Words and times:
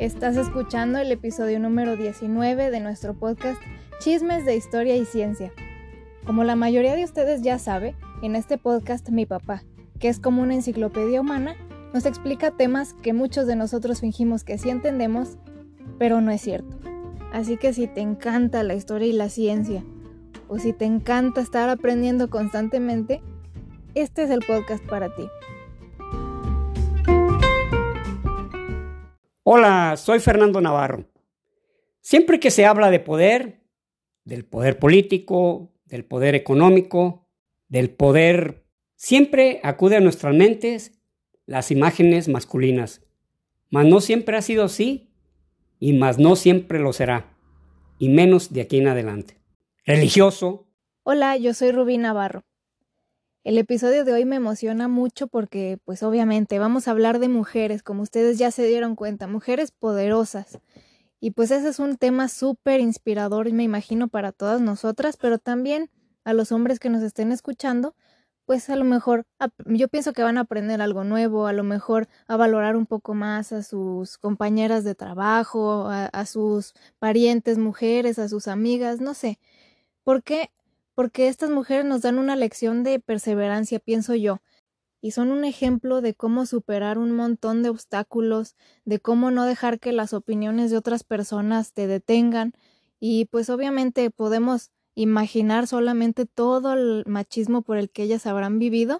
Estás 0.00 0.38
escuchando 0.38 0.98
el 0.98 1.12
episodio 1.12 1.60
número 1.60 1.94
19 1.94 2.70
de 2.70 2.80
nuestro 2.80 3.12
podcast 3.12 3.60
Chismes 3.98 4.46
de 4.46 4.56
Historia 4.56 4.96
y 4.96 5.04
Ciencia. 5.04 5.52
Como 6.24 6.42
la 6.42 6.56
mayoría 6.56 6.96
de 6.96 7.04
ustedes 7.04 7.42
ya 7.42 7.58
sabe, 7.58 7.94
en 8.22 8.34
este 8.34 8.56
podcast 8.56 9.10
mi 9.10 9.26
papá, 9.26 9.62
que 9.98 10.08
es 10.08 10.18
como 10.18 10.40
una 10.40 10.54
enciclopedia 10.54 11.20
humana, 11.20 11.54
nos 11.92 12.06
explica 12.06 12.50
temas 12.50 12.94
que 13.02 13.12
muchos 13.12 13.46
de 13.46 13.56
nosotros 13.56 14.00
fingimos 14.00 14.42
que 14.42 14.56
sí 14.56 14.70
entendemos, 14.70 15.36
pero 15.98 16.22
no 16.22 16.30
es 16.30 16.40
cierto. 16.40 16.78
Así 17.30 17.58
que 17.58 17.74
si 17.74 17.86
te 17.86 18.00
encanta 18.00 18.62
la 18.62 18.72
historia 18.72 19.08
y 19.08 19.12
la 19.12 19.28
ciencia, 19.28 19.84
o 20.48 20.58
si 20.58 20.72
te 20.72 20.86
encanta 20.86 21.42
estar 21.42 21.68
aprendiendo 21.68 22.30
constantemente, 22.30 23.20
este 23.94 24.22
es 24.22 24.30
el 24.30 24.40
podcast 24.46 24.82
para 24.86 25.14
ti. 25.14 25.28
Hola, 29.52 29.96
soy 29.96 30.20
Fernando 30.20 30.60
Navarro. 30.60 31.06
Siempre 32.00 32.38
que 32.38 32.52
se 32.52 32.66
habla 32.66 32.88
de 32.88 33.00
poder, 33.00 33.64
del 34.24 34.44
poder 34.44 34.78
político, 34.78 35.72
del 35.86 36.04
poder 36.04 36.36
económico, 36.36 37.26
del 37.66 37.90
poder, 37.90 38.64
siempre 38.94 39.58
acude 39.64 39.96
a 39.96 40.00
nuestras 40.00 40.36
mentes 40.36 41.02
las 41.46 41.72
imágenes 41.72 42.28
masculinas. 42.28 43.04
Mas 43.70 43.86
no 43.86 44.00
siempre 44.00 44.36
ha 44.36 44.42
sido 44.42 44.62
así 44.62 45.12
y 45.80 45.94
más 45.94 46.20
no 46.20 46.36
siempre 46.36 46.78
lo 46.78 46.92
será, 46.92 47.36
y 47.98 48.08
menos 48.08 48.52
de 48.52 48.60
aquí 48.60 48.78
en 48.78 48.86
adelante. 48.86 49.40
Religioso. 49.84 50.68
Hola, 51.02 51.36
yo 51.36 51.54
soy 51.54 51.72
Rubí 51.72 51.98
Navarro. 51.98 52.44
El 53.42 53.56
episodio 53.56 54.04
de 54.04 54.12
hoy 54.12 54.26
me 54.26 54.36
emociona 54.36 54.86
mucho 54.86 55.26
porque, 55.26 55.78
pues 55.86 56.02
obviamente, 56.02 56.58
vamos 56.58 56.86
a 56.86 56.90
hablar 56.90 57.18
de 57.20 57.28
mujeres, 57.28 57.82
como 57.82 58.02
ustedes 58.02 58.38
ya 58.38 58.50
se 58.50 58.66
dieron 58.66 58.96
cuenta, 58.96 59.26
mujeres 59.26 59.70
poderosas. 59.70 60.60
Y 61.20 61.30
pues 61.30 61.50
ese 61.50 61.68
es 61.68 61.78
un 61.78 61.96
tema 61.96 62.28
súper 62.28 62.80
inspirador, 62.80 63.50
me 63.52 63.62
imagino, 63.62 64.08
para 64.08 64.32
todas 64.32 64.60
nosotras, 64.60 65.16
pero 65.16 65.38
también 65.38 65.90
a 66.24 66.34
los 66.34 66.52
hombres 66.52 66.78
que 66.78 66.90
nos 66.90 67.02
estén 67.02 67.32
escuchando, 67.32 67.94
pues 68.44 68.68
a 68.68 68.76
lo 68.76 68.84
mejor 68.84 69.24
yo 69.66 69.88
pienso 69.88 70.12
que 70.12 70.22
van 70.22 70.36
a 70.36 70.42
aprender 70.42 70.82
algo 70.82 71.04
nuevo, 71.04 71.46
a 71.46 71.52
lo 71.54 71.64
mejor 71.64 72.08
a 72.26 72.36
valorar 72.36 72.76
un 72.76 72.84
poco 72.84 73.14
más 73.14 73.52
a 73.52 73.62
sus 73.62 74.18
compañeras 74.18 74.84
de 74.84 74.94
trabajo, 74.94 75.88
a, 75.88 76.26
sus 76.26 76.74
parientes 76.98 77.58
mujeres, 77.58 78.18
a 78.18 78.28
sus 78.28 78.48
amigas, 78.48 79.00
no 79.00 79.14
sé. 79.14 79.38
Porque 80.04 80.50
porque 80.94 81.28
estas 81.28 81.50
mujeres 81.50 81.84
nos 81.84 82.02
dan 82.02 82.18
una 82.18 82.36
lección 82.36 82.82
de 82.82 83.00
perseverancia, 83.00 83.78
pienso 83.78 84.14
yo, 84.14 84.40
y 85.00 85.12
son 85.12 85.30
un 85.30 85.44
ejemplo 85.44 86.00
de 86.00 86.14
cómo 86.14 86.46
superar 86.46 86.98
un 86.98 87.12
montón 87.12 87.62
de 87.62 87.70
obstáculos, 87.70 88.56
de 88.84 89.00
cómo 89.00 89.30
no 89.30 89.44
dejar 89.46 89.80
que 89.80 89.92
las 89.92 90.12
opiniones 90.12 90.70
de 90.70 90.76
otras 90.76 91.04
personas 91.04 91.72
te 91.72 91.86
detengan, 91.86 92.52
y 92.98 93.26
pues 93.26 93.50
obviamente 93.50 94.10
podemos 94.10 94.70
imaginar 94.94 95.66
solamente 95.66 96.26
todo 96.26 96.74
el 96.74 97.04
machismo 97.06 97.62
por 97.62 97.78
el 97.78 97.90
que 97.90 98.02
ellas 98.02 98.26
habrán 98.26 98.58
vivido 98.58 98.98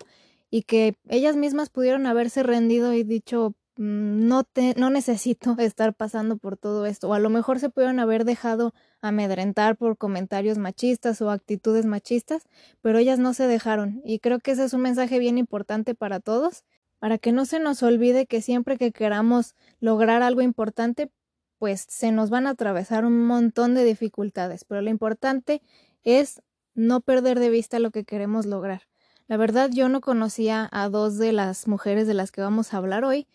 y 0.51 0.63
que 0.63 0.97
ellas 1.09 1.37
mismas 1.37 1.69
pudieron 1.69 2.07
haberse 2.07 2.43
rendido 2.43 2.95
y 2.95 3.05
dicho 3.05 3.55
Mm, 3.81 4.27
no, 4.29 4.45
te, 4.45 4.75
no 4.77 4.91
necesito 4.91 5.57
estar 5.59 5.95
pasando 5.95 6.37
por 6.37 6.57
todo 6.59 6.85
esto. 6.87 7.09
O 7.09 7.15
a 7.15 7.19
lo 7.19 7.31
mejor 7.31 7.59
se 7.61 7.71
pudieron 7.71 7.99
haber 7.99 8.25
dejado 8.25 8.75
amedrentar 9.03 9.77
por 9.77 9.97
comentarios 9.97 10.59
machistas 10.59 11.21
o 11.23 11.31
actitudes 11.31 11.87
machistas, 11.87 12.43
pero 12.83 12.99
ellas 12.99 13.19
no 13.19 13.35
se 13.35 13.47
dejaron. 13.47 14.01
Y 14.05 14.19
creo 14.19 14.41
que 14.41 14.53
ese 14.53 14.65
es 14.65 14.73
un 14.73 14.83
mensaje 14.83 15.19
bien 15.19 15.39
importante 15.39 15.95
para 15.95 16.21
todos, 16.21 16.65
para 16.99 17.19
que 17.19 17.33
no 17.33 17.47
se 17.47 17.61
nos 17.61 17.83
olvide 17.83 18.27
que 18.27 18.43
siempre 18.43 18.77
que 18.77 18.93
queramos 18.93 19.55
lograr 19.81 20.23
algo 20.23 20.43
importante, 20.43 21.11
pues 21.59 21.85
se 21.89 22.13
nos 22.13 22.31
van 22.31 22.47
a 22.47 22.51
atravesar 22.51 23.05
un 23.05 23.27
montón 23.27 23.75
de 23.75 23.85
dificultades. 23.85 24.65
Pero 24.65 24.83
lo 24.83 24.91
importante 24.91 25.63
es 26.05 26.43
no 26.75 27.01
perder 27.01 27.39
de 27.41 27.51
vista 27.51 27.79
lo 27.79 27.91
que 27.91 28.05
queremos 28.05 28.47
lograr. 28.47 28.83
La 29.29 29.37
verdad 29.37 29.71
yo 29.73 29.89
no 29.89 30.01
conocía 30.01 30.69
a 30.73 30.89
dos 30.89 31.17
de 31.17 31.33
las 31.33 31.69
mujeres 31.69 32.07
de 32.07 32.15
las 32.15 32.33
que 32.33 32.41
vamos 32.41 32.73
a 32.73 32.79
hablar 32.79 33.05
hoy, 33.05 33.29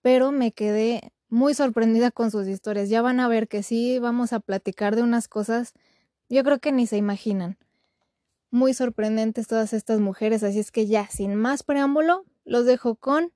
pero 0.00 0.32
me 0.32 0.52
quedé 0.52 1.12
muy 1.32 1.54
sorprendida 1.54 2.10
con 2.10 2.30
sus 2.30 2.46
historias. 2.46 2.90
Ya 2.90 3.00
van 3.00 3.18
a 3.18 3.26
ver 3.26 3.48
que 3.48 3.62
sí 3.62 3.98
vamos 3.98 4.34
a 4.34 4.40
platicar 4.40 4.94
de 4.96 5.02
unas 5.02 5.28
cosas, 5.28 5.72
yo 6.28 6.44
creo 6.44 6.58
que 6.58 6.72
ni 6.72 6.86
se 6.86 6.98
imaginan. 6.98 7.56
Muy 8.50 8.74
sorprendentes 8.74 9.48
todas 9.48 9.72
estas 9.72 9.98
mujeres, 9.98 10.42
así 10.42 10.58
es 10.58 10.70
que 10.70 10.86
ya, 10.86 11.08
sin 11.08 11.34
más 11.34 11.62
preámbulo, 11.62 12.26
los 12.44 12.66
dejo 12.66 12.96
con 12.96 13.32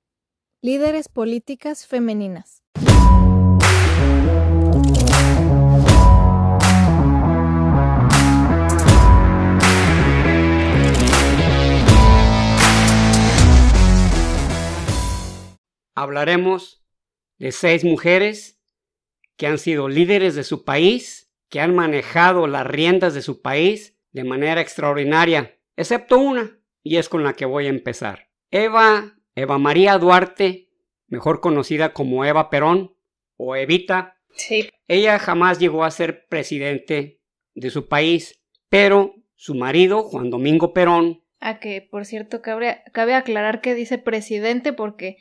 líderes 0.61 1.09
políticas 1.09 1.87
femeninas. 1.87 2.61
hablaremos 15.95 16.86
de 17.37 17.51
seis 17.51 17.83
mujeres 17.83 18.59
que 19.35 19.47
han 19.47 19.57
sido 19.57 19.87
líderes 19.87 20.35
de 20.35 20.43
su 20.43 20.63
país, 20.63 21.31
que 21.49 21.59
han 21.59 21.75
manejado 21.75 22.47
las 22.47 22.65
riendas 22.65 23.13
de 23.13 23.21
su 23.21 23.41
país 23.41 23.97
de 24.11 24.23
manera 24.23 24.61
extraordinaria, 24.61 25.59
excepto 25.75 26.17
una, 26.17 26.59
y 26.83 26.97
es 26.97 27.09
con 27.09 27.23
la 27.23 27.33
que 27.33 27.45
voy 27.45 27.67
a 27.67 27.69
empezar. 27.69 28.29
Eva, 28.49 29.19
Eva 29.35 29.57
María 29.57 29.97
Duarte, 29.97 30.69
mejor 31.07 31.39
conocida 31.39 31.93
como 31.93 32.25
Eva 32.25 32.49
Perón 32.49 32.95
o 33.35 33.55
Evita. 33.55 34.17
Sí. 34.31 34.69
Ella 34.87 35.19
jamás 35.19 35.59
llegó 35.59 35.83
a 35.83 35.91
ser 35.91 36.27
presidente 36.27 37.21
de 37.53 37.69
su 37.69 37.87
país, 37.87 38.41
pero 38.69 39.15
su 39.35 39.53
marido, 39.55 40.03
Juan 40.03 40.29
Domingo 40.29 40.73
Perón. 40.73 41.23
A 41.39 41.59
que, 41.59 41.81
por 41.81 42.05
cierto, 42.05 42.41
cabe, 42.41 42.81
cabe 42.93 43.13
aclarar 43.13 43.61
que 43.61 43.75
dice 43.75 43.99
presidente 43.99 44.73
porque 44.73 45.17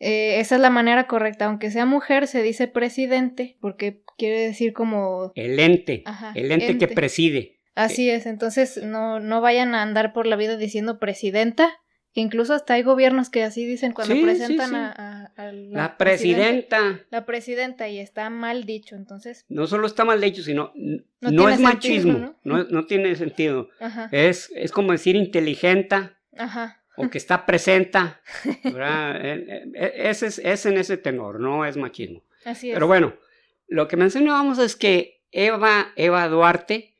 eh, 0.00 0.40
esa 0.40 0.56
es 0.56 0.60
la 0.60 0.70
manera 0.70 1.06
correcta. 1.06 1.46
Aunque 1.46 1.70
sea 1.70 1.86
mujer, 1.86 2.26
se 2.26 2.42
dice 2.42 2.68
presidente, 2.68 3.56
porque 3.60 4.02
quiere 4.16 4.40
decir 4.40 4.72
como... 4.72 5.32
El 5.34 5.58
ente. 5.58 6.04
el 6.34 6.52
ente, 6.52 6.78
que 6.78 6.88
preside. 6.88 7.58
Así 7.74 8.10
es, 8.10 8.26
entonces 8.26 8.82
no, 8.82 9.20
no 9.20 9.40
vayan 9.40 9.74
a 9.74 9.82
andar 9.82 10.12
por 10.12 10.26
la 10.26 10.34
vida 10.34 10.56
diciendo 10.56 10.98
presidenta, 10.98 11.78
que 12.12 12.20
incluso 12.20 12.54
hasta 12.54 12.74
hay 12.74 12.82
gobiernos 12.82 13.30
que 13.30 13.44
así 13.44 13.64
dicen 13.64 13.92
cuando 13.92 14.20
presentan 14.20 14.74
A, 14.74 15.32
la, 15.52 15.96
presidenta. 15.96 17.00
La 17.10 17.24
presidenta, 17.24 17.88
y 17.88 18.00
está 18.00 18.30
mal 18.30 18.64
dicho, 18.64 18.96
entonces. 18.96 19.44
No 19.48 19.68
solo 19.68 19.86
está 19.86 20.04
mal 20.04 20.20
dicho, 20.20 20.42
sino 20.42 20.72
no, 21.20 21.48
es 21.48 21.60
machismo, 21.60 22.34
¿no? 22.42 22.64
¿no? 22.64 22.86
tiene 22.86 23.14
sentido. 23.14 23.68
Es, 24.10 24.50
es 24.56 24.72
como 24.72 24.90
decir 24.90 25.14
inteligenta. 25.14 26.18
Ajá 26.36 26.78
o 26.98 27.10
que 27.10 27.18
está 27.18 27.46
presenta, 27.46 28.20
es, 29.74 30.22
es, 30.22 30.66
en 30.66 30.78
ese 30.78 30.96
tenor, 30.96 31.40
no 31.40 31.64
es 31.64 31.76
machismo. 31.76 32.24
Así 32.44 32.70
es. 32.70 32.74
Pero 32.74 32.86
bueno, 32.86 33.14
lo 33.68 33.86
que 33.88 33.96
mencionábamos 33.96 34.58
es 34.58 34.74
que 34.74 35.22
Eva, 35.30 35.92
Eva 35.96 36.28
Duarte 36.28 36.96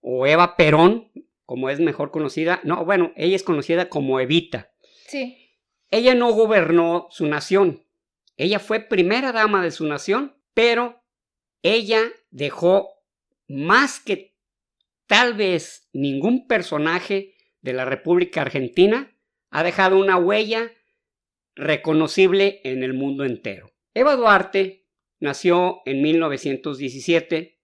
o 0.00 0.26
Eva 0.26 0.56
Perón, 0.56 1.10
como 1.44 1.70
es 1.70 1.78
mejor 1.78 2.10
conocida, 2.10 2.60
no, 2.64 2.84
bueno, 2.84 3.12
ella 3.16 3.36
es 3.36 3.44
conocida 3.44 3.88
como 3.88 4.18
Evita. 4.18 4.72
Sí. 5.06 5.54
Ella 5.90 6.14
no 6.14 6.32
gobernó 6.32 7.06
su 7.10 7.26
nación, 7.26 7.84
ella 8.36 8.58
fue 8.58 8.80
primera 8.80 9.32
dama 9.32 9.62
de 9.62 9.70
su 9.70 9.86
nación, 9.86 10.36
pero 10.54 11.02
ella 11.62 12.02
dejó 12.30 12.90
más 13.48 14.00
que 14.00 14.34
tal 15.06 15.34
vez 15.34 15.88
ningún 15.92 16.46
personaje 16.46 17.34
de 17.60 17.72
la 17.72 17.84
República 17.84 18.42
Argentina 18.42 19.15
ha 19.50 19.62
dejado 19.62 19.98
una 19.98 20.16
huella 20.16 20.72
reconocible 21.54 22.60
en 22.64 22.82
el 22.82 22.94
mundo 22.94 23.24
entero. 23.24 23.72
Eva 23.94 24.14
Duarte 24.16 24.86
nació 25.20 25.80
en 25.86 26.02
1917, 26.02 27.58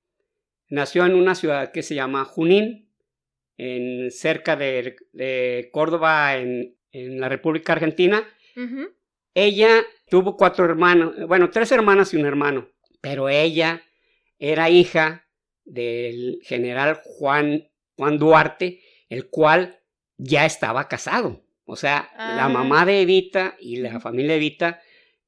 nació 0.68 1.04
en 1.04 1.14
una 1.14 1.34
ciudad 1.34 1.72
que 1.72 1.82
se 1.82 1.94
llama 1.94 2.24
Junín, 2.24 2.90
en, 3.58 4.10
cerca 4.10 4.56
de, 4.56 5.68
Córdoba, 5.72 6.36
en, 6.38 6.76
la 6.92 7.28
República 7.28 7.72
Argentina. 7.74 8.26
Ella 9.34 9.82
tuvo 10.08 10.36
cuatro 10.36 10.64
hermanos, 10.64 11.14
bueno, 11.26 11.50
tres 11.50 11.72
hermanas 11.72 12.12
y 12.12 12.16
un 12.16 12.26
hermano, 12.26 12.68
pero 13.00 13.28
ella 13.28 13.82
era 14.38 14.68
hija 14.68 15.26
del 15.64 16.40
general 16.42 17.00
Juan, 17.02 17.68
Juan 17.96 18.18
Duarte, 18.18 18.80
el 19.08 19.28
cual 19.30 19.80
ya 20.18 20.44
estaba 20.44 20.88
casado. 20.88 21.42
O 21.64 21.76
sea, 21.76 22.10
la 22.16 22.46
ah. 22.46 22.48
mamá 22.48 22.84
de 22.84 23.02
Evita 23.02 23.56
y 23.60 23.76
la 23.76 24.00
familia 24.00 24.32
de 24.32 24.36
Evita 24.36 24.80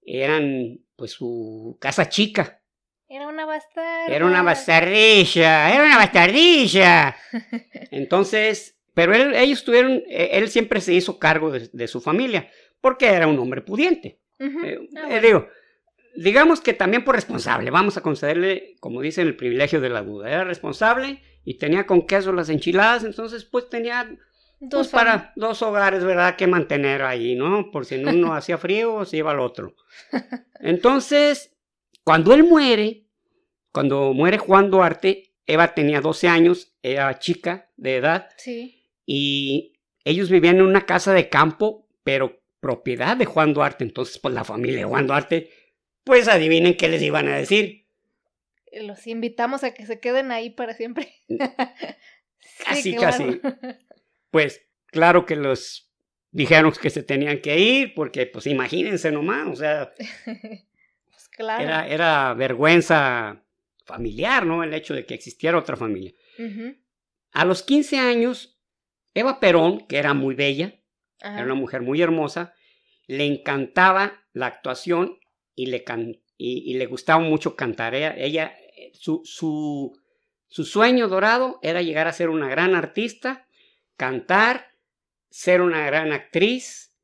eran 0.02 0.80
pues 0.96 1.12
su 1.12 1.76
casa 1.80 2.08
chica. 2.08 2.60
Era 3.08 3.28
una 3.28 3.46
bastarda. 3.46 4.06
Era 4.14 4.26
una 4.26 4.42
bastardilla, 4.42 5.72
era 5.72 5.84
una 5.84 5.96
bastardilla. 5.96 7.16
Entonces, 7.90 8.80
pero 8.94 9.14
él, 9.14 9.34
ellos 9.34 9.64
tuvieron, 9.64 10.02
e, 10.08 10.30
él 10.32 10.48
siempre 10.48 10.80
se 10.80 10.94
hizo 10.94 11.18
cargo 11.18 11.50
de, 11.50 11.88
su 11.88 12.00
familia, 12.00 12.48
porque 12.80 13.06
era 13.06 13.26
un 13.26 13.38
hombre 13.38 13.60
pudiente. 13.60 14.20
Eh, 14.38 14.78
ah, 14.96 15.06
eh, 15.10 15.20
digo, 15.20 15.48
digamos 16.16 16.60
que 16.60 16.72
también 16.72 17.04
por 17.04 17.14
responsable, 17.14 17.70
vamos 17.70 17.96
a 17.96 18.02
concederle, 18.02 18.74
como 18.80 19.00
dicen, 19.00 19.26
el 19.26 19.36
privilegio 19.36 19.80
de 19.80 19.90
la 19.90 20.02
duda. 20.02 20.30
Era 20.30 20.44
responsable 20.44 21.22
y 21.44 21.58
tenía 21.58 21.86
con 21.86 22.06
queso 22.06 22.32
las 22.32 22.48
enchiladas, 22.48 23.04
entonces 23.04 23.44
pues 23.44 23.68
tenía 23.68 24.16
dos 24.68 24.88
pues, 24.88 25.02
para 25.02 25.32
dos 25.36 25.62
hogares, 25.62 26.04
¿verdad? 26.04 26.36
Que 26.36 26.46
mantener 26.46 27.02
ahí, 27.02 27.34
¿no? 27.34 27.70
Por 27.70 27.86
si 27.86 27.96
uno 27.96 28.34
hacía 28.34 28.58
frío, 28.58 29.04
se 29.04 29.18
iba 29.18 29.30
al 29.30 29.40
otro. 29.40 29.74
Entonces, 30.60 31.56
cuando 32.04 32.34
él 32.34 32.44
muere, 32.44 33.06
cuando 33.72 34.12
muere 34.12 34.38
Juan 34.38 34.70
Duarte, 34.70 35.34
Eva 35.46 35.74
tenía 35.74 36.00
12 36.00 36.28
años, 36.28 36.74
era 36.82 37.18
chica 37.18 37.70
de 37.76 37.96
edad. 37.96 38.28
Sí. 38.36 38.82
Y 39.06 39.74
ellos 40.04 40.30
vivían 40.30 40.56
en 40.56 40.62
una 40.62 40.86
casa 40.86 41.12
de 41.12 41.28
campo, 41.28 41.88
pero 42.02 42.42
propiedad 42.60 43.16
de 43.16 43.26
Juan 43.26 43.52
Duarte. 43.52 43.84
Entonces, 43.84 44.18
pues 44.18 44.34
la 44.34 44.44
familia 44.44 44.78
de 44.78 44.84
Juan 44.84 45.06
Duarte, 45.06 45.50
pues 46.02 46.28
adivinen 46.28 46.76
qué 46.76 46.88
les 46.88 47.02
iban 47.02 47.28
a 47.28 47.36
decir. 47.36 47.86
Los 48.72 49.06
invitamos 49.06 49.64
a 49.64 49.72
que 49.72 49.86
se 49.86 50.00
queden 50.00 50.32
ahí 50.32 50.50
para 50.50 50.74
siempre. 50.74 51.12
casi, 52.64 52.94
casi. 52.96 53.40
Pues 54.34 54.66
claro 54.86 55.26
que 55.26 55.36
los 55.36 55.92
dijeron 56.32 56.72
que 56.72 56.90
se 56.90 57.04
tenían 57.04 57.40
que 57.40 57.56
ir, 57.56 57.94
porque 57.94 58.26
pues 58.26 58.48
imagínense 58.48 59.12
nomás, 59.12 59.46
o 59.46 59.54
sea, 59.54 59.94
pues, 60.24 61.28
claro. 61.30 61.62
era, 61.62 61.86
era, 61.86 62.34
vergüenza 62.34 63.44
familiar, 63.86 64.44
¿no? 64.44 64.64
El 64.64 64.74
hecho 64.74 64.92
de 64.92 65.06
que 65.06 65.14
existiera 65.14 65.56
otra 65.56 65.76
familia. 65.76 66.14
A 67.30 67.44
los 67.44 67.62
15 67.62 67.98
años, 67.98 68.60
Eva 69.14 69.38
Perón, 69.38 69.86
que 69.86 69.98
era 69.98 70.14
muy 70.14 70.34
bella, 70.34 70.80
era 71.20 71.44
una 71.44 71.54
mujer 71.54 71.82
muy 71.82 72.02
hermosa, 72.02 72.56
le 73.06 73.26
encantaba 73.26 74.24
la 74.32 74.46
actuación 74.46 75.16
y 75.54 75.66
le, 75.66 75.84
y, 76.38 76.74
le 76.74 76.86
gustaba 76.86 77.22
mucho 77.22 77.54
cantar. 77.54 77.94
Ella, 77.94 78.52
su, 78.94 79.22
su, 79.22 79.96
su 80.48 80.64
sueño 80.64 81.06
dorado 81.06 81.60
era 81.62 81.82
llegar 81.82 82.08
a 82.08 82.12
ser 82.12 82.30
una 82.30 82.48
gran 82.48 82.74
artista 82.74 83.46
cantar, 83.96 84.72
ser 85.30 85.60
una 85.60 85.84
gran 85.86 86.12
actriz 86.12 86.94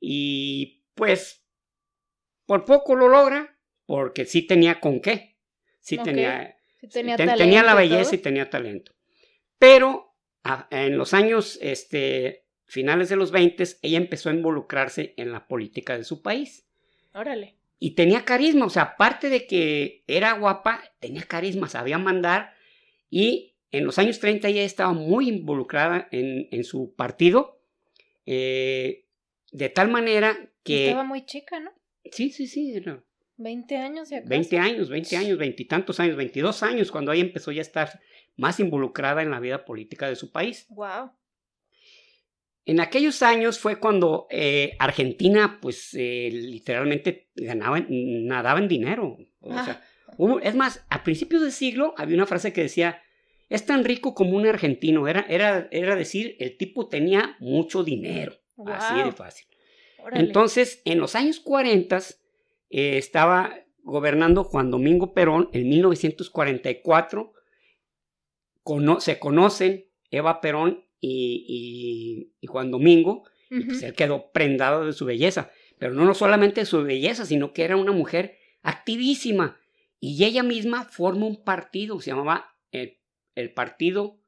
y 0.00 0.84
pues 0.94 1.44
por 2.46 2.64
poco 2.64 2.96
lo 2.96 3.08
logra 3.08 3.56
porque 3.86 4.24
sí 4.24 4.42
tenía 4.42 4.80
con 4.80 5.00
qué. 5.00 5.36
Sí 5.80 5.98
tenía, 5.98 6.56
tenía, 6.92 7.62
la 7.62 7.74
belleza 7.74 8.14
y 8.14 8.18
tenía 8.18 8.50
talento. 8.50 8.92
Pero 9.58 10.16
en 10.70 10.96
los 10.96 11.14
años 11.14 11.58
este, 11.60 12.46
finales 12.66 13.08
de 13.08 13.16
los 13.16 13.30
20 13.32 13.64
ella 13.82 13.98
empezó 13.98 14.30
a 14.30 14.34
involucrarse 14.34 15.14
en 15.16 15.32
la 15.32 15.46
política 15.46 15.96
de 15.96 16.04
su 16.04 16.22
país. 16.22 16.66
Órale. 17.14 17.56
Y 17.78 17.96
tenía 17.96 18.24
carisma, 18.24 18.66
o 18.66 18.70
sea, 18.70 18.82
aparte 18.82 19.28
de 19.28 19.46
que 19.46 20.04
era 20.06 20.32
guapa, 20.34 20.82
tenía 21.00 21.22
carisma, 21.22 21.68
sabía 21.68 21.98
mandar 21.98 22.54
y 23.10 23.51
en 23.72 23.84
los 23.84 23.98
años 23.98 24.20
30 24.20 24.48
ella 24.48 24.62
estaba 24.62 24.92
muy 24.92 25.28
involucrada 25.28 26.08
en, 26.12 26.62
su 26.62 26.94
partido, 26.94 27.58
eh, 28.26 29.06
de 29.50 29.68
tal 29.70 29.90
manera 29.90 30.50
que... 30.62 30.88
Estaba 30.88 31.04
muy 31.04 31.24
chica, 31.24 31.58
¿no? 31.58 31.72
Sí, 32.10 32.30
sí, 32.30 32.46
sí. 32.46 32.74
20 33.38 33.76
años 33.78 34.10
ya. 34.10 34.22
20 34.24 34.58
años, 34.58 34.88
20 34.90 35.16
años, 35.16 35.38
veintitantos 35.38 35.98
años, 36.00 36.16
22 36.16 36.62
años, 36.62 36.92
cuando 36.92 37.12
ella 37.12 37.24
empezó 37.24 37.50
ya 37.50 37.60
a 37.60 37.62
estar 37.62 38.00
más 38.36 38.60
involucrada 38.60 39.22
en 39.22 39.30
la 39.30 39.40
vida 39.40 39.64
política 39.64 40.06
de 40.06 40.16
su 40.16 40.30
país. 40.30 40.66
Wow. 40.68 41.10
En 42.64 42.80
aquellos 42.80 43.22
años 43.22 43.58
fue 43.58 43.80
cuando 43.80 44.26
eh, 44.30 44.76
Argentina, 44.78 45.58
pues, 45.60 45.94
eh, 45.94 46.28
literalmente 46.30 47.30
ganaba, 47.34 47.84
nadaba 47.88 48.60
en 48.60 48.68
dinero. 48.68 49.16
Ah. 49.50 49.80
es 50.42 50.54
más, 50.54 50.84
a 50.90 51.02
principios 51.02 51.42
del 51.42 51.52
siglo 51.52 51.94
había 51.96 52.16
una 52.16 52.26
frase 52.26 52.52
que 52.52 52.62
decía, 52.62 53.02
es 53.52 53.66
tan 53.66 53.84
rico 53.84 54.14
como 54.14 54.36
un 54.36 54.46
argentino. 54.46 55.06
Era, 55.06 55.26
era, 55.28 55.68
era 55.70 55.94
decir, 55.94 56.36
el 56.38 56.56
tipo 56.56 56.88
tenía 56.88 57.36
mucho 57.38 57.84
dinero. 57.84 58.32
Así 58.66 59.02
de 59.02 59.12
fácil. 59.12 59.46
Entonces, 60.12 60.80
en 60.86 60.98
los 60.98 61.14
años 61.14 61.38
40 61.38 61.98
eh, 62.70 62.96
estaba 62.96 63.54
gobernando 63.82 64.44
Juan 64.44 64.70
Domingo 64.70 65.12
Perón 65.12 65.50
en 65.52 65.68
1944. 65.68 67.32
se 69.00 69.18
conocen 69.18 69.86
Eva 70.10 70.40
Perón 70.40 70.86
y, 70.98 72.32
Juan 72.46 72.70
Domingo, 72.70 73.24
y 73.50 73.64
pues 73.64 73.82
él 73.82 73.92
quedó 73.92 74.30
prendado 74.32 74.86
de 74.86 74.94
su 74.94 75.04
belleza. 75.04 75.50
Pero 75.78 75.92
no, 75.92 76.06
no 76.06 76.14
solamente 76.14 76.62
de 76.62 76.66
su 76.66 76.82
belleza, 76.82 77.26
sino 77.26 77.52
que 77.52 77.64
era 77.64 77.76
una 77.76 77.92
mujer 77.92 78.38
activísima. 78.62 79.58
Y 80.00 80.24
ella 80.24 80.42
misma 80.42 80.84
forma 80.84 81.26
un 81.26 81.44
partido, 81.44 82.00
se 82.00 82.10
llamaba 82.10 82.56
el 82.70 83.01
el 83.34 83.52
Partido 83.52 84.20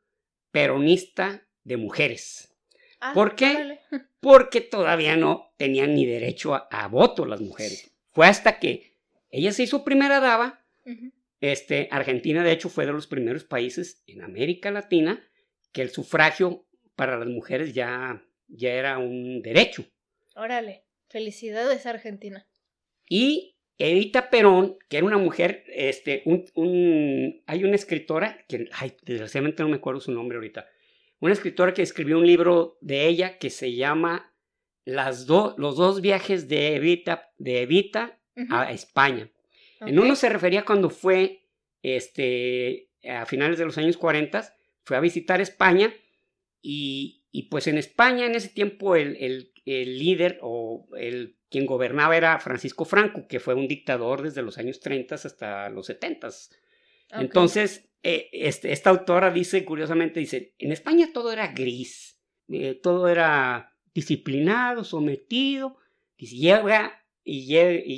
Peronista 0.50 1.46
de 1.64 1.76
Mujeres. 1.76 2.54
Ah, 3.00 3.12
¿Por 3.14 3.34
qué? 3.34 3.80
Porque 4.20 4.60
todavía 4.60 5.16
no 5.16 5.52
tenían 5.56 5.94
ni 5.94 6.06
derecho 6.06 6.54
a, 6.54 6.88
voto 6.88 7.26
las 7.26 7.40
mujeres. 7.40 7.92
Fue 8.12 8.26
hasta 8.26 8.58
que 8.58 8.96
ella 9.30 9.52
se 9.52 9.64
hizo 9.64 9.84
primera 9.84 10.20
dama. 10.20 10.64
este, 11.40 11.88
Argentina, 11.90 12.42
de 12.42 12.52
hecho, 12.52 12.68
fue 12.68 12.86
de 12.86 12.92
los 12.92 13.06
primeros 13.06 13.44
países 13.44 14.02
en 14.06 14.22
América 14.22 14.70
Latina 14.70 15.22
que 15.72 15.82
el 15.82 15.90
sufragio 15.90 16.66
para 16.94 17.18
las 17.18 17.28
mujeres 17.28 17.74
ya, 17.74 18.24
ya 18.46 18.72
era 18.72 18.98
un 18.98 19.42
derecho. 19.42 19.84
Órale, 20.36 20.84
felicidades 21.08 21.84
Argentina. 21.84 22.46
Y 23.08 23.53
Evita 23.78 24.30
Perón, 24.30 24.76
que 24.88 24.98
era 24.98 25.06
una 25.06 25.18
mujer, 25.18 25.64
este, 25.68 26.22
un, 26.26 27.42
hay 27.46 27.64
una 27.64 27.74
escritora, 27.74 28.44
que, 28.48 28.68
ay, 28.72 28.94
desgraciadamente 29.02 29.62
no 29.62 29.68
me 29.68 29.76
acuerdo 29.76 30.00
su 30.00 30.12
nombre 30.12 30.36
ahorita, 30.36 30.66
una 31.20 31.32
escritora 31.32 31.74
que 31.74 31.82
escribió 31.82 32.18
un 32.18 32.26
libro 32.26 32.78
de 32.80 33.06
ella 33.06 33.38
que 33.38 33.50
se 33.50 33.74
llama 33.74 34.32
Las 34.84 35.26
Los 35.26 35.76
dos 35.76 36.00
viajes 36.00 36.48
de 36.48 36.76
Evita, 36.76 37.32
de 37.38 37.62
Evita 37.62 38.20
a 38.50 38.70
España. 38.72 39.30
En 39.80 39.98
uno 39.98 40.16
se 40.16 40.28
refería 40.28 40.64
cuando 40.64 40.90
fue, 40.90 41.46
este, 41.82 42.90
a 43.08 43.26
finales 43.26 43.58
de 43.58 43.64
los 43.64 43.78
años 43.78 43.96
40, 43.96 44.54
fue 44.84 44.96
a 44.96 45.00
visitar 45.00 45.40
España 45.40 45.92
y, 46.62 47.24
y 47.30 47.44
pues 47.44 47.66
en 47.66 47.78
España 47.78 48.26
en 48.26 48.34
ese 48.34 48.48
tiempo 48.48 48.96
el, 48.96 49.16
el, 49.16 49.53
el 49.64 49.98
líder 49.98 50.38
o 50.42 50.88
el 50.96 51.36
quien 51.50 51.66
gobernaba 51.66 52.16
era 52.16 52.38
Francisco 52.40 52.84
Franco, 52.84 53.26
que 53.28 53.40
fue 53.40 53.54
un 53.54 53.68
dictador 53.68 54.22
desde 54.22 54.42
los 54.42 54.58
años 54.58 54.80
30 54.80 55.14
hasta 55.14 55.68
los 55.70 55.86
70. 55.86 56.28
Entonces, 57.12 57.88
eh, 58.02 58.28
este, 58.32 58.72
esta 58.72 58.90
autora 58.90 59.30
dice, 59.30 59.64
curiosamente, 59.64 60.20
dice, 60.20 60.54
en 60.58 60.72
España 60.72 61.10
todo 61.12 61.32
era 61.32 61.48
gris, 61.52 62.20
eh, 62.48 62.78
todo 62.82 63.08
era 63.08 63.72
disciplinado, 63.94 64.84
sometido, 64.84 65.78
y 66.16 66.26
llega, 66.26 67.04
y 67.22 67.46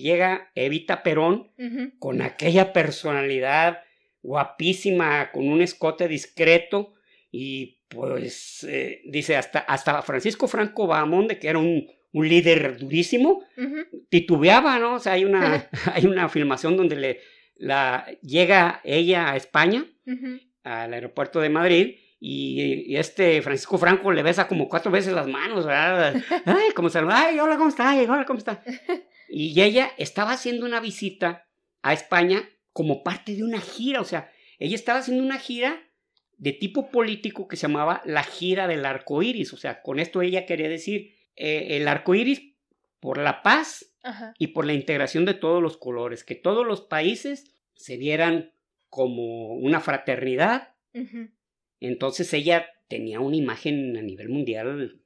llega, 0.02 0.50
Evita 0.54 1.02
Perón 1.02 1.50
con 1.98 2.22
aquella 2.22 2.72
personalidad 2.72 3.78
guapísima, 4.22 5.30
con 5.32 5.48
un 5.48 5.62
escote 5.62 6.08
discreto, 6.08 6.92
y 7.30 7.82
pues 7.88 8.64
eh, 8.68 9.02
dice, 9.06 9.36
hasta, 9.36 9.60
hasta 9.60 10.02
Francisco 10.02 10.48
Franco 10.48 10.86
Bahamonde, 10.86 11.38
que 11.38 11.48
era 11.48 11.58
un 11.58 11.86
un 12.16 12.26
líder 12.30 12.78
durísimo, 12.78 13.44
titubeaba, 14.08 14.78
¿no? 14.78 14.94
O 14.94 14.98
sea, 14.98 15.12
hay 15.12 15.26
una, 15.26 15.68
hay 15.92 16.06
una 16.06 16.30
filmación 16.30 16.74
donde 16.74 16.96
le, 16.96 17.20
la, 17.56 18.06
llega 18.22 18.80
ella 18.84 19.30
a 19.30 19.36
España, 19.36 19.84
al 20.64 20.94
aeropuerto 20.94 21.40
de 21.40 21.50
Madrid, 21.50 21.96
y, 22.18 22.96
este 22.96 23.42
Francisco 23.42 23.76
Franco 23.76 24.10
le 24.12 24.22
besa 24.22 24.48
como 24.48 24.70
cuatro 24.70 24.90
veces 24.90 25.12
las 25.12 25.28
manos, 25.28 25.66
¿verdad? 25.66 26.14
Ay, 26.46 26.70
como 26.74 26.88
se 26.88 27.00
ay, 27.06 27.38
hola, 27.38 27.58
¿cómo 27.58 27.68
está? 27.68 27.90
Ay, 27.90 28.06
hola, 28.06 28.24
¿cómo 28.24 28.38
está? 28.38 28.62
Y 29.28 29.60
ella 29.60 29.90
estaba 29.98 30.32
haciendo 30.32 30.64
una 30.64 30.78
visita 30.78 31.48
a 31.82 31.92
España 31.92 32.48
como 32.72 33.02
parte 33.02 33.34
de 33.34 33.42
una 33.42 33.60
gira, 33.60 34.00
o 34.00 34.04
sea, 34.04 34.30
ella 34.58 34.76
estaba 34.76 35.00
haciendo 35.00 35.22
una 35.22 35.38
gira 35.38 35.82
de 36.36 36.52
tipo 36.52 36.90
político 36.90 37.48
que 37.48 37.56
se 37.56 37.62
llamaba 37.62 38.02
la 38.04 38.22
gira 38.22 38.68
del 38.68 38.84
arco 38.84 39.22
iris, 39.22 39.52
o 39.52 39.56
sea, 39.56 39.82
con 39.82 39.98
esto 39.98 40.22
ella 40.22 40.46
quería 40.46 40.68
decir 40.68 41.14
eh, 41.34 41.76
el 41.76 41.88
arco 41.88 42.14
iris 42.14 42.54
por 43.00 43.18
la 43.18 43.42
paz 43.42 43.92
y 44.38 44.48
por 44.48 44.66
la 44.66 44.72
integración 44.72 45.24
de 45.24 45.34
todos 45.34 45.60
los 45.60 45.76
colores, 45.78 46.22
que 46.22 46.36
todos 46.36 46.64
los 46.64 46.82
países 46.82 47.52
se 47.74 47.96
vieran 47.96 48.52
como 48.88 49.54
una 49.54 49.80
fraternidad. 49.80 50.74
Entonces 51.80 52.32
ella 52.32 52.66
tenía 52.88 53.20
una 53.20 53.36
imagen 53.36 53.96
a 53.96 54.02
nivel 54.02 54.28
mundial 54.28 55.00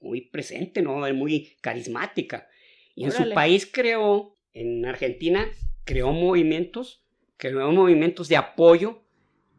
muy 0.00 0.22
presente, 0.22 0.80
¿no? 0.80 0.96
Muy 1.12 1.56
carismática. 1.60 2.48
Y 2.94 3.04
en 3.04 3.12
su 3.12 3.30
país 3.32 3.70
creó, 3.70 4.38
en 4.52 4.86
Argentina, 4.86 5.46
creó 5.84 6.12
movimientos, 6.12 7.04
creó 7.36 7.72
movimientos 7.72 8.28
de 8.28 8.36
apoyo 8.36 9.03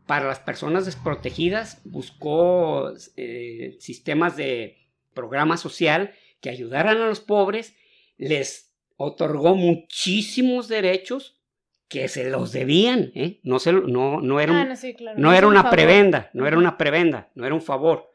para 0.05 0.27
las 0.27 0.39
personas 0.39 0.85
desprotegidas, 0.85 1.81
buscó 1.85 2.93
eh, 3.17 3.75
sistemas 3.79 4.37
de 4.37 4.77
programa 5.13 5.57
social 5.57 6.13
que 6.41 6.49
ayudaran 6.49 6.97
a 6.97 7.07
los 7.07 7.19
pobres, 7.21 7.75
les 8.17 8.73
otorgó 8.97 9.55
muchísimos 9.55 10.67
derechos 10.67 11.41
que 11.87 12.07
se 12.07 12.29
los 12.29 12.51
debían, 12.51 13.11
¿eh? 13.13 13.39
No, 13.43 13.59
se, 13.59 13.71
no, 13.71 14.19
no 14.19 14.39
era, 14.39 14.61
Ah, 14.61 14.65
no, 14.65 14.75
sí, 14.75 14.93
claro. 14.95 15.19
no 15.19 15.31
es 15.31 15.37
era 15.37 15.47
un 15.47 15.53
una 15.53 15.61
favor. 15.63 15.77
prebenda, 15.77 16.29
no 16.33 16.47
era 16.47 16.57
una 16.57 16.77
prebenda, 16.77 17.31
no 17.35 17.45
era 17.45 17.53
un 17.53 17.61
favor, 17.61 18.11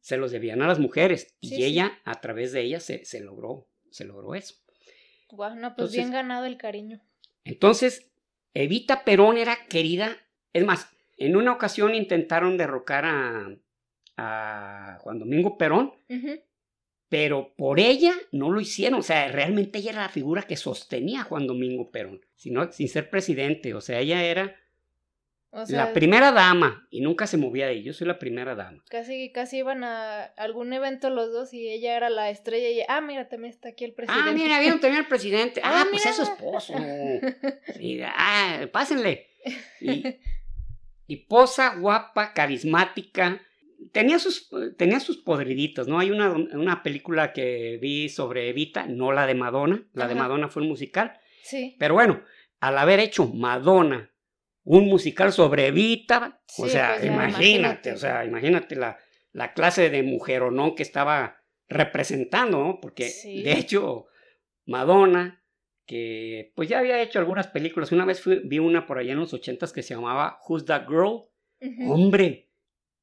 se 0.00 0.16
los 0.18 0.30
debían 0.30 0.60
a 0.62 0.66
las 0.66 0.78
mujeres 0.78 1.34
Sí, 1.40 1.48
y 1.54 1.56
sí. 1.56 1.64
ella, 1.64 1.98
a 2.04 2.20
través 2.20 2.52
de 2.52 2.60
ella, 2.62 2.80
se, 2.80 3.04
se 3.04 3.20
logró, 3.20 3.66
se 3.90 4.04
logró 4.04 4.34
eso. 4.34 4.56
Guau, 5.30 5.54
no, 5.56 5.60
pues 5.74 5.88
Entonces- 5.90 5.96
bien 5.96 6.10
ganado 6.12 6.44
el 6.44 6.58
cariño. 6.58 7.00
Entonces, 7.44 8.10
Evita 8.52 9.04
Perón 9.04 9.36
era 9.38 9.56
querida, 9.68 10.16
es 10.52 10.64
más, 10.64 10.88
en 11.16 11.36
una 11.36 11.52
ocasión 11.52 11.94
intentaron 11.94 12.56
derrocar 12.56 13.04
a, 13.04 13.48
a 14.16 14.98
Juan 15.00 15.18
Domingo 15.18 15.56
Perón, 15.58 15.92
pero 17.08 17.54
por 17.56 17.78
ella 17.78 18.12
no 18.32 18.50
lo 18.50 18.60
hicieron. 18.60 18.98
O 19.00 19.02
sea, 19.02 19.28
realmente 19.30 19.78
ella 19.78 19.92
era 19.92 20.02
la 20.02 20.08
figura 20.08 20.42
que 20.42 20.56
sostenía 20.56 21.20
a 21.20 21.24
Juan 21.24 21.46
Domingo 21.46 21.90
Perón, 21.90 22.20
sino, 22.34 22.70
sin 22.72 22.88
ser 22.88 23.10
presidente. 23.10 23.74
O 23.74 23.80
sea, 23.80 24.00
ella 24.00 24.24
era 24.24 24.56
O 25.50 25.64
sea, 25.64 25.86
la 25.86 25.92
primera 25.92 26.32
dama 26.32 26.88
y 26.90 27.00
nunca 27.02 27.28
se 27.28 27.36
movía 27.36 27.66
de 27.66 27.72
ahí. 27.72 27.82
Yo 27.84 27.92
soy 27.92 28.08
la 28.08 28.18
primera 28.18 28.56
dama. 28.56 28.82
casi, 28.90 29.30
casi 29.30 29.58
iban 29.58 29.84
a 29.84 30.24
algún 30.24 30.72
evento 30.72 31.10
los 31.10 31.32
dos 31.32 31.54
y 31.54 31.68
ella 31.68 31.96
era 31.96 32.10
la 32.10 32.30
estrella 32.30 32.68
y 32.70 32.80
ah, 32.88 33.00
mira, 33.00 33.28
también 33.28 33.52
está 33.52 33.68
aquí 33.68 33.84
el 33.84 33.92
presidente. 33.94 34.30
Ah, 34.30 34.32
mira, 34.32 34.58
vieron 34.58 34.80
también 34.80 35.02
al 35.04 35.08
presidente. 35.08 35.60
Ah, 35.64 35.82
Ah, 35.82 35.86
pues 35.88 36.02
mira. 36.04 36.10
es 36.10 36.16
su 36.16 36.22
esposo. 36.22 36.74
Sí, 37.78 38.00
ah, 38.04 38.66
pásenle. 38.72 39.28
Y, 39.80 40.02
y 41.06 41.26
posa, 41.26 41.74
guapa, 41.76 42.32
carismática. 42.32 43.40
Tenía 43.92 44.18
sus, 44.18 44.48
tenía 44.78 45.00
sus 45.00 45.18
podriditos, 45.18 45.86
¿no? 45.88 45.98
Hay 45.98 46.10
una, 46.10 46.32
una 46.32 46.82
película 46.82 47.32
que 47.32 47.78
vi 47.80 48.08
sobre 48.08 48.48
Evita, 48.48 48.86
no 48.86 49.12
la 49.12 49.26
de 49.26 49.34
Madonna. 49.34 49.82
La 49.92 50.08
de. 50.08 50.14
Madonna 50.14 50.48
fue 50.48 50.62
un 50.62 50.68
musical. 50.68 51.18
Sí. 51.42 51.76
Pero 51.78 51.94
bueno, 51.94 52.22
al 52.60 52.78
haber 52.78 53.00
hecho 53.00 53.26
Madonna 53.26 54.10
un 54.62 54.86
musical 54.86 55.32
sobre 55.32 55.66
Evita, 55.66 56.40
o 56.58 56.66
sea, 56.66 56.94
pues 56.94 57.02
ya, 57.02 57.06
imagínate, 57.06 57.44
imagínate. 57.44 57.92
o 57.92 57.96
sea, 57.98 58.24
imagínate 58.24 58.76
la, 58.76 58.98
la 59.32 59.52
clase 59.52 59.90
de 59.90 60.02
mujeronón 60.02 60.74
que 60.74 60.82
estaba 60.82 61.42
representando, 61.68 62.58
¿no? 62.64 62.78
Porque 62.80 63.08
Sí. 63.10 63.42
de 63.42 63.52
hecho, 63.58 64.06
Madonna, 64.64 65.43
que 65.86 66.52
pues 66.54 66.68
ya 66.68 66.78
había 66.78 67.00
hecho 67.02 67.18
algunas 67.18 67.46
películas, 67.48 67.92
una 67.92 68.04
vez 68.04 68.20
fui- 68.22 68.40
vi 68.44 68.58
una 68.58 68.86
por 68.86 68.98
allá 68.98 69.12
en 69.12 69.18
los 69.20 69.32
ochentas 69.34 69.72
que 69.72 69.82
se 69.82 69.94
llamaba 69.94 70.38
Who's 70.48 70.64
That 70.64 70.86
Girl? 70.88 71.24
Hombre, 71.88 72.48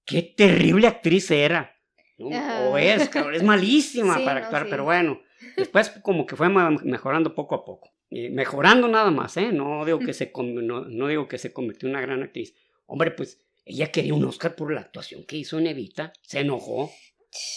qué 0.06 0.22
terrible 0.22 0.88
actriz 0.88 1.30
era. 1.32 1.76
¿no? 2.18 2.30
Ajá. 2.36 2.70
O 2.70 2.78
es, 2.78 3.10
cabrón, 3.10 3.36
es 3.36 3.44
malísima 3.44 4.16
Sí, 4.20 4.26
para 4.26 4.40
no, 4.42 4.46
actuar, 4.46 4.64
sí. 4.64 4.68
pero 4.70 4.84
bueno, 4.84 5.22
después 5.58 5.90
como 6.04 6.26
que 6.26 6.36
fue 6.36 6.50
mejorando 6.50 7.34
poco 7.34 7.56
a 7.56 7.66
poco. 7.66 7.92
Eh, 8.12 8.30
mejorando 8.30 8.88
nada 8.88 9.10
más, 9.10 9.38
¿eh? 9.38 9.52
No 9.52 9.84
digo, 9.86 10.00
que 10.00 10.14
se 10.14 10.32
no, 10.36 10.82
no 10.86 11.08
digo 11.08 11.28
que 11.28 11.38
se 11.38 11.52
convirtió 11.54 11.88
en 11.88 11.96
una 11.96 12.02
gran 12.02 12.22
actriz. 12.24 12.54
Hombre, 12.86 13.12
pues 13.12 13.42
ella 13.66 13.92
quería 13.92 14.14
un 14.14 14.26
Oscar 14.26 14.56
por 14.56 14.74
la 14.74 14.82
actuación 14.82 15.24
que 15.24 15.38
hizo 15.38 15.58
en 15.60 15.68
Evita, 15.68 16.12
se 16.22 16.40
enojó 16.42 16.92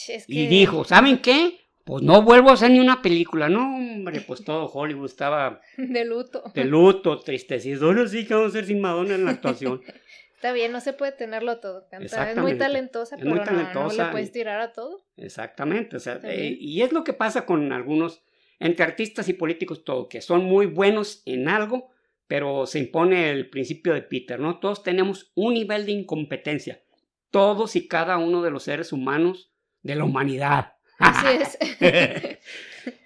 Es 0.08 0.24
y 0.28 0.44
que- 0.44 0.48
dijo, 0.48 0.84
¿saben 0.84 1.18
qué? 1.18 1.58
Pues 1.84 2.02
no 2.02 2.22
vuelvo 2.22 2.50
a 2.50 2.54
hacer 2.54 2.70
ni 2.70 2.80
una 2.80 3.02
película. 3.02 3.48
No, 3.48 3.76
hombre, 3.76 4.22
pues 4.22 4.42
todo 4.42 4.66
Hollywood 4.66 5.06
estaba 5.06 5.60
de 5.76 6.04
luto. 6.04 6.42
de 6.54 6.64
luto, 6.64 7.20
tristecido. 7.20 7.86
Ahora 7.88 8.08
sí 8.08 8.26
que 8.26 8.34
vamos 8.34 8.46
a 8.54 8.58
hacer 8.58 8.66
sin 8.66 8.80
Madonna 8.80 9.14
en 9.14 9.24
la 9.24 9.32
actuación. 9.32 9.82
Está 10.34 10.52
bien, 10.52 10.72
no 10.72 10.80
se 10.80 10.92
puede 10.92 11.12
tenerlo 11.12 11.58
todo. 11.58 11.86
Canta. 11.90 12.30
Es 12.30 12.36
muy 12.36 12.58
talentosa, 12.58 13.16
Es 13.16 13.22
pero 13.22 13.34
muy 13.34 13.44
no- 13.44 13.72
no, 13.74 13.90
le 13.92 14.04
puedes 14.10 14.30
tirar 14.30 14.60
a 14.60 14.72
todo. 14.72 15.02
Exactamente, 15.16 15.96
o 15.96 16.00
sea, 16.00 16.20
eh, 16.22 16.54
y 16.60 16.82
es 16.82 16.92
lo 16.92 17.02
que 17.02 17.14
pasa 17.14 17.46
con 17.46 17.72
algunos, 17.72 18.22
entre 18.58 18.84
artistas 18.84 19.26
y 19.30 19.32
políticos, 19.32 19.84
todo, 19.84 20.06
que 20.06 20.20
son 20.20 20.44
muy 20.44 20.66
buenos 20.66 21.22
en 21.24 21.48
algo, 21.48 21.88
pero 22.26 22.66
se 22.66 22.78
impone 22.78 23.30
el 23.30 23.48
principio 23.48 23.94
de 23.94 24.02
Peter, 24.02 24.38
¿no? 24.38 24.58
Todos 24.58 24.82
tenemos 24.82 25.32
un 25.34 25.54
nivel 25.54 25.86
de 25.86 25.92
incompetencia, 25.92 26.82
todos 27.30 27.74
y 27.74 27.88
cada 27.88 28.18
uno 28.18 28.42
de 28.42 28.50
los 28.50 28.64
seres 28.64 28.92
humanos 28.92 29.50
de 29.82 29.94
la 29.94 30.04
humanidad. 30.04 30.74
Así 30.98 31.26
es. 31.40 31.58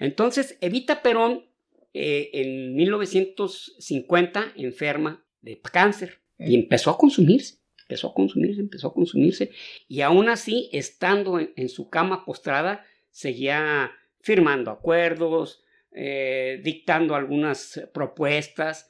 Entonces, 0.00 0.56
Evita 0.60 1.02
Perón 1.02 1.46
eh, 1.94 2.30
en 2.32 2.74
1950 2.74 4.52
enferma 4.56 5.24
de 5.40 5.60
cáncer 5.60 6.20
y 6.38 6.54
empezó 6.54 6.90
a 6.90 6.98
consumirse, 6.98 7.58
empezó 7.82 8.08
a 8.08 8.14
consumirse, 8.14 8.60
empezó 8.60 8.88
a 8.88 8.94
consumirse 8.94 9.50
y 9.88 10.02
aún 10.02 10.28
así, 10.28 10.68
estando 10.72 11.38
en, 11.40 11.52
en 11.56 11.68
su 11.68 11.88
cama 11.88 12.24
postrada, 12.24 12.84
seguía 13.10 13.92
firmando 14.20 14.70
acuerdos, 14.70 15.64
eh, 15.92 16.60
dictando 16.62 17.14
algunas 17.14 17.80
propuestas 17.92 18.88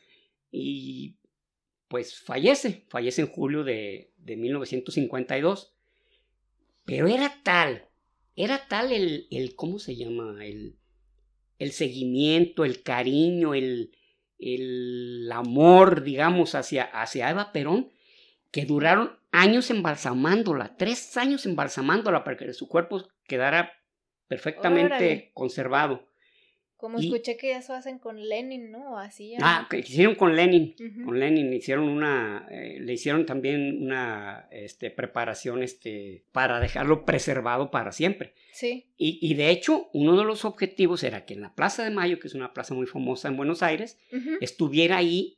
y 0.51 1.17
pues 1.89 2.21
fallece, 2.21 2.85
fallece 2.89 3.23
en 3.23 3.29
julio 3.29 3.65
de, 3.65 4.13
de 4.19 4.37
1952. 4.37 5.75
Pero 6.85 7.09
era 7.09 7.41
tal, 7.43 7.88
era 8.39 8.69
tal 8.69 8.93
el, 8.93 9.27
el 9.31 9.57
¿cómo 9.57 9.79
se 9.81 9.97
llama? 9.97 10.45
El, 10.45 10.79
el 11.59 11.73
seguimiento, 11.73 12.65
el 12.65 12.83
cariño, 12.83 13.53
el, 13.53 13.91
el 14.39 15.29
amor, 15.33 16.05
digamos, 16.05 16.55
hacia, 16.55 16.85
hacia 16.85 17.31
Eva 17.31 17.51
Perón, 17.53 17.91
que 18.53 18.65
duraron 18.65 19.19
años 19.33 19.71
embalsamándola, 19.71 20.77
tres 20.77 21.17
años 21.17 21.47
embalsamándola 21.47 22.23
para 22.23 22.37
que 22.37 22.53
su 22.55 22.69
cuerpo 22.69 23.09
quedara 23.25 23.73
perfectamente 24.29 24.87
Órale. 24.87 25.31
conservado. 25.35 26.08
Como 26.79 27.01
Y- 27.01 27.07
escuché 27.07 27.37
que 27.37 27.57
eso 27.57 27.75
hacen 27.75 27.99
con 27.99 28.17
Lenin, 28.29 28.71
¿no? 28.71 28.93
O 28.93 28.97
Así. 28.99 29.31
ya. 29.31 29.39
Ah, 29.43 29.67
que 29.69 29.81
hicieron 29.81 30.15
con 30.15 30.37
Lenin. 30.37 30.77
Con 31.05 31.19
Lenin 31.19 31.53
hicieron 31.53 31.89
una, 31.89 32.47
eh, 32.53 32.79
le 32.81 32.93
hicieron 32.93 33.27
también 33.27 33.83
una 33.83 34.47
este, 34.53 34.91
preparación 34.93 35.65
este, 35.65 36.25
para 36.31 36.61
dejarlo 36.61 37.05
preservado 37.05 37.73
para 37.73 37.91
siempre. 37.91 38.33
Sí. 38.53 38.87
Y, 38.97 39.19
y 39.21 39.35
de 39.35 39.51
hecho, 39.51 39.91
uno 39.93 40.17
de 40.17 40.25
los 40.25 40.45
objetivos 40.45 41.03
era 41.03 41.25
que 41.27 41.35
en 41.35 41.41
la 41.43 41.53
Plaza 41.55 41.83
de 41.83 41.91
Mayo, 41.91 42.21
que 42.21 42.29
es 42.29 42.35
una 42.37 42.55
plaza 42.55 42.75
muy 42.75 42.87
famosa 42.87 43.27
en 43.27 43.37
Buenos 43.37 43.65
Aires, 43.65 43.99
estuviera 44.41 44.99
ahí 44.99 45.37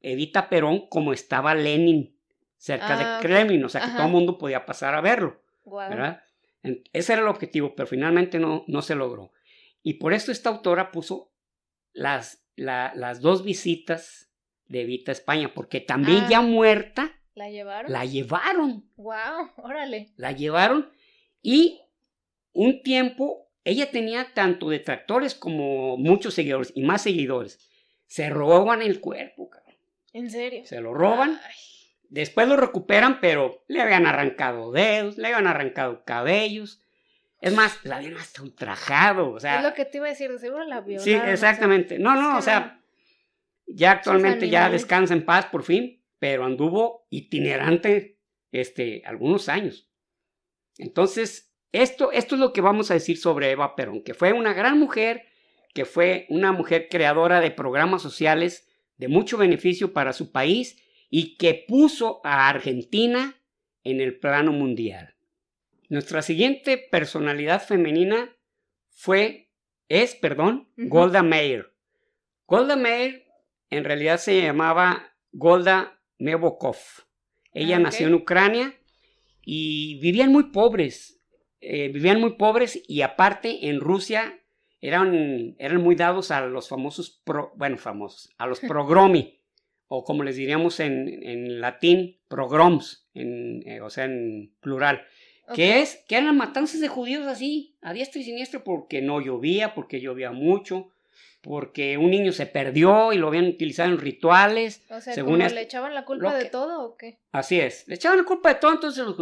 Evita 0.00 0.48
Perón 0.48 0.86
como 0.88 1.12
estaba 1.12 1.54
Lenin 1.56 2.16
cerca 2.56 2.94
Ah, 2.94 3.18
de 3.20 3.26
Kremlin, 3.26 3.64
o 3.64 3.68
sea 3.68 3.80
que 3.80 3.86
Ajá. 3.88 3.96
todo 3.96 4.06
el 4.06 4.12
mundo 4.12 4.38
podía 4.38 4.64
pasar 4.64 4.94
a 4.94 5.00
verlo. 5.00 5.42
Guau. 5.64 5.90
¿verdad? 5.90 6.22
Ese 6.92 7.12
era 7.14 7.22
el 7.22 7.28
objetivo, 7.28 7.74
pero 7.74 7.88
finalmente 7.88 8.38
no, 8.38 8.64
no 8.68 8.82
se 8.82 8.94
logró. 8.94 9.32
Y 9.82 9.94
por 9.94 10.12
esto 10.12 10.32
esta 10.32 10.48
autora 10.50 10.90
puso 10.92 11.32
las, 11.92 12.44
la- 12.56 12.92
las 12.94 13.20
dos 13.20 13.44
visitas 13.44 14.30
de 14.66 14.82
Evita 14.82 15.10
a 15.10 15.14
España, 15.14 15.52
porque 15.54 15.80
también 15.80 16.24
Ah. 16.24 16.28
ya 16.30 16.40
muerta, 16.40 17.12
¿La 17.34 17.50
llevaron? 17.50 17.90
la 17.92 18.04
llevaron, 18.04 18.90
Wow, 18.96 19.50
órale. 19.56 20.12
la 20.16 20.32
llevaron 20.32 20.90
y 21.42 21.80
un 22.52 22.82
tiempo 22.82 23.48
ella 23.64 23.90
tenía 23.90 24.32
tanto 24.34 24.68
detractores 24.68 25.34
como 25.34 25.96
muchos 25.96 26.34
seguidores 26.34 26.72
y 26.74 26.82
más 26.82 27.02
seguidores. 27.02 27.58
Se 28.06 28.28
roban 28.28 28.82
el 28.82 29.00
cuerpo, 29.00 29.48
cabrón. 29.50 29.76
¿En 30.12 30.30
serio? 30.30 30.66
se 30.66 30.80
lo 30.80 30.92
roban. 30.94 31.38
Ay, 31.44 31.54
Después 32.08 32.46
lo 32.46 32.56
recuperan, 32.58 33.20
pero 33.22 33.64
le 33.68 33.80
habían 33.80 34.04
arrancado 34.06 34.70
dedos, 34.72 35.16
le 35.16 35.28
habían 35.28 35.46
arrancado 35.46 36.04
cabellos. 36.04 36.81
Es 37.42 37.52
más, 37.52 37.80
la 37.82 37.96
habían 37.96 38.16
hasta 38.16 38.40
ultrajado. 38.40 39.32
O 39.32 39.40
sea, 39.40 39.58
es 39.58 39.64
lo 39.64 39.74
que 39.74 39.84
te 39.84 39.98
iba 39.98 40.06
a 40.06 40.10
decir, 40.10 40.30
de 40.30 40.38
seguro 40.38 40.64
la 40.64 40.80
violaron. 40.80 41.04
sí, 41.04 41.12
exactamente. 41.12 41.98
No, 41.98 42.14
es 42.14 42.20
no, 42.20 42.32
que 42.32 42.38
o 42.38 42.42
sea, 42.42 42.80
ya 43.66 43.90
actualmente 43.90 44.48
ya 44.48 44.70
descansa 44.70 45.12
en 45.12 45.24
paz 45.24 45.46
por 45.46 45.64
fin, 45.64 46.04
pero 46.20 46.44
anduvo 46.44 47.08
itinerante 47.10 48.20
este, 48.52 49.02
algunos 49.04 49.48
años. 49.48 49.90
Entonces, 50.78 51.52
esto, 51.72 52.12
esto 52.12 52.36
es 52.36 52.40
lo 52.40 52.52
que 52.52 52.60
vamos 52.60 52.92
a 52.92 52.94
decir 52.94 53.18
sobre 53.18 53.50
Eva 53.50 53.74
Perón, 53.74 54.04
que 54.04 54.14
fue 54.14 54.32
una 54.32 54.54
gran 54.54 54.78
mujer, 54.78 55.24
que 55.74 55.84
fue 55.84 56.26
una 56.28 56.52
mujer 56.52 56.86
creadora 56.88 57.40
de 57.40 57.50
programas 57.50 58.02
sociales 58.02 58.68
de 58.98 59.08
mucho 59.08 59.36
beneficio 59.36 59.92
para 59.92 60.12
su 60.12 60.30
país 60.30 60.80
y 61.10 61.36
que 61.38 61.64
puso 61.66 62.20
a 62.22 62.48
Argentina 62.48 63.34
en 63.82 64.00
el 64.00 64.20
plano 64.20 64.52
mundial. 64.52 65.16
Nuestra 65.92 66.22
siguiente 66.22 66.78
personalidad 66.78 67.62
femenina 67.62 68.34
fue, 68.88 69.50
es, 69.90 70.14
perdón. 70.14 70.70
Golda 70.78 71.22
Meir. 71.22 71.66
Golda 72.46 72.76
Meir 72.76 73.26
en 73.68 73.84
realidad 73.84 74.16
se 74.16 74.40
llamaba 74.40 75.12
Golda 75.32 76.00
Mevokov. 76.18 76.76
Ella 77.52 77.76
Ah, 77.76 77.80
nació 77.80 78.06
en 78.06 78.14
Ucrania 78.14 78.74
y 79.44 80.00
vivían 80.00 80.32
muy 80.32 80.44
pobres. 80.44 81.20
eh, 81.60 81.90
vivían 81.90 82.20
muy 82.22 82.36
pobres 82.36 82.82
y 82.88 83.02
aparte 83.02 83.68
en 83.68 83.78
Rusia 83.78 84.40
eran, 84.80 85.54
eran 85.58 85.82
muy 85.82 85.94
dados 85.94 86.30
a 86.30 86.40
los 86.46 86.68
famosos, 86.70 87.20
pro- 87.24 87.52
bueno, 87.56 87.76
famosos, 87.76 88.30
a 88.38 88.46
los 88.46 88.60
progromi, 88.76 89.38
o 89.88 90.04
como 90.04 90.22
les 90.24 90.36
diríamos 90.36 90.80
en, 90.80 91.22
en 91.22 91.60
latín, 91.60 92.18
progroms, 92.28 93.06
en, 93.12 93.62
eh, 93.68 93.80
o 93.82 93.90
sea, 93.90 94.06
en 94.06 94.56
plural. 94.60 95.02
Ok. 95.48 95.54
Que 95.54 95.80
es, 95.80 96.02
que 96.08 96.16
eran 96.16 96.36
matanzas 96.36 96.80
de 96.80 96.88
judíos 96.88 97.26
así, 97.26 97.74
a 97.82 97.92
diestra 97.92 98.20
y 98.20 98.24
siniestra, 98.24 98.64
porque 98.64 99.02
no 99.02 99.20
llovía, 99.20 99.74
porque 99.74 100.00
llovía 100.00 100.32
mucho, 100.32 100.90
porque 101.40 101.98
un 101.98 102.10
niño 102.10 102.32
se 102.32 102.46
perdió 102.46 103.12
y 103.12 103.18
lo 103.18 103.28
habían 103.28 103.46
utilizado 103.46 103.90
en 103.90 103.98
rituales. 103.98 104.82
O 104.90 105.00
sea, 105.00 105.12
según 105.14 105.38
le 105.40 105.60
echaban 105.60 105.94
la 105.94 106.04
culpa 106.04 106.34
de 106.36 106.46
todo 106.46 106.82
o 106.82 106.96
qué? 106.96 107.18
Así 107.32 107.60
es, 107.60 107.86
le 107.88 107.96
echaban 107.96 108.18
la 108.18 108.24
culpa 108.24 108.54
de 108.54 108.60
todo, 108.60 108.72
entonces 108.72 109.04
los 109.04 109.16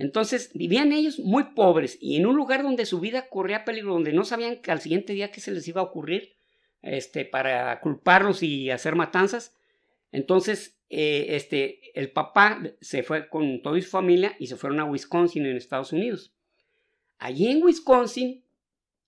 entonces 0.00 0.50
vivían 0.54 0.92
ellos 0.92 1.18
muy 1.18 1.44
pobres 1.54 1.98
y 2.00 2.16
en 2.16 2.24
un 2.24 2.34
lugar 2.34 2.62
donde 2.62 2.86
su 2.86 3.00
vida 3.00 3.28
corría 3.28 3.66
peligro, 3.66 3.92
donde 3.92 4.14
no 4.14 4.24
sabían 4.24 4.56
que 4.56 4.70
al 4.70 4.80
siguiente 4.80 5.12
día 5.12 5.30
qué 5.30 5.42
se 5.42 5.50
les 5.50 5.68
iba 5.68 5.82
a 5.82 5.84
ocurrir 5.84 6.36
este, 6.80 7.26
para 7.26 7.78
culparlos 7.80 8.42
y 8.42 8.70
hacer 8.70 8.94
matanzas. 8.94 9.54
Entonces, 10.10 10.79
eh, 10.92 11.36
este, 11.36 11.80
el 11.94 12.10
papá 12.10 12.60
se 12.80 13.04
fue 13.04 13.28
con 13.28 13.62
toda 13.62 13.80
su 13.80 13.88
familia 13.88 14.34
y 14.40 14.48
se 14.48 14.56
fueron 14.56 14.80
a 14.80 14.84
Wisconsin 14.84 15.46
en 15.46 15.56
Estados 15.56 15.92
Unidos. 15.92 16.34
Allí 17.18 17.46
en 17.46 17.62
Wisconsin, 17.62 18.44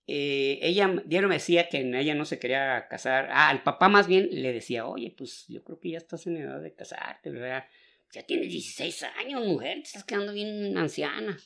eh, 0.06 0.60
ella, 0.62 1.02
Diario 1.04 1.28
me 1.28 1.34
decía 1.34 1.68
que 1.68 1.78
ella 1.80 2.14
no 2.14 2.24
se 2.24 2.38
quería 2.38 2.86
casar. 2.88 3.28
Ah, 3.32 3.50
el 3.50 3.62
papá 3.62 3.88
más 3.88 4.06
bien 4.06 4.28
le 4.30 4.52
decía, 4.52 4.86
oye, 4.86 5.12
pues 5.16 5.44
yo 5.48 5.64
creo 5.64 5.80
que 5.80 5.90
ya 5.90 5.98
estás 5.98 6.26
en 6.28 6.36
edad 6.36 6.60
de 6.60 6.72
casarte, 6.72 7.30
¿verdad? 7.30 7.64
Ya 8.12 8.22
tienes 8.22 8.50
16 8.50 9.02
años, 9.18 9.44
mujer, 9.44 9.78
te 9.78 9.82
estás 9.82 10.04
quedando 10.04 10.32
bien 10.32 10.78
anciana. 10.78 11.36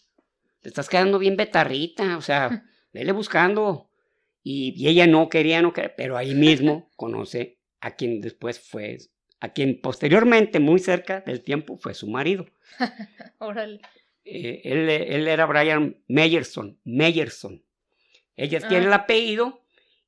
Te 0.61 0.69
estás 0.69 0.89
quedando 0.89 1.19
bien 1.19 1.37
betarrita, 1.37 2.19
o 2.19 2.21
sea, 2.21 2.65
vele 2.93 3.13
buscando. 3.13 3.89
Y, 4.43 4.87
ella 4.87 5.07
no 5.07 5.31
quería, 5.31 5.63
no 5.63 5.73
quería, 5.73 5.97
pero 5.97 6.19
ahí 6.19 6.35
mismo 6.35 6.91
conoce 6.97 7.59
a 7.81 7.97
quien 7.97 8.21
después 8.21 8.61
fue, 8.61 8.99
a 9.47 9.53
quien 9.53 9.81
posteriormente, 9.81 10.61
muy 10.61 10.79
cerca 10.79 11.21
del 11.21 11.41
tiempo, 11.41 11.79
fue 11.79 11.95
su 11.95 12.09
marido. 12.09 12.47
Órale. 13.39 13.81
Eh, 14.25 14.61
él, 14.65 14.89
él, 14.89 15.29
era 15.29 15.47
Brian 15.47 15.97
Meyerson, 16.09 16.79
Meyerson. 16.85 17.63
Ella 18.35 18.67
tiene 18.69 18.87
el 18.87 18.93
ah. 18.93 18.97
apellido 18.97 19.63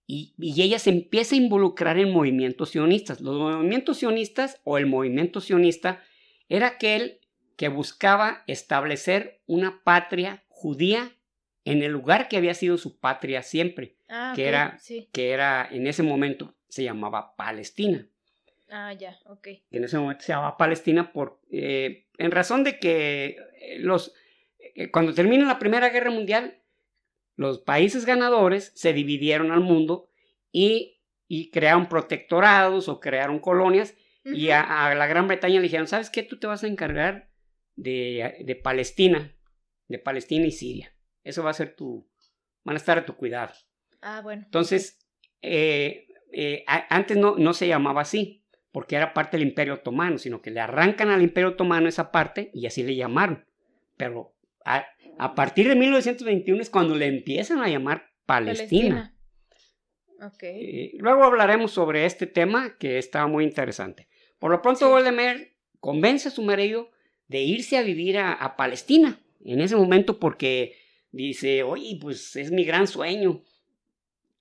y, 0.07 0.35
y, 0.39 0.61
ella 0.61 0.79
se 0.79 0.91
empieza 0.91 1.35
a 1.35 1.39
involucrar 1.39 1.99
en 1.99 2.11
movimientos 2.11 2.71
sionistas. 2.71 3.21
Los 3.21 3.39
movimientos 3.39 3.99
sionistas 3.99 4.61
o 4.65 4.77
el 4.77 4.87
movimiento 4.87 5.41
sionista 5.41 6.03
era 6.49 6.67
aquel 6.67 7.21
que 7.57 7.69
buscaba 7.69 8.43
establecer 8.47 9.41
una 9.47 9.83
patria 9.85 10.45
judía 10.49 11.13
en 11.65 11.83
el 11.83 11.93
lugar 11.93 12.29
que 12.29 12.37
había 12.37 12.55
sido 12.55 12.79
su 12.79 12.99
patria 12.99 13.43
siempre, 13.43 13.97
ah, 14.09 14.33
que, 14.35 14.49
era, 14.49 14.79
que 15.13 15.31
era 15.31 15.69
en 15.71 15.87
ese 15.87 16.03
momento 16.03 16.55
se 16.69 16.83
llamaba 16.83 17.37
Palestina. 17.37 18.09
Ah, 18.71 18.93
ya, 18.93 19.19
ok. 19.27 19.49
En 19.71 19.85
ese 19.85 19.99
momento 19.99 20.25
se 20.25 20.33
llamaba 20.33 20.57
Palestina 20.57 21.13
por, 21.13 21.41
eh, 21.51 22.07
en 22.19 22.31
razón 22.31 22.65
de 22.65 22.79
que 22.79 23.37
eh, 23.61 23.79
los, 23.79 24.15
eh, 24.75 24.91
cuando 24.91 25.15
termina 25.15 25.47
la 25.47 25.59
Primera 25.59 25.89
Guerra 25.89 26.11
Mundial, 26.11 26.63
los 27.37 27.61
países 27.61 28.05
ganadores 28.05 28.73
se 28.75 28.93
dividieron 28.93 29.53
al 29.53 29.61
mundo 29.61 30.11
y, 30.53 31.01
y 31.29 31.51
crearon 31.51 31.89
protectorados 31.89 32.89
o 32.89 33.01
crearon 33.01 33.39
colonias 33.39 33.95
y 34.25 34.51
a, 34.51 34.95
la 34.95 35.07
Gran 35.07 35.27
Bretaña 35.27 35.57
le 35.57 35.63
dijeron, 35.63 35.87
¿sabes 35.87 36.11
qué? 36.11 36.23
Tú 36.23 36.39
te 36.39 36.47
vas 36.47 36.65
a 36.65 36.67
encargar 36.67 37.31
de, 37.77 38.45
de, 38.45 38.57
Palestina, 38.57 39.35
de 39.87 39.99
Palestina 39.99 40.47
y 40.47 40.51
Siria. 40.51 40.95
Eso 41.25 41.43
va 41.43 41.51
a 41.51 41.55
ser 41.55 41.75
tu, 41.75 42.07
van 42.65 42.77
a 42.77 42.79
estar 42.79 42.99
a 42.99 43.07
tu 43.07 43.17
cuidado. 43.17 43.55
Ah, 44.01 44.21
bueno. 44.23 44.43
Entonces, 44.45 44.99
eh, 45.43 46.09
eh, 46.33 46.65
antes 46.67 47.17
no, 47.17 47.37
no 47.37 47.55
se 47.55 47.69
llamaba 47.69 48.03
así, 48.03 48.45
porque 48.73 48.97
era 48.97 49.15
parte 49.15 49.37
del 49.37 49.47
Imperio 49.47 49.75
Otomano, 49.75 50.19
sino 50.19 50.43
que 50.43 50.51
le 50.51 50.61
arrancan 50.61 51.11
al 51.11 51.23
Imperio 51.23 51.51
Otomano 51.51 51.89
esa 51.89 52.11
parte 52.13 52.51
y 52.53 52.67
así 52.67 52.83
le 52.83 52.97
llamaron. 52.97 53.45
Pero 53.97 54.35
a, 54.65 54.85
a 55.19 55.35
partir 55.35 55.69
de 55.69 55.75
1921 55.75 56.63
es 56.63 56.71
cuando 56.71 56.95
le 56.95 57.07
empiezan 57.07 57.61
a 57.61 57.69
llamar 57.69 58.11
Palestina. 58.27 59.15
Okay. 60.21 60.61
Eh, 60.61 60.93
luego 60.99 61.25
hablaremos 61.25 61.71
sobre 61.71 62.05
este 62.05 62.27
tema 62.27 62.77
que 62.79 62.99
está 62.99 63.27
muy 63.27 63.45
interesante. 63.45 64.09
Por 64.39 64.51
lo 64.51 64.61
pronto, 64.63 64.99
sí. 64.99 65.49
convence 65.81 66.29
a 66.29 66.31
su 66.31 66.43
marido 66.43 66.91
de 67.29 67.41
irse 67.41 67.79
a 67.79 67.83
vivir 67.83 68.19
a, 68.19 68.57
Palestina 68.57 69.21
en 69.45 69.61
ese 69.61 69.77
momento 69.77 70.19
porque 70.19 70.77
dice, 71.13 71.63
oye, 71.63 71.99
pues 72.01 72.37
es 72.37 72.51
mi 72.51 72.65
gran 72.65 72.87
sueño. 72.87 73.43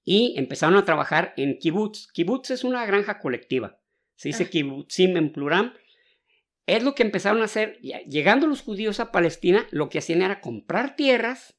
Y 0.03 0.35
empezaron 0.37 0.77
a 0.77 0.85
trabajar 0.85 1.33
en 1.37 1.57
kibbutz. 1.59 2.07
Kibbutz 2.11 2.51
es 2.51 2.63
una 2.63 2.85
granja 2.85 3.19
colectiva. 3.19 3.76
Se 4.17 4.27
dice 4.27 4.49
kibbutzim 4.49 5.15
en 5.15 5.31
plural. 5.31 5.79
Es 6.65 6.83
lo 6.83 6.93
que 6.93 7.03
empezaron 7.03 7.41
a 7.41 7.45
hacer. 7.45 7.79
Llegando 7.79 8.45
los 8.45 8.61
judíos 8.61 8.99
a 8.99 9.13
Palestina, 9.13 9.65
lo 9.71 9.87
que 9.87 9.99
hacían 9.99 10.21
era 10.21 10.41
comprar 10.41 10.97
tierras 10.97 11.55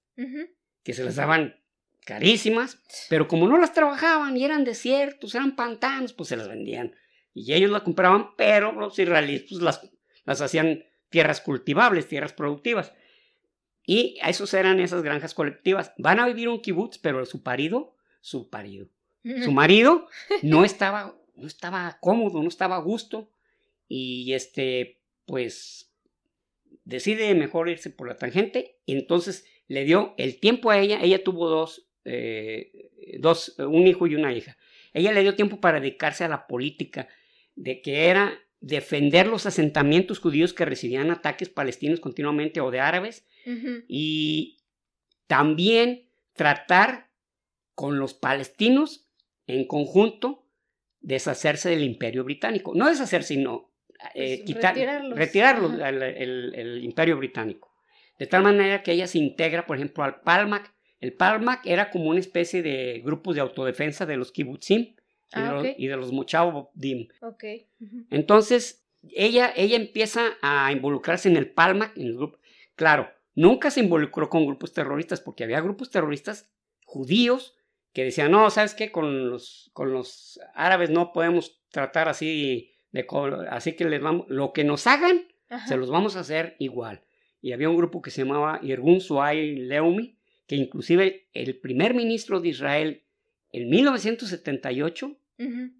que 0.84 0.92
se 0.92 1.04
les 1.04 1.16
daban 1.16 1.56
carísimas, 2.04 2.82
pero 3.08 3.28
como 3.28 3.48
no 3.48 3.56
las 3.56 3.72
trabajaban 3.72 4.36
y 4.36 4.44
eran 4.44 4.64
desiertos, 4.64 5.34
eran 5.34 5.56
pantanos, 5.56 6.12
pues 6.12 6.28
se 6.28 6.36
las 6.36 6.48
vendían 6.48 6.94
y 7.38 7.52
ellos 7.54 7.70
la 7.70 7.84
compraban, 7.84 8.34
pero 8.36 8.72
los 8.72 8.98
israelíes 8.98 9.44
pues, 9.48 9.62
las, 9.62 9.88
las 10.24 10.40
hacían 10.40 10.84
tierras 11.08 11.40
cultivables, 11.40 12.08
tierras 12.08 12.32
productivas. 12.32 12.92
Y 13.84 14.18
esos 14.22 14.52
eran 14.54 14.80
esas 14.80 15.02
granjas 15.02 15.34
colectivas. 15.34 15.92
Van 15.96 16.20
a 16.20 16.26
vivir 16.26 16.48
un 16.48 16.60
kibutz, 16.60 16.98
pero 16.98 17.24
su 17.24 17.40
marido, 17.44 17.96
su 18.20 18.48
marido, 18.52 18.88
su 19.44 19.52
marido 19.52 20.08
no 20.42 20.64
estaba, 20.64 21.16
no 21.38 21.46
estaba 21.46 21.98
cómodo, 22.00 22.42
no 22.42 22.48
estaba 22.48 22.76
a 22.76 22.80
gusto. 22.80 23.30
Y 23.88 24.32
este, 24.34 25.00
pues, 25.24 25.92
decide 26.84 27.34
mejor 27.34 27.68
irse 27.68 27.90
por 27.90 28.08
la 28.08 28.16
tangente. 28.16 28.78
Y 28.84 28.92
entonces 28.92 29.46
le 29.66 29.84
dio 29.84 30.14
el 30.18 30.40
tiempo 30.40 30.70
a 30.70 30.78
ella. 30.78 30.98
Ella 31.02 31.22
tuvo 31.22 31.48
dos, 31.48 31.88
eh, 32.04 32.90
dos, 33.20 33.56
un 33.58 33.86
hijo 33.86 34.06
y 34.06 34.14
una 34.14 34.32
hija. 34.32 34.56
Ella 34.92 35.12
le 35.12 35.22
dio 35.22 35.36
tiempo 35.36 35.60
para 35.60 35.80
dedicarse 35.80 36.24
a 36.24 36.28
la 36.28 36.46
política 36.46 37.08
de 37.54 37.82
que 37.82 38.06
era 38.06 38.38
defender 38.60 39.26
los 39.28 39.46
asentamientos 39.46 40.18
judíos 40.18 40.52
que 40.52 40.64
recibían 40.64 41.10
ataques 41.10 41.48
palestinos 41.48 42.00
continuamente 42.00 42.60
o 42.60 42.70
de 42.70 42.80
árabes 42.80 43.24
y 43.86 44.58
también 45.26 46.08
tratar 46.34 47.10
con 47.74 47.98
los 47.98 48.14
palestinos 48.14 49.08
en 49.46 49.66
conjunto 49.66 50.47
deshacerse 51.00 51.70
del 51.70 51.82
imperio 51.82 52.24
británico. 52.24 52.72
No 52.74 52.88
deshacerse, 52.88 53.34
sino 53.34 53.70
eh, 54.14 54.38
pues, 54.38 54.46
quitar, 54.46 54.76
retirarlos, 55.14 55.74
el, 55.80 56.80
imperio 56.82 57.16
británico. 57.16 57.74
De 58.18 58.26
tal 58.26 58.42
manera 58.42 58.82
que 58.82 58.92
ella 58.92 59.06
se 59.06 59.18
integra, 59.18 59.66
por 59.66 59.76
ejemplo, 59.76 60.04
al 60.04 60.20
Palmac. 60.20 60.74
El 61.00 61.12
Palmac 61.12 61.64
era 61.64 61.90
como 61.90 62.10
una 62.10 62.18
especie 62.18 62.62
de 62.62 63.00
grupos 63.04 63.36
de 63.36 63.40
autodefensa 63.40 64.04
de 64.06 64.16
los 64.16 64.32
kibbutzim 64.32 64.96
Ah, 65.32 65.62
y, 65.76 65.86
de 65.86 65.96
los, 65.96 66.10
y, 66.10 66.16
Dim. 66.74 67.08
Entonces, 68.10 68.86
ella, 69.12 69.52
ella 69.54 69.76
empieza 69.76 70.38
a 70.40 70.72
involucrarse 70.72 71.28
en 71.28 71.36
el 71.36 71.50
Palma, 71.50 71.92
en 71.96 72.06
el 72.06 72.16
grupo. 72.16 72.38
Claro, 72.76 73.10
nunca 73.34 73.70
se 73.70 73.80
involucró 73.80 74.30
con 74.30 74.46
grupos 74.46 74.72
terroristas 74.72 75.20
porque 75.20 75.44
había 75.44 75.60
grupos 75.60 75.90
terroristas 75.90 76.48
judíos 76.84 77.57
que 77.92 78.04
decían, 78.04 78.30
no, 78.30 78.50
¿sabes 78.50 78.74
qué? 78.74 78.90
Con 78.92 79.30
los, 79.30 79.70
con 79.72 79.92
los 79.92 80.40
árabes 80.54 80.90
no 80.90 81.12
podemos 81.12 81.60
tratar 81.70 82.08
así, 82.08 82.72
de, 82.92 83.06
así 83.50 83.72
que 83.72 83.84
les 83.84 84.00
vamos, 84.00 84.26
lo 84.28 84.52
que 84.52 84.64
nos 84.64 84.86
hagan, 84.86 85.22
se 85.66 85.76
los 85.76 85.90
vamos 85.90 86.16
a 86.16 86.20
hacer 86.20 86.56
igual. 86.58 87.02
Y 87.40 87.52
había 87.52 87.70
un 87.70 87.76
grupo 87.76 88.02
que 88.02 88.10
se 88.10 88.22
llamaba 88.22 88.60
Irgun 88.62 89.00
Suay 89.00 89.56
Leumi, 89.56 90.18
que 90.46 90.56
inclusive 90.56 91.28
el 91.32 91.58
primer 91.58 91.94
ministro 91.94 92.40
de 92.40 92.48
Israel 92.48 93.04
en 93.52 93.68
1978, 93.68 95.16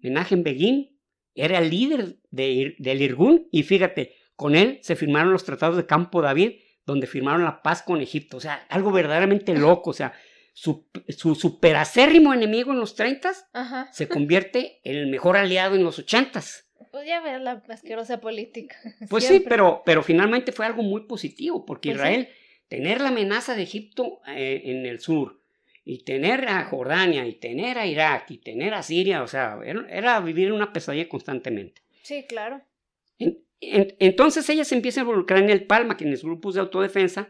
Menachem 0.01 0.43
Begin 0.43 0.97
era 1.35 1.59
el 1.59 1.69
líder 1.69 2.17
de, 2.31 2.75
del 2.79 3.01
Irgun 3.01 3.47
y 3.51 3.63
fíjate, 3.63 4.13
con 4.35 4.55
él 4.55 4.79
se 4.81 4.95
firmaron 4.95 5.33
los 5.33 5.43
tratados 5.43 5.77
de 5.77 5.85
Campo 5.85 6.21
David, 6.21 6.59
donde 6.85 7.07
firmaron 7.07 7.43
la 7.43 7.61
paz 7.61 7.83
con 7.83 8.01
Egipto. 8.01 8.37
O 8.37 8.39
sea, 8.39 8.65
algo 8.69 8.91
verdaderamente 8.91 9.53
loco. 9.55 9.91
O 9.91 9.93
sea, 9.93 10.13
su, 10.59 10.85
su 11.07 11.35
superacérrimo 11.35 12.33
enemigo 12.33 12.73
en 12.73 12.81
los 12.81 12.93
30 12.93 13.31
se 13.93 14.09
convierte 14.09 14.81
en 14.83 14.97
el 14.97 15.07
mejor 15.07 15.37
aliado 15.37 15.75
en 15.75 15.85
los 15.85 15.99
80 15.99 16.41
Pues 16.91 17.07
ya 17.07 17.21
ver 17.21 17.39
la 17.39 17.63
asquerosa 17.69 18.19
política. 18.19 18.75
Pues 19.09 19.23
sí, 19.23 19.39
pero, 19.39 19.83
pero 19.85 20.03
finalmente 20.03 20.51
fue 20.51 20.65
algo 20.65 20.83
muy 20.83 21.05
positivo, 21.05 21.65
porque 21.65 21.91
pues 21.91 21.99
Israel, 21.99 22.27
tener 22.67 22.99
la 22.99 23.07
amenaza 23.07 23.55
de 23.55 23.63
Egipto 23.63 24.19
eh, 24.27 24.63
en 24.65 24.85
el 24.85 24.99
sur, 24.99 25.39
y 25.85 26.03
tener 26.03 26.49
a 26.49 26.65
Jordania, 26.65 27.25
y 27.25 27.35
tener 27.35 27.77
a 27.77 27.85
Irak, 27.87 28.29
y 28.29 28.39
tener 28.39 28.73
a 28.73 28.83
Siria, 28.83 29.23
o 29.23 29.27
sea, 29.27 29.59
era, 29.63 30.19
vivir 30.19 30.51
una 30.51 30.73
pesadilla 30.73 31.07
constantemente. 31.07 31.83
Sí, 32.01 32.25
claro. 32.27 32.61
entonces 33.61 34.49
ella 34.49 34.65
se 34.65 34.75
empieza 34.75 34.99
a 34.99 35.03
involucrar 35.03 35.41
en 35.41 35.51
el 35.51 35.65
Palma, 35.65 35.95
que 35.95 36.03
en 36.03 36.11
los 36.11 36.23
grupos 36.23 36.55
de 36.55 36.59
autodefensa, 36.59 37.29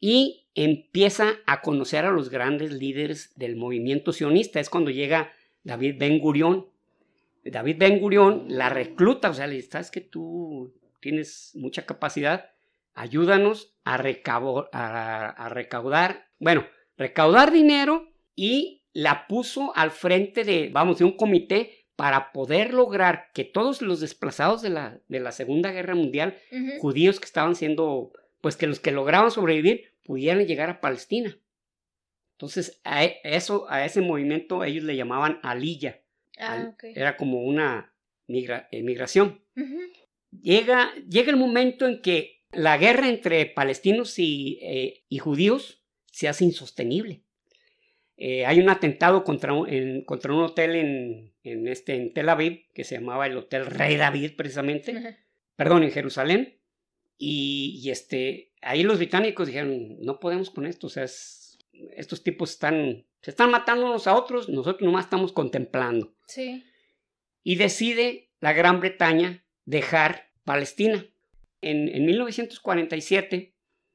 y 0.00 0.43
empieza 0.54 1.34
a 1.46 1.60
conocer 1.60 2.04
a 2.04 2.10
los 2.10 2.30
grandes 2.30 2.72
líderes 2.72 3.32
del 3.36 3.56
movimiento 3.56 4.12
sionista. 4.12 4.60
Es 4.60 4.70
cuando 4.70 4.90
llega 4.90 5.32
David 5.64 5.96
Ben 5.98 6.18
Gurión. 6.18 6.68
David 7.44 7.76
Ben 7.78 7.98
Gurión 8.00 8.46
la 8.48 8.68
recluta, 8.68 9.30
o 9.30 9.34
sea, 9.34 9.46
le 9.46 9.56
dice, 9.56 9.70
sabes 9.72 9.90
que 9.90 10.00
tú 10.00 10.72
tienes 11.00 11.52
mucha 11.54 11.84
capacidad, 11.84 12.50
ayúdanos 12.94 13.74
a, 13.84 13.94
a 13.94 15.48
recaudar, 15.50 16.28
bueno, 16.38 16.66
recaudar 16.96 17.52
dinero 17.52 18.08
y 18.34 18.82
la 18.94 19.26
puso 19.26 19.76
al 19.76 19.90
frente 19.90 20.44
de, 20.44 20.70
vamos, 20.72 20.98
de 20.98 21.04
un 21.04 21.16
comité 21.16 21.84
para 21.96 22.32
poder 22.32 22.72
lograr 22.74 23.30
que 23.34 23.44
todos 23.44 23.82
los 23.82 24.00
desplazados 24.00 24.62
de 24.62 24.70
la, 24.70 24.98
de 25.08 25.20
la 25.20 25.32
Segunda 25.32 25.70
Guerra 25.70 25.94
Mundial, 25.94 26.38
judíos 26.80 27.20
que 27.20 27.26
estaban 27.26 27.54
siendo, 27.54 28.12
pues 28.40 28.56
que 28.56 28.66
los 28.66 28.80
que 28.80 28.90
lograban 28.90 29.30
sobrevivir, 29.30 29.93
pudieran 30.04 30.46
llegar 30.46 30.70
a 30.70 30.80
Palestina. 30.80 31.36
Entonces, 32.32 32.80
a 32.84 33.04
e, 33.04 33.20
eso, 33.24 33.66
a 33.68 33.84
ese 33.84 34.00
movimiento 34.00 34.64
ellos 34.64 34.84
le 34.84 34.96
llamaban 34.96 35.40
alilla. 35.42 36.02
Ah, 36.38 36.74
Era 36.82 37.16
como 37.16 37.42
una 37.42 37.94
migración. 38.26 39.42
llega, 40.30 40.92
llega 41.08 41.30
el 41.30 41.36
momento 41.36 41.86
en 41.86 42.02
que 42.02 42.42
la 42.52 42.76
guerra 42.76 43.08
entre 43.08 43.46
palestinos 43.46 44.18
y, 44.18 44.58
eh, 44.62 45.04
y 45.08 45.18
judíos 45.18 45.82
se 46.10 46.28
hace 46.28 46.44
insostenible. 46.44 47.22
Eh, 48.16 48.46
hay 48.46 48.60
un 48.60 48.68
atentado 48.68 49.24
contra 49.24 49.52
un, 49.52 50.02
contra 50.04 50.32
un 50.32 50.42
hotel 50.42 50.76
en, 50.76 51.34
en, 51.42 51.66
este, 51.66 51.96
en 51.96 52.12
Tel 52.12 52.28
Aviv, 52.28 52.66
que 52.72 52.84
se 52.84 52.96
llamaba 52.96 53.26
el 53.26 53.36
Hotel 53.36 53.66
Rey 53.66 53.96
David, 53.96 54.32
precisamente. 54.36 55.18
Perdón, 55.56 55.82
en 55.82 55.90
Jerusalén. 55.90 56.58
Y, 57.18 57.80
y, 57.82 57.90
este, 57.90 58.52
ahí 58.64 58.82
los 58.82 58.98
británicos 58.98 59.46
dijeron, 59.46 59.98
no 60.00 60.18
podemos 60.20 60.50
con 60.50 60.66
esto, 60.66 60.86
o 60.86 60.90
sea, 60.90 61.04
estos 61.04 62.22
tipos 62.22 62.50
están, 62.50 63.06
se 63.20 63.30
están 63.30 63.50
matando 63.50 63.86
unos 63.86 64.06
a 64.06 64.14
otros, 64.14 64.48
nosotros 64.48 64.82
nomás 64.82 65.06
estamos 65.06 65.32
contemplando. 65.32 66.14
Sí. 66.26 66.64
Y 67.42 67.56
decide 67.56 68.30
la 68.40 68.52
Gran 68.52 68.80
Bretaña 68.80 69.44
dejar 69.64 70.30
Palestina. 70.44 71.06
En, 71.60 71.88
en 71.88 72.04
1947 72.04 73.54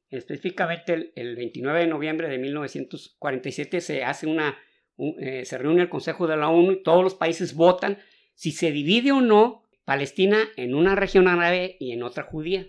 Específicamente 0.10 1.12
el, 1.16 1.36
29 1.36 1.82
de 1.82 1.88
noviembre 1.88 2.30
de 2.30 2.40
1947 2.40 3.80
se 3.80 4.04
hace 4.04 4.26
una, 4.26 4.58
eh, 4.98 5.46
se 5.46 5.58
reúne 5.58 5.84
el 5.84 5.90
Consejo 5.90 6.26
de 6.26 6.36
la 6.36 6.50
ONU 6.50 6.72
y 6.72 6.84
todos 6.84 7.04
los 7.04 7.14
países 7.14 7.54
votan 7.54 8.00
si 8.34 8.52
se 8.52 8.72
divide 8.72 9.12
o 9.12 9.22
no 9.22 9.64
Palestina 9.86 10.50
en 10.56 10.74
una 10.74 10.96
región 10.96 11.28
árabe 11.28 11.78
y 11.80 11.92
en 11.92 12.02
otra 12.02 12.24
judía. 12.24 12.68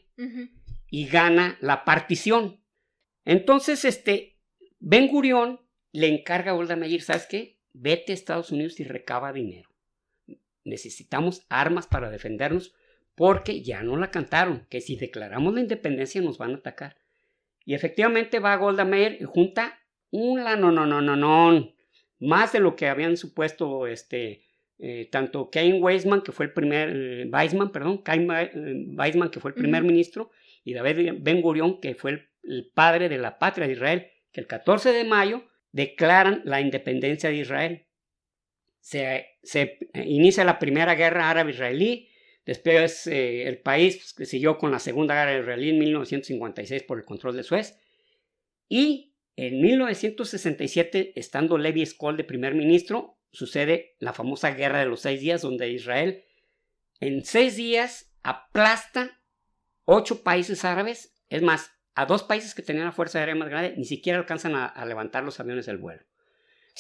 Y 0.90 1.07
gana 1.07 1.57
la 1.61 1.85
partición. 1.85 2.61
Entonces, 3.24 3.85
este, 3.85 4.37
Ben 4.79 5.09
Gurión 5.09 5.61
le 5.92 6.09
encarga 6.09 6.53
a 6.53 6.55
Golda 6.55 6.76
Meir, 6.76 7.03
¿sabes 7.03 7.26
qué? 7.26 7.59
Vete 7.72 8.12
a 8.12 8.14
Estados 8.14 8.50
Unidos 8.50 8.81
y 8.81 8.85
recaba 8.85 9.33
dinero. 9.33 9.70
Necesitamos 10.64 11.46
armas 11.48 11.87
para 11.87 12.11
defendernos 12.11 12.74
porque 13.14 13.62
ya 13.62 13.83
no 13.83 13.96
la 13.96 14.11
cantaron, 14.11 14.66
que 14.70 14.81
si 14.81 14.96
declaramos 14.96 15.55
la 15.55 15.61
independencia 15.61 16.20
nos 16.20 16.38
van 16.38 16.53
a 16.53 16.57
atacar. 16.57 16.96
Y 17.64 17.74
efectivamente 17.74 18.38
va 18.38 18.57
Golda 18.57 18.85
Meir 18.85 19.18
y 19.20 19.24
junta 19.24 19.79
una 20.11 20.57
no 20.57 20.72
no 20.72 20.87
no 20.87 21.00
no 21.00 21.16
no 21.16 21.72
más 22.18 22.53
de 22.53 22.61
lo 22.61 22.76
que 22.76 22.88
habían 22.88 23.16
supuesto 23.16 23.87
este 23.87 24.44
eh, 24.79 25.09
tanto 25.11 25.50
Cain 25.50 25.83
Weizmann 25.83 26.22
que 26.22 26.33
fue 26.33 26.46
el 26.46 26.53
primer 26.53 26.90
eh, 26.94 27.31
Weizmann 27.31 27.70
perdón 27.70 27.98
Cain 27.98 28.29
eh, 28.31 28.87
Weizmann 28.96 29.31
que 29.31 29.40
fue 29.40 29.50
el 29.50 29.55
primer 29.55 29.83
ministro 29.85 30.31
y 30.64 30.75
David 30.75 31.14
Ben 31.20 31.40
Gurion 31.40 31.81
que 31.81 31.94
fue 31.94 32.29
el, 32.42 32.70
padre 32.75 33.09
de 33.09 33.18
la 33.18 33.38
patria 33.38 33.66
de 33.66 33.75
Israel 33.75 34.11
que 34.33 34.40
el 34.40 34.46
14 34.46 34.92
de 34.92 35.05
mayo 35.05 35.44
declaran 35.73 36.42
la 36.44 36.61
independencia 36.61 37.31
de 37.31 37.37
Israel 37.37 37.87
se, 38.81 39.27
se 39.42 39.79
inicia 39.94 40.44
la 40.44 40.59
primera 40.59 40.94
guerra 40.94 41.31
árabe-israelí 41.31 42.11
Después 42.51 43.07
eh, 43.07 43.46
el 43.46 43.59
país 43.59 44.12
pues, 44.16 44.29
siguió 44.29 44.59
con 44.59 44.70
la 44.70 44.79
Segunda 44.79 45.14
Guerra 45.14 45.38
Israelí 45.38 45.70
en 45.70 45.79
1956 45.79 46.83
por 46.85 46.99
el 46.99 47.05
control 47.05 47.37
de 47.37 47.42
Suez. 47.42 47.79
Y 48.68 49.14
en 49.37 49.61
1967, 49.61 51.12
estando 51.14 51.59
Levi 51.59 51.85
Skoll 51.87 52.16
de 52.16 52.25
primer 52.25 52.55
ministro, 52.55 53.18
sucede 53.31 53.94
la 54.01 54.12
famosa 54.12 54.51
Guerra 54.53 54.81
de 54.81 54.87
los 54.87 55.01
Seis 55.01 55.20
Días, 55.20 55.42
donde 55.42 55.70
Israel 55.70 56.25
en 56.99 57.25
seis 57.25 57.57
días 57.57 58.12
aplasta 58.25 59.19
ocho 59.92 60.22
países 60.22 60.64
árabes. 60.64 61.14
Es 61.29 61.42
más, 61.42 61.72
a 61.94 62.07
dos 62.07 62.22
países 62.22 62.55
que 62.55 62.62
tenían 62.62 62.87
la 62.87 62.92
fuerza 62.92 63.18
aérea 63.18 63.35
más 63.35 63.48
grande 63.48 63.74
ni 63.76 63.85
siquiera 63.85 64.18
alcanzan 64.18 64.55
a 64.55 64.85
levantar 64.87 65.24
los 65.24 65.40
aviones 65.40 65.66
del 65.66 65.79
vuelo. 65.79 66.03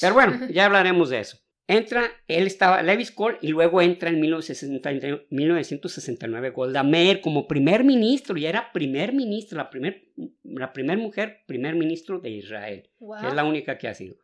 Pero 0.00 0.14
bueno, 0.14 0.48
ya 0.50 0.66
hablaremos 0.66 1.10
de 1.10 1.20
eso. 1.20 1.38
Entra, 1.66 2.10
él 2.26 2.46
estaba, 2.48 2.82
Levi 2.82 3.06
Cole, 3.06 3.38
y 3.42 3.48
luego 3.48 3.80
entra 3.80 4.10
en 4.10 4.20
1969 4.20 6.50
Golda 6.50 6.82
Meir 6.82 7.20
como 7.20 7.46
primer 7.46 7.84
ministro, 7.84 8.36
y 8.36 8.46
era 8.46 8.72
primer 8.72 9.12
ministro, 9.12 9.56
la 9.56 9.70
primer, 9.70 10.08
la 10.42 10.72
primer 10.72 10.98
mujer 10.98 11.44
primer 11.46 11.76
ministro 11.76 12.18
de 12.18 12.30
Israel, 12.30 12.90
que 12.98 13.28
es 13.28 13.34
la 13.34 13.44
única 13.44 13.78
que 13.78 13.86
ha 13.86 13.94
sido. 13.94 14.16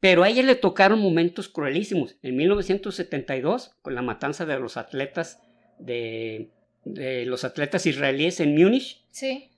Pero 0.00 0.22
a 0.22 0.28
ella 0.28 0.42
le 0.42 0.54
tocaron 0.54 1.00
momentos 1.00 1.48
cruelísimos. 1.48 2.18
En 2.20 2.36
1972, 2.36 3.74
con 3.80 3.94
la 3.94 4.02
matanza 4.02 4.44
de 4.44 4.58
los 4.58 4.76
atletas 4.76 5.40
de, 5.78 6.50
de 6.84 7.26
los 7.26 7.44
atletas 7.44 7.86
israelíes 7.86 8.40
en 8.40 8.54
Múnich. 8.54 9.02
Sí. 9.10 9.50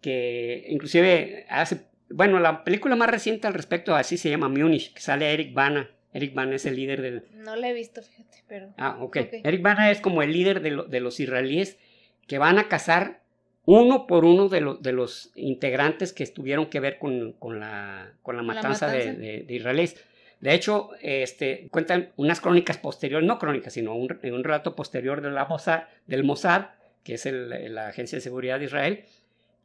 Que 0.00 0.66
inclusive 0.68 1.46
hace, 1.48 1.82
bueno, 2.08 2.40
la 2.40 2.64
película 2.64 2.96
más 2.96 3.10
reciente 3.10 3.46
al 3.46 3.54
respecto 3.54 3.94
así 3.94 4.16
se 4.16 4.30
llama 4.30 4.48
Múnich, 4.48 4.92
que 4.94 5.00
sale 5.00 5.32
Eric 5.32 5.52
Bana 5.52 5.90
Eric 6.12 6.34
Bana 6.34 6.56
es 6.56 6.66
el 6.66 6.76
líder 6.76 7.02
del... 7.02 7.24
No 7.34 7.56
lo 7.56 7.64
he 7.64 7.72
visto, 7.72 8.02
fíjate, 8.02 8.42
pero... 8.48 8.72
Ah, 8.76 8.98
ok. 9.00 9.16
Eric 9.44 9.62
Bana 9.62 9.90
es 9.90 10.00
como 10.00 10.22
el 10.22 10.32
líder 10.32 10.60
de, 10.60 11.00
los 11.00 11.20
israelíes 11.20 11.78
que 12.26 12.38
van 12.38 12.58
a 12.58 12.68
cazar 12.68 13.22
uno 13.64 14.06
por 14.06 14.24
uno 14.24 14.48
de, 14.48 14.76
de 14.80 14.92
los 14.92 15.30
integrantes 15.36 16.12
que 16.12 16.26
tuvieron 16.26 16.66
que 16.66 16.80
ver 16.80 16.98
con, 16.98 17.36
la, 17.60 18.12
con 18.22 18.36
la, 18.36 18.42
matanza, 18.42 18.88
De, 18.88 19.46
israelíes. 19.48 20.02
De 20.40 20.54
hecho, 20.54 20.90
este, 21.02 21.68
cuentan 21.70 22.12
unas 22.16 22.40
crónicas 22.40 22.78
posteriores, 22.78 23.26
no 23.26 23.38
crónicas, 23.38 23.74
sino 23.74 23.94
un, 23.94 24.18
un 24.22 24.44
relato 24.44 24.74
posterior 24.74 25.20
de 25.20 25.30
la 25.30 25.44
Mossad, 25.44 25.84
del 26.06 26.24
Mossad, 26.24 26.66
que 27.04 27.14
es 27.14 27.26
la 27.26 27.88
Agencia 27.88 28.16
de 28.16 28.22
Seguridad 28.22 28.58
de 28.58 28.64
Israel, 28.66 29.04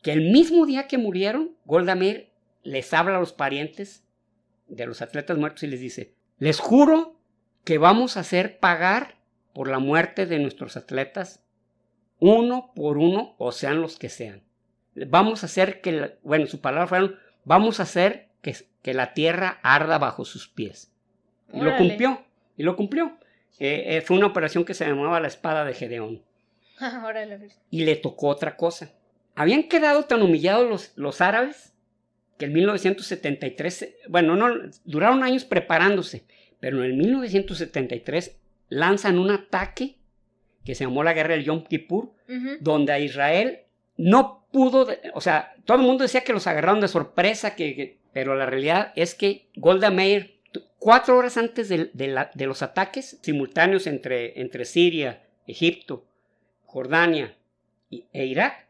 que 0.01 0.11
el 0.11 0.31
mismo 0.31 0.65
día 0.65 0.88
que 0.88 0.97
murieron, 0.97 1.55
Golda 1.65 1.95
Meir 1.95 2.29
les 2.63 2.93
habla 2.93 3.17
a 3.17 3.19
los 3.19 3.33
parientes 3.33 4.03
de 4.67 4.85
los 4.85 5.01
atletas 5.01 5.38
muertos 5.38 5.63
y 5.63 5.67
les 5.67 5.79
dice, 5.79 6.13
les 6.39 6.59
juro 6.59 7.19
que 7.63 7.77
vamos 7.77 8.17
a 8.17 8.21
hacer 8.21 8.59
pagar 8.59 9.15
por 9.53 9.69
la 9.69 9.79
muerte 9.79 10.25
de 10.25 10.39
nuestros 10.39 10.75
atletas 10.75 11.41
uno 12.19 12.71
por 12.75 12.97
uno, 12.97 13.35
o 13.38 13.51
sean 13.51 13.81
los 13.81 13.97
que 13.97 14.09
sean. 14.09 14.43
Vamos 14.95 15.43
a 15.43 15.47
hacer 15.47 15.81
que, 15.81 16.17
bueno, 16.23 16.47
su 16.47 16.61
palabra 16.61 16.88
fueron, 16.88 17.15
vamos 17.43 17.79
a 17.79 17.83
hacer 17.83 18.29
que, 18.45 18.55
que 18.84 18.93
la 18.93 19.15
tierra 19.15 19.60
arda 19.63 19.97
bajo 19.97 20.23
sus 20.23 20.47
pies. 20.47 20.91
Y 21.51 21.62
lo 21.62 21.75
cumplió, 21.77 22.23
y 22.55 22.62
lo 22.62 22.75
cumplió. 22.75 23.17
Eh, 23.58 23.97
eh, 23.97 24.01
fue 24.01 24.17
una 24.17 24.27
operación 24.27 24.65
que 24.65 24.75
se 24.75 24.86
llamaba 24.86 25.19
la 25.19 25.27
espada 25.27 25.65
de 25.65 25.73
Gedeón. 25.73 26.21
y 27.71 27.86
le 27.86 27.95
tocó 27.95 28.27
otra 28.27 28.55
cosa. 28.55 28.93
Habían 29.34 29.63
quedado 29.63 30.03
tan 30.03 30.21
humillados 30.21 30.69
los, 30.69 30.91
los 30.95 31.21
árabes 31.21 31.73
que 32.38 32.45
en 32.45 32.53
1973, 32.53 33.95
bueno, 34.10 34.36
no, 34.36 34.53
duraron 34.84 35.23
años 35.23 35.43
preparándose, 35.43 36.25
pero 36.60 36.84
en 36.84 36.91
el 36.91 36.97
1973 36.97 38.38
lanzan 38.69 39.17
un 39.17 39.31
ataque 39.31 39.97
que 40.63 40.75
se 40.75 40.84
llamó 40.84 41.03
la 41.03 41.13
guerra 41.13 41.34
del 41.34 41.45
Yom 41.45 41.63
Kippur, 41.63 42.12
donde 42.60 42.93
a 42.93 42.99
Israel 42.99 43.62
no 43.97 44.45
pudo, 44.51 44.88
o 45.15 45.21
sea, 45.21 45.55
todo 45.65 45.77
el 45.77 45.84
mundo 45.84 46.03
decía 46.03 46.23
que 46.23 46.34
los 46.34 46.45
agarraron 46.45 46.81
de 46.81 46.88
sorpresa, 46.88 47.55
que, 47.55 47.97
pero 48.15 48.34
la 48.34 48.45
realidad 48.45 48.93
es 48.95 49.13
que 49.13 49.49
Golda 49.58 49.91
Meir, 49.91 50.39
cuatro 50.80 51.17
horas 51.17 51.36
antes 51.36 51.67
de, 51.67 51.91
de 51.91 52.45
los 52.45 52.62
ataques 52.62 53.19
simultáneos 53.21 53.88
entre, 53.88 54.39
entre 54.39 54.63
Siria, 54.63 55.21
Egipto, 55.45 56.06
Jordania 56.63 57.36
e 57.91 58.25
Irak, 58.25 58.67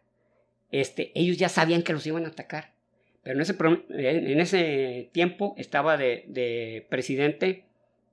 este, 0.72 1.12
ellos 1.14 1.38
ya 1.38 1.48
sabían 1.48 1.84
que 1.84 1.94
los 1.94 2.08
iban 2.08 2.26
a 2.26 2.30
atacar. 2.30 2.74
Pero 3.22 3.36
en 3.36 3.42
ese, 3.44 3.56
en 3.90 4.40
ese 4.40 5.12
tiempo 5.12 5.54
estaba 5.60 5.96
de, 5.96 6.88
presidente 6.90 7.66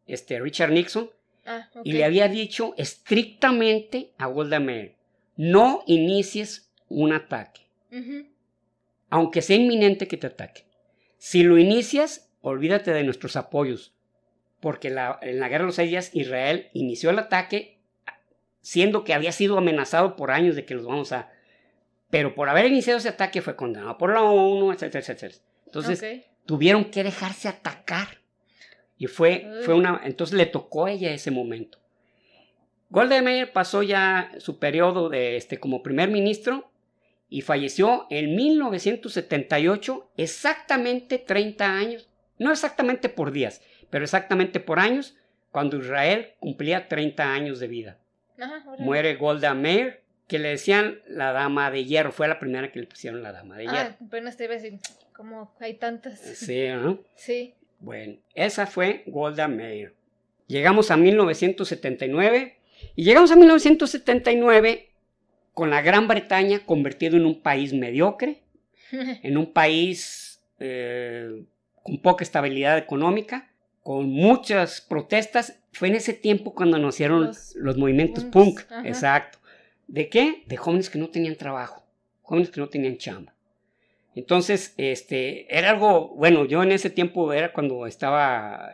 este, 0.07 0.38
Richard 0.38 0.73
Nixon 0.73 1.09
ah, 1.47 1.71
y 1.83 1.95
le 1.95 2.05
había 2.05 2.29
dicho 2.29 2.75
estrictamente 2.77 4.11
a 4.18 4.27
Golda 4.27 4.61
Meir, 4.61 4.97
no 5.38 5.83
inicies 5.87 6.71
un 6.90 7.14
ataque, 7.14 7.62
aunque 9.09 9.40
sea 9.40 9.57
inminente 9.57 10.07
que 10.07 10.18
te 10.18 10.27
ataque. 10.27 10.64
Si 11.24 11.44
lo 11.44 11.56
inicias, 11.56 12.28
olvídate 12.40 12.92
de 12.92 13.04
nuestros 13.04 13.37
apoyos, 13.37 13.92
porque 14.58 14.88
en 14.88 14.96
la 15.38 15.48
Guerra 15.48 15.62
de 15.62 15.66
los 15.66 15.76
Seis 15.76 15.88
Días 15.88 16.11
Israel 16.14 16.68
inició 16.72 17.11
el 17.11 17.20
ataque 17.20 17.78
siendo 18.61 19.04
que 19.04 19.14
había 19.14 19.30
sido 19.30 19.56
amenazado 19.56 20.16
por 20.16 20.32
años 20.32 20.56
de 20.56 20.64
que 20.64 20.74
los 20.74 20.85
vamos 20.85 21.12
a, 21.12 21.30
pero 22.11 22.35
por 22.35 22.48
haber 22.48 22.66
iniciado 22.66 22.98
ese 22.98 23.11
ataque 23.11 23.40
fue 23.40 23.54
condenado 23.54 23.96
por 23.98 24.12
la 24.12 24.20
ONU, 24.20 24.72
etcétera, 24.72 24.98
etcétera. 24.98 25.35
Entonces 25.66 26.24
tuvieron 26.44 26.87
que 26.87 27.04
dejarse 27.04 27.46
atacar. 27.46 28.18
Y 28.98 29.06
fue, 29.06 29.48
fue 29.64 29.74
una, 29.74 30.00
entonces 30.02 30.37
le 30.37 30.46
tocó 30.46 30.87
a 30.87 30.90
ella 30.90 31.12
ese 31.12 31.30
momento. 31.30 31.78
Golda 32.90 33.22
Meir 33.22 33.52
pasó 33.52 33.85
ya 33.85 34.32
su 34.38 34.58
periodo 34.58 35.08
de, 35.08 35.37
este, 35.37 35.61
como 35.61 35.85
primer 35.85 36.11
ministro 36.11 36.71
y 37.33 37.40
falleció 37.40 38.07
en 38.11 38.37
1978, 38.37 40.11
exactamente 40.18 41.16
30 41.16 41.64
años, 41.64 42.11
no 42.38 42.53
exactamente 42.53 43.09
por 43.09 43.33
días, 43.33 43.62
pero 43.88 44.05
exactamente 44.05 44.61
por 44.61 44.79
años, 44.79 45.16
cuando 45.51 45.79
Israel 45.79 46.35
cumplía 46.40 46.88
30 46.88 47.33
años 47.33 47.59
de 47.59 47.68
vida. 47.68 47.99
Muere 48.79 49.16
Golda 49.16 49.55
Meir, 49.55 50.03
que 50.29 50.38
le 50.38 50.51
decían 50.51 51.01
la 51.09 51.33
dama 51.33 51.71
de 51.71 51.87
hierro, 51.87 52.12
fue 52.12 52.29
la 52.29 52.38
primera 52.38 52.71
que 52.71 52.81
le 52.81 52.87
pusieron 52.87 53.23
la 53.23 53.33
dama 53.33 53.57
de 53.57 53.64
hierro. 53.64 53.97
Ah, 53.99 54.05
apenas 54.07 54.37
te 54.37 54.45
iba 54.45 54.53
a 54.53 54.57
decir, 54.59 54.79
como 55.16 55.55
hay 55.59 55.73
tantas. 55.79 56.21
Sí, 56.21 56.68
¿no? 56.68 57.03
Sí. 57.14 57.55
Bueno, 57.81 58.18
esa 58.35 58.66
fue 58.66 59.05
Golda 59.07 59.49
Meir. 59.49 59.95
Llegamos 60.49 60.90
a 60.90 60.99
1979 60.99 62.59
y 62.95 63.05
llegamos 63.05 63.31
a 63.31 63.37
1979 63.37 64.91
con 65.55 65.71
la 65.71 65.83
Gran 65.83 66.09
Bretaña 66.09 66.61
convertido 66.65 67.17
en 67.17 67.27
un 67.27 67.41
país 67.41 67.73
mediocre, 67.73 68.43
en 68.91 69.37
un 69.37 69.53
país 69.53 70.43
eh, 70.59 71.45
con 71.83 71.99
poca 71.99 72.25
estabilidad 72.25 72.79
económica, 72.79 73.51
con 73.83 74.09
muchas 74.09 74.81
protestas. 74.81 75.59
Fue 75.73 75.88
en 75.88 75.97
ese 75.97 76.15
tiempo 76.15 76.55
cuando 76.55 76.79
nacieron 76.79 77.27
los, 77.27 77.55
los 77.57 77.77
movimientos 77.77 78.25
punk, 78.25 78.61
exacto. 78.85 79.38
¿De 79.88 80.09
qué? 80.09 80.45
De 80.47 80.57
jóvenes 80.57 80.88
que 80.88 80.99
no 80.99 81.11
tenían 81.11 81.37
trabajo, 81.37 81.85
jóvenes 82.23 82.51
que 82.51 82.61
no 82.61 82.69
tenían 82.69 82.97
chamba. 82.97 83.35
Entonces, 84.15 84.75
este, 84.77 85.55
era 85.57 85.71
algo, 85.71 86.09
bueno, 86.15 86.45
yo 86.45 86.62
en 86.62 86.73
ese 86.73 86.91
tiempo 86.91 87.33
era 87.33 87.53
cuando 87.53 87.87
estaba, 87.87 88.73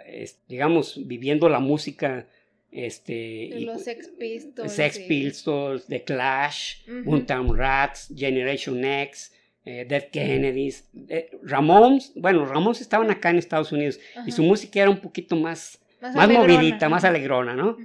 digamos, 0.48 1.06
viviendo 1.06 1.48
la 1.48 1.60
música, 1.60 2.26
este... 2.70 3.50
Los 3.60 3.84
Sex 3.84 4.08
Pistols. 4.18 4.72
Sex 4.72 4.98
Pistols, 5.00 5.86
The 5.86 6.04
Clash, 6.04 6.88
uh 7.06 7.52
Rats, 7.54 8.12
Generation 8.14 8.84
X, 8.84 9.32
eh, 9.64 9.84
Dead 9.86 10.08
Kennedys, 10.10 10.88
eh, 11.08 11.30
Ramones, 11.42 12.12
bueno, 12.16 12.46
Ramones 12.46 12.80
estaban 12.80 13.10
acá 13.10 13.30
en 13.30 13.36
Estados 13.36 13.70
Unidos 13.70 14.00
y 14.26 14.32
su 14.32 14.42
música 14.42 14.80
era 14.80 14.88
un 14.88 15.00
poquito 15.00 15.36
más, 15.36 15.78
más, 16.00 16.28
movidita, 16.28 16.88
más 16.88 17.04
alegrona, 17.04 17.54
¿no? 17.54 17.76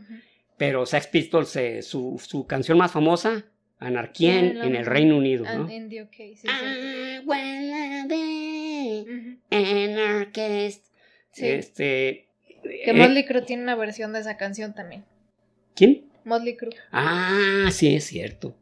Pero 0.58 0.86
Sex 0.86 1.08
Pistols, 1.08 1.54
eh, 1.58 1.82
su, 1.82 2.22
su, 2.26 2.48
canción 2.48 2.78
más 2.78 2.92
famosa, 2.92 3.44
Anarquía 3.80 4.40
en, 4.40 4.76
el 4.78 4.86
Reino 4.86 5.18
Unido, 5.18 5.44
¿no? 5.44 5.70
En 5.70 5.90
the 5.90 6.04
UK, 6.04 6.16
sí, 6.16 6.48
sí. 11.34 11.46
Este, 11.46 12.28
que 12.84 12.92
eh, 12.92 12.94
Motley 12.94 13.26
Crue 13.26 13.42
tiene 13.42 13.64
una 13.64 13.76
versión 13.76 14.14
de 14.14 14.20
esa 14.20 14.38
canción 14.38 14.74
también. 14.74 15.06
¿Quién? 15.76 16.06
Motley 16.24 16.56
Crue. 16.56 16.76
Ah, 16.92 17.70
sí, 17.72 17.96
es 17.96 18.06
cierto. 18.06 18.56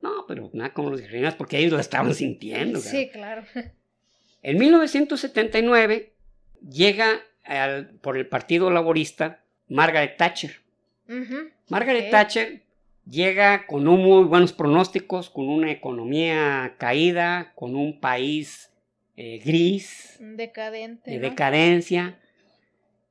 No, 0.00 0.26
pero 0.28 0.50
nada 0.52 0.72
como 0.72 0.90
los 0.90 1.00
guerreros 1.00 1.34
porque 1.34 1.58
ellos 1.58 1.72
la 1.72 1.80
estaban 1.80 2.14
sintiendo. 2.14 2.80
Sí, 2.80 3.08
claro. 3.10 3.44
En 4.42 4.58
1979 4.58 6.12
llega 6.70 7.22
por 8.00 8.16
el 8.16 8.26
Partido 8.26 8.70
Laborista 8.70 9.44
Margaret 9.68 10.16
Thatcher. 10.16 10.60
Margaret 11.68 12.10
Thatcher 12.10 12.62
llega 13.08 13.66
con 13.66 13.86
un 13.88 14.02
muy 14.02 14.24
buenos 14.24 14.52
pronósticos, 14.52 15.30
con 15.30 15.48
una 15.48 15.70
economía 15.70 16.74
caída, 16.78 17.52
con 17.54 17.74
un 17.74 18.00
país 18.00 18.70
eh, 19.16 19.40
gris, 19.44 20.16
decadente, 20.20 21.10
de 21.10 21.18
decadencia, 21.18 22.18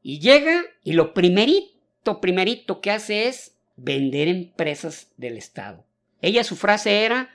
y 0.04 0.20
llega 0.20 0.64
y 0.84 0.94
lo 0.94 1.14
primerito, 1.14 2.22
primerito 2.22 2.82
que 2.82 2.92
hace 2.92 3.28
es 3.28 3.58
vender 3.76 4.28
empresas 4.28 5.12
del 5.18 5.38
Estado. 5.38 5.84
Ella 6.22 6.44
su 6.44 6.56
frase 6.56 7.04
era, 7.04 7.30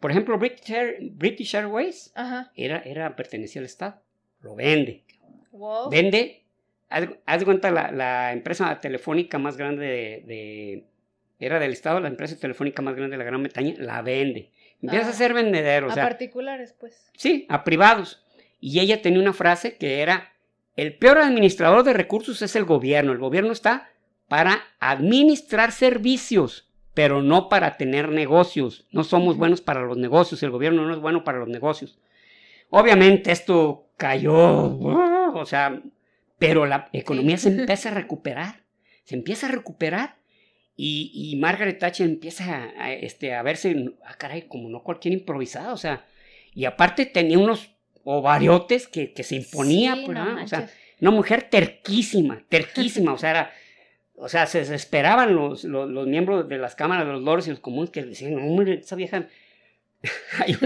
por 0.00 0.10
ejemplo, 0.10 0.38
British, 0.38 1.54
Airways 1.54 2.12
Era, 2.56 2.78
era, 2.78 3.14
pertenecía 3.14 3.60
al 3.60 3.66
Estado, 3.66 4.00
lo 4.40 4.54
vende. 4.54 5.04
Vende, 5.90 6.44
haz, 6.88 7.38
de 7.38 7.44
cuenta 7.44 7.70
la, 7.70 8.32
empresa 8.32 8.80
telefónica 8.80 9.38
más 9.38 9.58
grande 9.58 10.22
de 10.26 10.86
era 11.46 11.58
del 11.58 11.72
Estado, 11.72 11.98
la 11.98 12.08
empresa 12.08 12.38
telefónica 12.38 12.82
más 12.82 12.94
grande 12.94 13.14
de 13.14 13.18
la 13.18 13.24
Gran 13.24 13.42
Bretaña, 13.42 13.74
la 13.78 14.00
vende. 14.00 14.50
Empieza 14.80 15.10
a 15.10 15.12
ser 15.12 15.34
vendedero. 15.34 15.90
a 15.90 15.94
particulares, 15.94 16.72
pues. 16.78 17.10
Sí, 17.16 17.46
a 17.48 17.64
privados. 17.64 18.24
Y 18.60 18.78
ella 18.78 19.02
tenía 19.02 19.20
una 19.20 19.32
frase 19.32 19.76
que 19.76 20.00
era, 20.00 20.31
el 20.76 20.96
peor 20.96 21.18
administrador 21.18 21.84
de 21.84 21.92
recursos 21.92 22.42
es 22.42 22.56
el 22.56 22.64
gobierno. 22.64 23.12
El 23.12 23.18
gobierno 23.18 23.52
está 23.52 23.90
para 24.28 24.62
administrar 24.80 25.72
servicios, 25.72 26.70
pero 26.94 27.22
no 27.22 27.48
para 27.48 27.76
tener 27.76 28.08
negocios. 28.08 28.86
No 28.90 29.04
somos 29.04 29.36
buenos 29.36 29.60
para 29.60 29.82
los 29.82 29.98
negocios, 29.98 30.42
el 30.42 30.50
gobierno 30.50 30.86
no 30.86 30.94
es 30.94 31.00
bueno 31.00 31.24
para 31.24 31.38
los 31.38 31.48
negocios. 31.48 31.98
Obviamente 32.70 33.30
esto 33.32 33.88
cayó, 33.98 34.34
o 34.34 35.44
sea, 35.44 35.82
pero 36.38 36.64
la 36.64 36.88
economía 36.92 37.36
se 37.36 37.50
empieza 37.50 37.90
a 37.90 37.94
recuperar, 37.94 38.62
se 39.04 39.14
empieza 39.14 39.46
a 39.46 39.50
recuperar 39.50 40.16
y, 40.74 41.36
Margaret 41.38 41.78
Thatcher 41.78 42.08
empieza 42.08 42.72
a, 42.78 42.92
este, 42.92 43.34
a 43.34 43.42
verse, 43.42 43.92
caray, 44.18 44.48
como 44.48 44.70
no 44.70 44.82
cualquier 44.82 45.12
improvisada, 45.12 45.74
o 45.74 45.76
sea, 45.76 46.06
y 46.54 46.64
aparte 46.64 47.06
tenía 47.06 47.38
unos 47.38 47.71
ovariotes 48.04 48.88
que, 48.88 49.12
que 49.12 49.22
se 49.22 49.36
imponía, 49.36 49.96
pues, 50.04 50.18
o 50.18 50.48
sea, 50.48 50.70
una 51.00 51.10
mujer 51.10 51.48
terquísima, 51.50 52.42
terquísima, 52.48 53.12
o 53.12 53.18
sea, 53.18 53.30
era, 53.30 53.52
o 54.16 54.28
sea, 54.28 54.46
se 54.46 54.60
desesperaban 54.60 55.34
los, 55.34 55.64
los, 55.64 56.06
miembros 56.06 56.48
de 56.48 56.58
las 56.58 56.74
cámaras 56.74 57.06
de 57.06 57.12
los 57.12 57.22
lores 57.22 57.46
y 57.46 57.50
los 57.50 57.60
comunes 57.60 57.90
que 57.90 58.04
decían, 58.04 58.38
hombre, 58.38 58.74
esa 58.74 58.96
vieja, 58.96 59.26
hay 60.38 60.56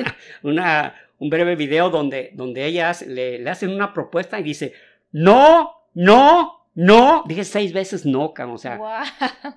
una, 0.43 0.95
un 1.19 1.31
breve 1.31 1.57
video 1.57 1.91
donde, 1.91 2.31
donde 2.35 2.67
ellas 2.67 3.03
le, 3.03 3.39
le 3.39 3.51
hacen 3.51 3.71
una 3.71 3.95
propuesta 3.95 4.39
y 4.39 4.43
dice, 4.43 4.75
no, 5.13 5.73
no, 5.95 6.57
no, 6.77 7.25
dije 7.27 7.45
seis 7.45 7.73
veces 7.73 8.05
no, 8.05 8.35
o 8.37 8.59
sea, 8.59 8.79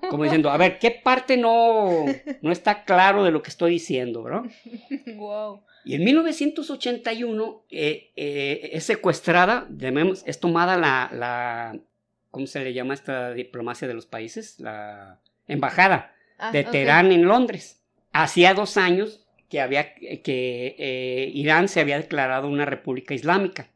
como 0.09 0.23
diciendo, 0.23 0.49
a 0.49 0.55
ver, 0.55 0.79
¿qué 0.79 0.89
parte 0.91 1.35
no, 1.35 2.05
no 2.41 2.51
está 2.51 2.85
claro 2.85 3.25
de 3.25 3.31
lo 3.31 3.41
que 3.41 3.49
estoy 3.49 3.71
diciendo, 3.71 4.23
bro? 4.23 4.43
Wow. 5.17 5.61
Y 5.85 5.95
en 5.95 6.03
1981 6.03 7.63
eh, 7.69 8.11
eh, 8.15 8.69
es 8.73 8.83
secuestrada, 8.83 9.67
es 10.25 10.39
tomada 10.39 10.77
la, 10.77 11.09
la, 11.13 11.79
¿cómo 12.31 12.47
se 12.47 12.63
le 12.63 12.73
llama 12.73 12.93
esta 12.93 13.33
diplomacia 13.33 13.87
de 13.87 13.93
los 13.93 14.05
países? 14.05 14.59
La 14.59 15.19
embajada 15.47 16.13
ah, 16.37 16.51
de 16.51 16.63
Teherán 16.63 17.11
en 17.11 17.25
Londres. 17.25 17.81
Hacía 18.11 18.53
dos 18.53 18.77
años 18.77 19.25
que 19.49 19.61
había, 19.61 19.95
que 19.95 20.75
eh, 20.77 21.31
Irán 21.33 21.67
se 21.67 21.79
había 21.79 21.97
declarado 21.97 22.47
una 22.47 22.65
república 22.65 23.13
islámica. 23.13 23.69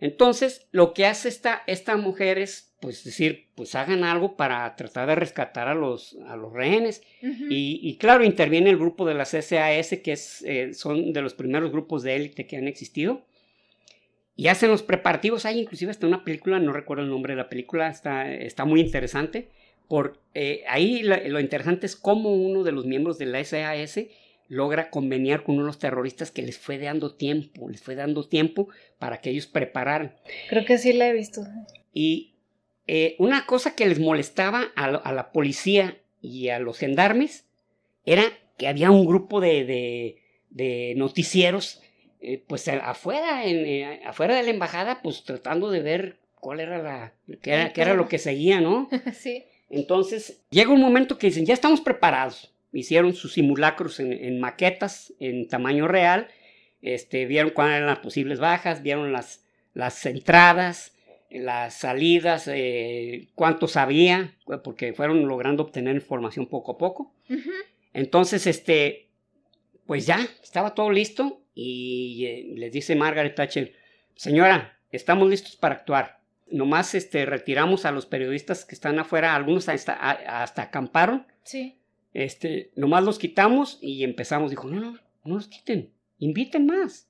Entonces, 0.00 0.66
lo 0.72 0.94
que 0.94 1.06
hace 1.06 1.28
esta, 1.28 1.62
esta 1.66 1.96
mujer 1.96 2.38
es, 2.38 2.67
pues, 2.80 3.04
decir, 3.04 3.48
pues 3.54 3.74
hagan 3.74 4.04
algo 4.04 4.36
para 4.36 4.74
tratar 4.76 5.08
de 5.08 5.14
rescatar 5.14 5.68
a 5.68 5.74
los, 5.74 6.16
a 6.26 6.36
los 6.36 6.52
rehenes. 6.52 7.02
y, 7.22 7.96
claro, 7.96 8.24
interviene 8.24 8.70
el 8.70 8.78
grupo 8.78 9.06
de 9.06 9.14
las 9.14 9.30
SAS, 9.30 9.98
que 10.02 10.12
es, 10.12 10.42
eh, 10.42 10.74
son 10.74 11.12
de 11.12 11.22
los 11.22 11.34
primeros 11.34 11.72
grupos 11.72 12.02
de 12.02 12.16
élite 12.16 12.46
que 12.46 12.56
han 12.56 12.68
existido. 12.68 13.22
Y 14.36 14.46
hacen 14.46 14.70
los 14.70 14.84
preparativos. 14.84 15.44
Hay 15.46 15.58
inclusive 15.58 15.90
hasta 15.90 16.06
una 16.06 16.24
película, 16.24 16.60
no 16.60 16.72
recuerdo 16.72 17.02
el 17.02 17.10
nombre 17.10 17.32
de 17.32 17.38
la 17.38 17.48
película, 17.48 17.88
está, 17.88 18.32
está 18.32 18.64
muy 18.64 18.80
interesante. 18.80 19.48
Por, 19.88 20.20
eh, 20.34 20.62
ahí 20.68 21.02
lo 21.02 21.40
interesante 21.40 21.86
es 21.86 21.96
cómo 21.96 22.34
uno 22.34 22.62
de 22.62 22.72
los 22.72 22.86
miembros 22.86 23.18
de 23.18 23.26
la 23.26 23.42
SAS 23.42 23.98
logra 24.48 24.90
conveniar 24.90 25.44
con 25.44 25.58
unos 25.58 25.78
terroristas 25.78 26.30
que 26.30 26.42
les 26.42 26.58
fue 26.58 26.78
dando 26.78 27.14
tiempo, 27.14 27.68
les 27.68 27.82
fue 27.82 27.94
dando 27.94 28.26
tiempo 28.26 28.68
para 28.98 29.20
que 29.20 29.30
ellos 29.30 29.46
prepararan. 29.46 30.14
Creo 30.48 30.64
que 30.64 30.78
sí 30.78 30.92
la 30.92 31.08
he 31.08 31.12
visto. 31.12 31.42
Y 31.92 32.37
eh, 32.88 33.14
una 33.18 33.46
cosa 33.46 33.76
que 33.76 33.86
les 33.86 34.00
molestaba 34.00 34.72
a, 34.74 35.12
la 35.12 35.30
policía 35.30 35.98
y 36.20 36.48
a 36.48 36.58
los 36.58 36.78
gendarmes 36.78 37.46
era 38.04 38.24
que 38.56 38.66
había 38.66 38.90
un 38.90 39.06
grupo 39.06 39.40
de, 39.40 40.16
de, 40.50 40.94
noticieros 40.96 41.80
eh, 42.20 42.42
pues 42.48 42.66
afuera, 42.66 43.46
en, 43.46 43.64
eh, 43.64 44.00
afuera 44.04 44.34
de 44.34 44.42
la 44.42 44.50
embajada, 44.50 45.00
pues 45.02 45.22
tratando 45.22 45.70
de 45.70 45.80
ver 45.80 46.16
cuál 46.34 46.58
era 46.58 46.82
la, 46.82 47.12
qué 47.40 47.52
era, 47.52 47.72
qué 47.72 47.82
era 47.82 47.94
lo 47.94 48.08
que 48.08 48.18
seguía, 48.18 48.60
¿no? 48.60 48.88
sí. 49.12 49.44
Entonces 49.70 50.42
llega 50.50 50.72
un 50.72 50.80
momento 50.80 51.18
que 51.18 51.28
dicen, 51.28 51.46
ya 51.46 51.54
estamos 51.54 51.80
preparados 51.80 52.52
hicieron 52.72 53.14
sus 53.14 53.32
simulacros 53.32 54.00
en, 54.00 54.40
maquetas 54.40 55.12
en 55.20 55.48
tamaño 55.48 55.88
real, 55.88 56.28
este, 56.82 57.26
vieron 57.26 57.50
cuáles 57.50 57.76
eran 57.76 57.88
las 57.88 57.98
posibles 57.98 58.38
bajas, 58.38 58.82
vieron 58.82 59.12
las, 59.12 59.44
las 59.74 60.04
entradas, 60.06 60.92
las 61.30 61.74
salidas, 61.74 62.48
eh, 62.48 63.28
cuántos 63.34 63.76
había, 63.76 64.34
porque 64.64 64.92
fueron 64.92 65.26
logrando 65.28 65.62
obtener 65.62 65.94
información 65.94 66.46
poco 66.46 66.72
a 66.72 66.78
poco. 66.78 67.14
Entonces, 67.92 68.46
este, 68.46 69.08
pues 69.86 70.06
ya, 70.06 70.26
estaba 70.42 70.74
todo 70.74 70.90
listo 70.90 71.42
y 71.54 72.24
eh, 72.26 72.52
les 72.56 72.72
dice 72.72 72.94
Margaret 72.96 73.34
Thatcher, 73.34 73.74
señora, 74.14 74.78
estamos 74.90 75.28
listos 75.28 75.56
para 75.56 75.76
actuar. 75.76 76.20
Nomás 76.50 76.94
este, 76.94 77.26
retiramos 77.26 77.84
a 77.84 77.90
los 77.92 78.06
periodistas 78.06 78.64
que 78.64 78.74
están 78.74 78.98
afuera, 78.98 79.34
algunos 79.34 79.68
hasta, 79.68 79.94
hasta 79.94 80.62
acamparon. 80.62 81.26
Sí. 81.42 81.78
Este, 82.14 82.70
nomás 82.74 83.04
los 83.04 83.18
quitamos 83.18 83.78
y 83.82 84.02
empezamos. 84.04 84.50
Dijo, 84.50 84.68
no, 84.68 84.80
no, 84.80 84.98
no 85.24 85.34
los 85.34 85.48
quiten, 85.48 85.92
inviten 86.18 86.66
más. 86.66 87.08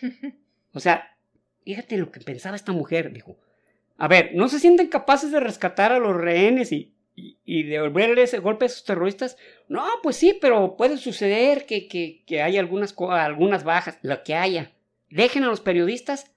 o 0.72 0.80
sea, 0.80 1.16
fíjate 1.64 1.98
lo 1.98 2.10
que 2.10 2.20
pensaba 2.20 2.56
esta 2.56 2.72
mujer. 2.72 3.12
Dijo, 3.12 3.38
A 4.00 4.08
ver, 4.08 4.30
¿no 4.34 4.48
se 4.48 4.58
sienten 4.58 4.88
capaces 4.88 5.30
de 5.30 5.40
rescatar 5.40 5.92
a 5.92 5.98
los 5.98 6.16
rehenes 6.16 6.72
y, 6.72 6.94
y, 7.14 7.64
devolverle 7.64 8.22
ese 8.22 8.38
golpe 8.38 8.64
a 8.64 8.68
esos 8.68 8.82
terroristas? 8.82 9.36
No, 9.68 9.84
pues 10.02 10.16
sí, 10.16 10.38
pero 10.40 10.74
puede 10.74 10.96
suceder 10.96 11.66
que, 11.66 11.86
que, 11.86 12.22
que 12.26 12.40
haya 12.40 12.60
algunas, 12.60 12.94
algunas 12.98 13.62
bajas, 13.62 13.98
lo 14.00 14.22
que 14.22 14.34
haya. 14.34 14.72
Dejen 15.10 15.44
a 15.44 15.48
los 15.48 15.60
periodistas, 15.60 16.32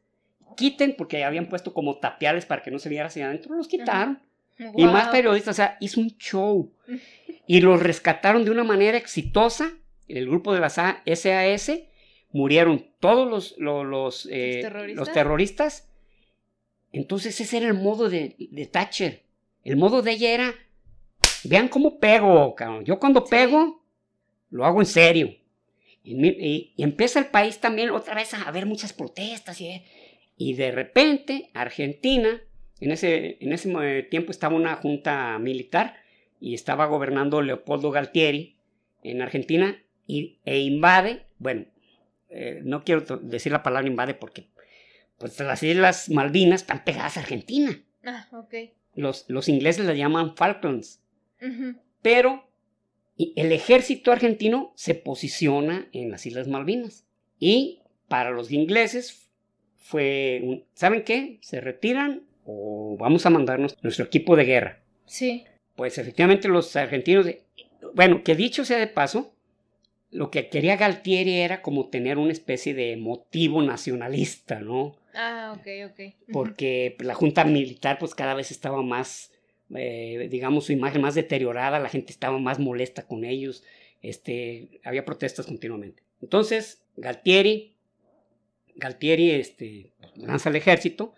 quiten, 0.57 0.93
porque 0.97 1.23
habían 1.23 1.47
puesto 1.47 1.73
como 1.73 1.99
tapiales 1.99 2.45
para 2.45 2.61
que 2.61 2.69
no 2.69 2.79
se 2.79 2.89
viera 2.89 3.05
hacia 3.05 3.27
adentro, 3.27 3.55
los 3.55 3.69
quitaron. 3.69 4.21
Y 4.75 4.83
más 4.83 5.07
periodistas, 5.07 5.53
o 5.53 5.55
sea, 5.55 5.77
hizo 5.79 6.01
un 6.01 6.17
show. 6.17 6.69
y 7.47 7.61
los 7.61 7.81
rescataron 7.81 8.43
de 8.43 8.51
una 8.51 8.65
manera 8.65 8.97
exitosa. 8.97 9.71
El 10.09 10.27
grupo 10.27 10.53
de 10.53 10.59
las 10.59 10.73
SAS 10.73 11.71
murieron 12.33 12.87
todos 12.99 13.55
los, 13.57 13.57
los, 13.57 14.27
eh, 14.29 14.69
terroristas? 15.13 15.92
Entonces 16.93 17.41
ese 17.41 17.57
era 17.57 17.67
el 17.67 17.73
modo 17.73 18.09
de, 18.09 18.35
de, 18.37 18.65
Thatcher. 18.67 19.23
El 19.63 19.77
modo 19.77 20.01
de 20.03 20.11
ella 20.11 20.31
era, 20.31 20.53
vean 21.43 21.67
cómo 21.67 21.99
pego, 21.99 22.53
cabrón. 22.55 22.85
Yo 22.85 22.99
cuando 22.99 23.25
pego, 23.25 23.83
lo 24.51 24.63
hago 24.63 24.79
en 24.79 24.85
serio. 24.85 25.35
Y, 26.03 26.73
empieza 26.77 27.19
el 27.19 27.27
país 27.27 27.59
también 27.59 27.89
otra 27.89 28.13
vez 28.13 28.33
a 28.35 28.43
haber 28.43 28.67
muchas 28.67 28.93
protestas. 28.93 29.59
Y, 29.59 29.83
y 30.37 30.53
de 30.53 30.71
repente, 30.71 31.49
Argentina, 31.55 32.41
en 32.79 32.91
ese, 32.91 33.37
en 33.41 33.53
ese 33.53 34.03
tiempo 34.03 34.31
estaba 34.31 34.55
una 34.55 34.75
junta 34.75 35.39
militar 35.39 35.95
y 36.39 36.53
estaba 36.53 36.85
gobernando 36.85 37.41
Leopoldo 37.41 37.89
Galtieri 37.89 38.57
en 39.01 39.21
Argentina 39.21 39.81
y, 40.05 40.37
e 40.45 40.59
invade, 40.59 41.25
bueno, 41.39 41.65
eh, 42.29 42.61
no 42.63 42.83
quiero 42.83 43.01
decir 43.21 43.51
la 43.51 43.63
palabra 43.63 43.87
invade 43.87 44.13
porque 44.13 44.52
pues, 45.23 45.39
las 45.39 45.63
Islas 45.63 46.09
Malvinas 46.09 46.61
están 46.61 46.83
pegadas 46.83 47.15
a 47.15 47.21
Argentina. 47.21 47.81
Ah, 48.03 48.27
ok. 48.33 48.53
Los, 48.93 49.23
los 49.29 49.47
ingleses 49.47 49.85
las 49.85 49.95
llaman 49.95 50.35
Falklands. 50.35 51.01
Pero 52.01 52.45
el 53.17 53.51
ejército 53.53 54.11
argentino 54.11 54.73
se 54.75 54.95
posiciona 54.95 55.87
en 55.93 56.11
las 56.11 56.25
Islas 56.25 56.49
Malvinas. 56.49 57.05
Y 57.39 57.79
para 58.09 58.31
los 58.31 58.51
ingleses 58.51 59.29
fue, 59.77 60.65
¿saben 60.73 61.03
qué? 61.03 61.39
Se 61.41 61.61
retiran 61.61 62.23
o 62.45 62.97
vamos 62.99 63.25
a 63.25 63.29
mandarnos 63.29 63.77
nuestro 63.81 64.03
equipo 64.05 64.35
de 64.35 64.43
guerra. 64.43 64.83
Sí. 65.05 65.45
Pues 65.75 65.97
efectivamente 65.97 66.49
los 66.49 66.75
argentinos, 66.75 67.27
bueno, 67.93 68.23
que 68.23 68.35
dicho 68.35 68.65
sea 68.65 68.77
de 68.77 68.87
paso, 68.87 69.33
lo 70.11 70.31
que 70.31 70.49
quería 70.49 70.75
Galtieri 70.75 71.39
era 71.39 71.61
como 71.61 71.87
tener 71.87 72.17
una 72.17 72.33
especie 72.33 72.73
de 72.73 72.97
motivo 72.97 73.61
nacionalista, 73.61 74.59
¿no? 74.59 74.97
Ah, 75.13 75.55
ok, 75.57 75.91
ok. 75.91 76.13
Porque 76.31 76.95
la 76.99 77.13
junta 77.13 77.43
militar 77.43 77.97
pues 77.99 78.15
cada 78.15 78.33
vez 78.33 78.51
estaba 78.51 78.81
más, 78.81 79.31
eh, 79.75 80.27
digamos, 80.29 80.65
su 80.65 80.71
imagen 80.71 81.01
más 81.01 81.15
deteriorada, 81.15 81.79
la 81.79 81.89
gente 81.89 82.11
estaba 82.11 82.39
más 82.39 82.59
molesta 82.59 83.05
con 83.05 83.23
ellos, 83.23 83.63
este, 84.01 84.81
había 84.83 85.05
protestas 85.05 85.45
continuamente. 85.45 86.03
Entonces, 86.21 86.83
Galtieri, 86.97 87.75
Galtieri 88.75 89.31
este, 89.31 89.91
lanza 90.15 90.49
el 90.49 90.55
ejército, 90.55 91.13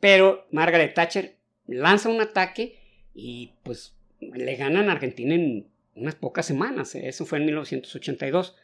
pero 0.00 0.46
Margaret 0.50 0.94
Thatcher 0.94 1.36
lanza 1.66 2.08
un 2.08 2.20
ataque 2.20 2.78
y 3.14 3.52
pues 3.62 3.94
le 4.20 4.56
ganan 4.56 4.88
a 4.88 4.92
Argentina 4.92 5.34
en 5.34 5.68
unas 5.94 6.14
pocas 6.14 6.46
semanas, 6.46 6.94
¿eh? 6.94 7.08
eso 7.08 7.24
fue 7.26 7.38
en 7.38 7.46
1982. 7.46 8.56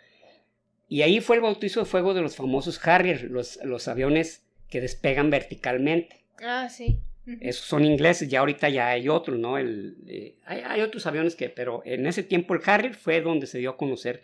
Y 0.88 1.02
ahí 1.02 1.20
fue 1.20 1.36
el 1.36 1.42
bautizo 1.42 1.80
de 1.80 1.86
fuego 1.86 2.12
de 2.12 2.20
los 2.20 2.36
famosos 2.36 2.86
Harrier, 2.86 3.30
los, 3.30 3.58
los 3.64 3.88
aviones 3.88 4.44
que 4.72 4.80
despegan 4.80 5.28
verticalmente. 5.28 6.24
Ah, 6.42 6.70
sí. 6.70 6.96
Esos 7.40 7.66
son 7.66 7.84
ingleses, 7.84 8.28
ya 8.30 8.40
ahorita 8.40 8.70
ya 8.70 8.88
hay 8.88 9.10
otros, 9.10 9.38
¿no? 9.38 9.58
El, 9.58 9.98
eh, 10.08 10.36
hay, 10.46 10.80
otros 10.80 11.06
aviones 11.06 11.36
que, 11.36 11.50
pero 11.50 11.82
en 11.84 12.06
ese 12.06 12.22
tiempo 12.22 12.54
el 12.54 12.62
Harrier 12.64 12.94
fue 12.94 13.20
donde 13.20 13.46
se 13.46 13.58
dio 13.58 13.70
a 13.70 13.76
conocer. 13.76 14.22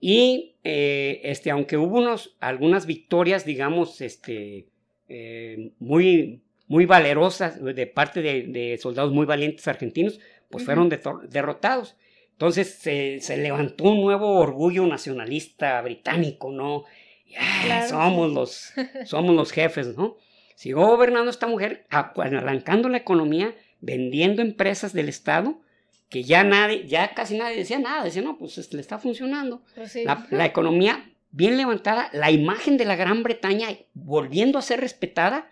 Y 0.00 0.54
eh, 0.62 1.20
este, 1.24 1.50
aunque 1.50 1.76
hubo 1.76 1.98
unos, 1.98 2.36
algunas 2.38 2.86
victorias, 2.86 3.44
digamos, 3.44 4.00
este, 4.00 4.68
muy, 5.80 6.40
muy 6.68 6.86
valerosas 6.86 7.62
de 7.62 7.86
parte 7.88 8.22
de 8.22 8.78
soldados 8.80 9.12
muy 9.12 9.26
valientes 9.26 9.66
argentinos, 9.66 10.20
pues 10.50 10.64
fueron 10.64 10.88
derrotados. 11.28 11.96
Entonces 12.42 12.74
se, 12.74 13.36
levantó 13.36 13.84
un 13.84 14.00
nuevo 14.00 14.40
orgullo 14.40 14.84
nacionalista 14.86 15.80
británico, 15.80 16.50
¿no? 16.50 16.84
Somos, 17.88 18.32
los, 18.32 18.72
somos 19.06 19.34
los 19.34 19.52
jefes, 19.52 19.96
¿no? 19.96 20.16
Siguió 20.54 20.78
gobernando 20.78 21.30
esta 21.30 21.46
mujer, 21.46 21.86
arrancando 21.90 22.88
la 22.88 22.98
economía, 22.98 23.54
vendiendo 23.80 24.42
empresas 24.42 24.92
del 24.92 25.08
Estado, 25.08 25.60
que 26.08 26.24
ya 26.24 26.44
nadie, 26.44 26.86
ya 26.86 27.14
casi 27.14 27.36
nadie 27.36 27.56
decía 27.56 27.78
nada, 27.78 28.04
decía, 28.04 28.22
no, 28.22 28.38
pues 28.38 28.72
le 28.72 28.80
está 28.80 28.98
funcionando. 28.98 29.62
Pues 29.74 29.96
la, 30.04 30.26
la, 30.30 30.44
economía 30.44 31.10
bien 31.30 31.56
levantada, 31.56 32.10
la 32.12 32.30
imagen 32.30 32.76
de 32.76 32.84
la 32.84 32.96
Gran 32.96 33.22
Bretaña 33.22 33.68
volviendo 33.94 34.58
a 34.58 34.62
ser 34.62 34.80
respetada. 34.80 35.50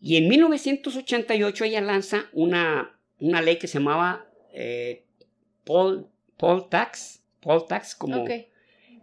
Y 0.00 0.16
en 0.16 0.28
1988 0.28 1.64
ella 1.64 1.80
lanza 1.80 2.26
una, 2.32 2.98
una 3.18 3.42
ley 3.42 3.56
que 3.56 3.66
se 3.66 3.78
llamaba 3.78 4.26
eh, 4.52 5.04
Paul, 5.64 6.06
Paul 6.36 6.68
Tax, 6.68 7.22
Paul 7.40 7.66
Tax 7.66 7.94
como 7.94 8.26
eh, 8.28 8.48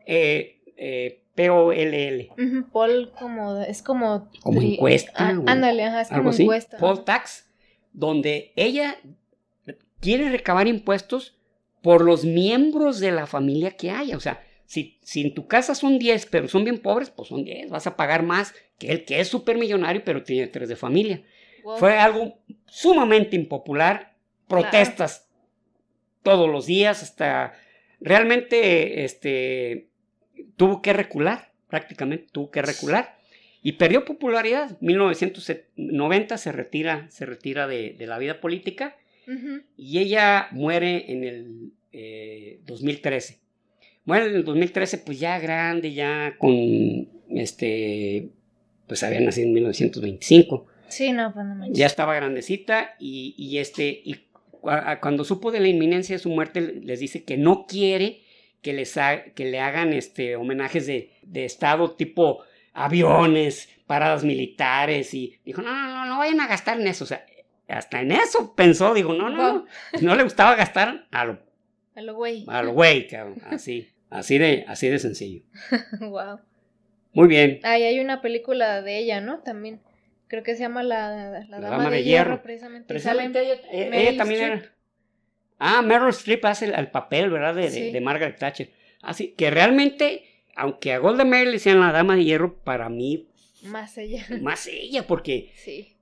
eh, 0.05 1.21
P-O-L-L. 1.35 2.31
Paul 2.71 3.11
como, 3.19 3.61
es 3.61 3.81
como... 3.81 4.29
Como 4.41 4.61
encuesta. 4.61 5.11
Ah, 5.15 5.41
ándale, 5.45 5.83
ajá, 5.83 6.01
es 6.01 6.09
como 6.09 6.31
encuesta. 6.31 6.77
Paul 6.77 7.03
Tax, 7.03 7.49
donde 7.93 8.53
ella 8.55 8.97
quiere 9.99 10.29
recabar 10.29 10.67
impuestos 10.67 11.37
por 11.81 12.01
los 12.01 12.25
miembros 12.25 12.99
de 12.99 13.11
la 13.11 13.27
familia 13.27 13.71
que 13.71 13.91
haya. 13.91 14.15
O 14.17 14.19
sea, 14.19 14.43
si, 14.65 14.97
si 15.03 15.21
en 15.21 15.33
tu 15.33 15.47
casa 15.47 15.75
son 15.75 15.99
10, 15.99 16.25
pero 16.27 16.47
son 16.47 16.63
bien 16.63 16.79
pobres, 16.79 17.09
pues 17.09 17.29
son 17.29 17.43
10. 17.43 17.69
Vas 17.69 17.85
a 17.85 17.95
pagar 17.95 18.23
más 18.23 18.53
que 18.79 18.91
el 18.91 19.05
que 19.05 19.19
es 19.19 19.27
súper 19.27 19.57
millonario, 19.57 20.03
pero 20.03 20.23
tiene 20.23 20.47
tres 20.47 20.69
de 20.69 20.75
familia. 20.75 21.23
Fue 21.77 21.97
algo 21.97 22.37
sumamente 22.67 23.35
impopular, 23.35 24.15
protestas 24.47 25.27
todos 26.21 26.49
los 26.49 26.67
días, 26.67 27.01
hasta 27.01 27.53
realmente 27.99 29.03
este, 29.03 29.89
tuvo 30.55 30.81
que 30.81 30.93
recular, 30.93 31.51
prácticamente 31.69 32.27
tuvo 32.31 32.51
que 32.51 32.61
recular. 32.61 33.17
Y 33.61 33.73
perdió 33.73 34.05
popularidad. 34.05 34.77
1990 34.79 36.37
se 36.37 36.51
retira, 36.51 37.07
se 37.09 37.25
retira 37.25 37.67
de, 37.67 37.95
la 37.99 38.19
vida 38.19 38.39
política 38.39 38.95
y 39.75 39.97
ella 39.97 40.49
muere 40.51 41.11
en 41.11 41.23
el 41.23 42.61
2013. 42.65 43.33
Eh, 43.33 43.37
muere 44.05 44.27
en 44.27 44.35
el 44.35 44.43
2013 44.45 44.99
pues 44.99 45.19
ya 45.19 45.39
grande, 45.39 45.93
ya 45.93 46.35
con, 46.37 46.53
este, 47.31 48.29
pues 48.87 49.03
había 49.03 49.19
nacido 49.19 49.47
en 49.47 49.53
1925. 49.53 50.67
Sí, 50.87 51.11
no, 51.11 51.33
pues 51.33 51.45
no 51.45 51.65
Ya 51.71 51.87
estaba 51.87 52.15
grandecita 52.15 52.95
y, 52.99 53.57
este, 53.57 54.01
y 54.03 54.25
cuando 55.01 55.23
supo 55.23 55.51
de 55.51 55.59
la 55.59 55.67
inminencia 55.67 56.15
de 56.15 56.19
su 56.19 56.29
muerte, 56.29 56.61
les 56.61 56.99
dice 56.99 57.23
que 57.23 57.37
no 57.37 57.65
quiere 57.67 58.21
que, 58.65 58.73
les 58.73 58.95
que 59.35 59.45
le 59.45 59.59
hagan 59.59 59.93
este, 59.93 60.35
homenajes 60.35 60.87
de, 60.87 61.45
Estado 61.45 61.91
tipo 61.91 62.43
aviones, 62.73 63.69
paradas 63.85 64.23
militares 64.23 65.13
y 65.13 65.39
dijo, 65.45 65.61
no, 65.61 65.71
no, 65.71 65.87
no, 65.87 66.05
no 66.07 66.17
vayan 66.17 66.41
a 66.41 66.47
gastar 66.47 66.81
en 66.81 66.87
eso. 66.87 67.03
O 67.03 67.07
sea, 67.07 67.23
hasta 67.67 68.01
en 68.01 68.11
eso 68.11 68.55
pensó, 68.55 68.95
digo, 68.95 69.13
no, 69.13 69.29
no, 69.29 69.65
no, 70.01 70.15
le 70.15 70.23
gustaba 70.23 70.55
gastar 70.55 71.05
a 71.11 71.25
lo... 71.25 71.39
A 71.95 72.01
lo 72.01 72.15
güey. 72.15 72.43
A 72.47 72.63
lo 72.63 72.73
güey, 72.73 73.07
cabrón, 73.07 73.39
así, 73.45 73.87
así 74.09 74.39
de, 74.39 74.65
así 74.67 74.89
de 74.89 74.97
sencillo. 74.97 75.43
wow. 75.99 76.39
Muy 77.13 77.27
bien. 77.27 77.59
Ahí 77.61 77.83
hay 77.83 77.99
una 77.99 78.23
película 78.23 78.81
de 78.81 78.97
ella, 78.97 79.21
¿no? 79.21 79.41
También. 79.41 79.79
Creo 80.27 80.41
que 80.41 80.55
se 80.55 80.61
llama 80.61 80.81
La, 80.81 81.45
Dama, 81.49 81.91
de, 81.91 82.03
Hierro, 82.03 82.41
precisamente. 82.41 82.87
Precisamente 82.87 83.59
ella, 83.71 84.17
también 84.17 84.41
era. 84.41 84.74
Ah, 85.57 85.81
Meryl 85.81 86.09
Streep 86.09 86.43
hace 86.45 86.65
el, 86.65 86.87
papel, 86.89 87.29
¿verdad? 87.29 87.55
De, 87.55 87.91
de, 87.91 88.01
Margaret 88.01 88.37
Thatcher. 88.37 88.71
Así 89.01 89.29
que 89.29 89.49
realmente, 89.49 90.23
aunque 90.55 90.93
a 90.93 90.99
Golda 90.99 91.23
Meir 91.23 91.47
le 91.47 91.53
decían 91.53 91.79
la 91.79 91.91
Dama 91.91 92.15
de 92.15 92.25
Hierro, 92.25 92.55
para 92.55 92.89
mí. 92.89 93.27
Más 93.63 93.97
ella. 93.97 94.25
Más 94.41 94.67
ella, 94.67 95.07
porque. 95.07 95.51
Sí. 95.55 95.93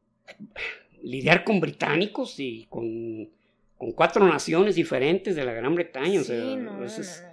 Lidiar 1.04 1.44
con 1.44 1.60
británicos 1.60 2.40
y 2.40 2.66
con, 2.70 3.30
con 3.78 3.92
cuatro 3.92 4.26
naciones 4.26 4.76
diferentes 4.76 5.36
de 5.36 5.44
la 5.44 5.54
Gran 5.54 5.76
Bretaña. 5.76 6.22
o 6.22 6.24
sea, 6.24 6.38
no, 6.38 6.58
no, 6.58 6.78
no 6.78 6.86
es, 6.86 7.24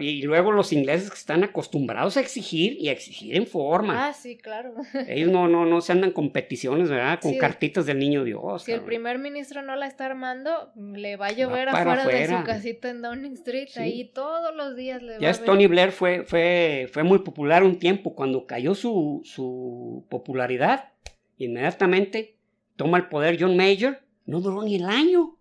y 0.00 0.22
luego 0.22 0.52
los 0.52 0.72
ingleses 0.72 1.10
que 1.10 1.16
están 1.16 1.42
acostumbrados 1.44 2.16
a 2.16 2.20
exigir 2.20 2.76
y 2.80 2.88
a 2.88 2.92
exigir 2.92 3.36
en 3.36 3.46
forma. 3.46 4.08
Ah, 4.08 4.12
sí, 4.12 4.36
claro. 4.36 4.74
Ellos 5.08 5.30
no, 5.30 5.48
no, 5.48 5.66
no 5.66 5.80
se 5.80 5.92
andan 5.92 6.12
competiciones, 6.12 6.88
¿verdad? 6.88 7.18
Con 7.20 7.36
cartitas 7.36 7.86
del 7.86 7.98
niño 7.98 8.24
Dios. 8.24 8.62
Si 8.62 8.72
el 8.72 8.82
primer 8.82 9.18
ministro 9.18 9.62
no 9.62 9.74
la 9.76 9.86
está 9.86 10.06
armando, 10.06 10.72
le 10.76 11.16
va 11.16 11.28
a 11.28 11.32
llover 11.32 11.68
afuera, 11.68 12.06
de 12.06 12.26
su 12.28 12.44
casita 12.44 12.90
en 12.90 13.02
Downing 13.02 13.34
Street. 13.34 13.68
Ahí 13.76 14.10
todos 14.14 14.54
los 14.54 14.76
días 14.76 15.02
le 15.02 15.14
va 15.14 15.18
ya 15.20 15.30
a 15.30 15.34
Tony 15.34 15.66
Blair 15.66 15.92
fue, 15.92 16.24
fue, 16.24 16.88
fue 16.92 17.02
muy 17.02 17.18
popular 17.18 17.64
un 17.64 17.78
tiempo. 17.78 18.14
Cuando 18.14 18.46
cayó 18.46 18.74
su, 18.74 19.22
su 19.24 20.06
popularidad, 20.08 20.90
Inmediatamente 21.38 22.38
toma 22.76 22.98
el 22.98 23.08
poder 23.08 23.36
John 23.38 23.56
Major, 23.56 24.00
no 24.24 24.40
duró 24.40 24.62
ni 24.62 24.76
el 24.76 24.86
año. 24.86 25.36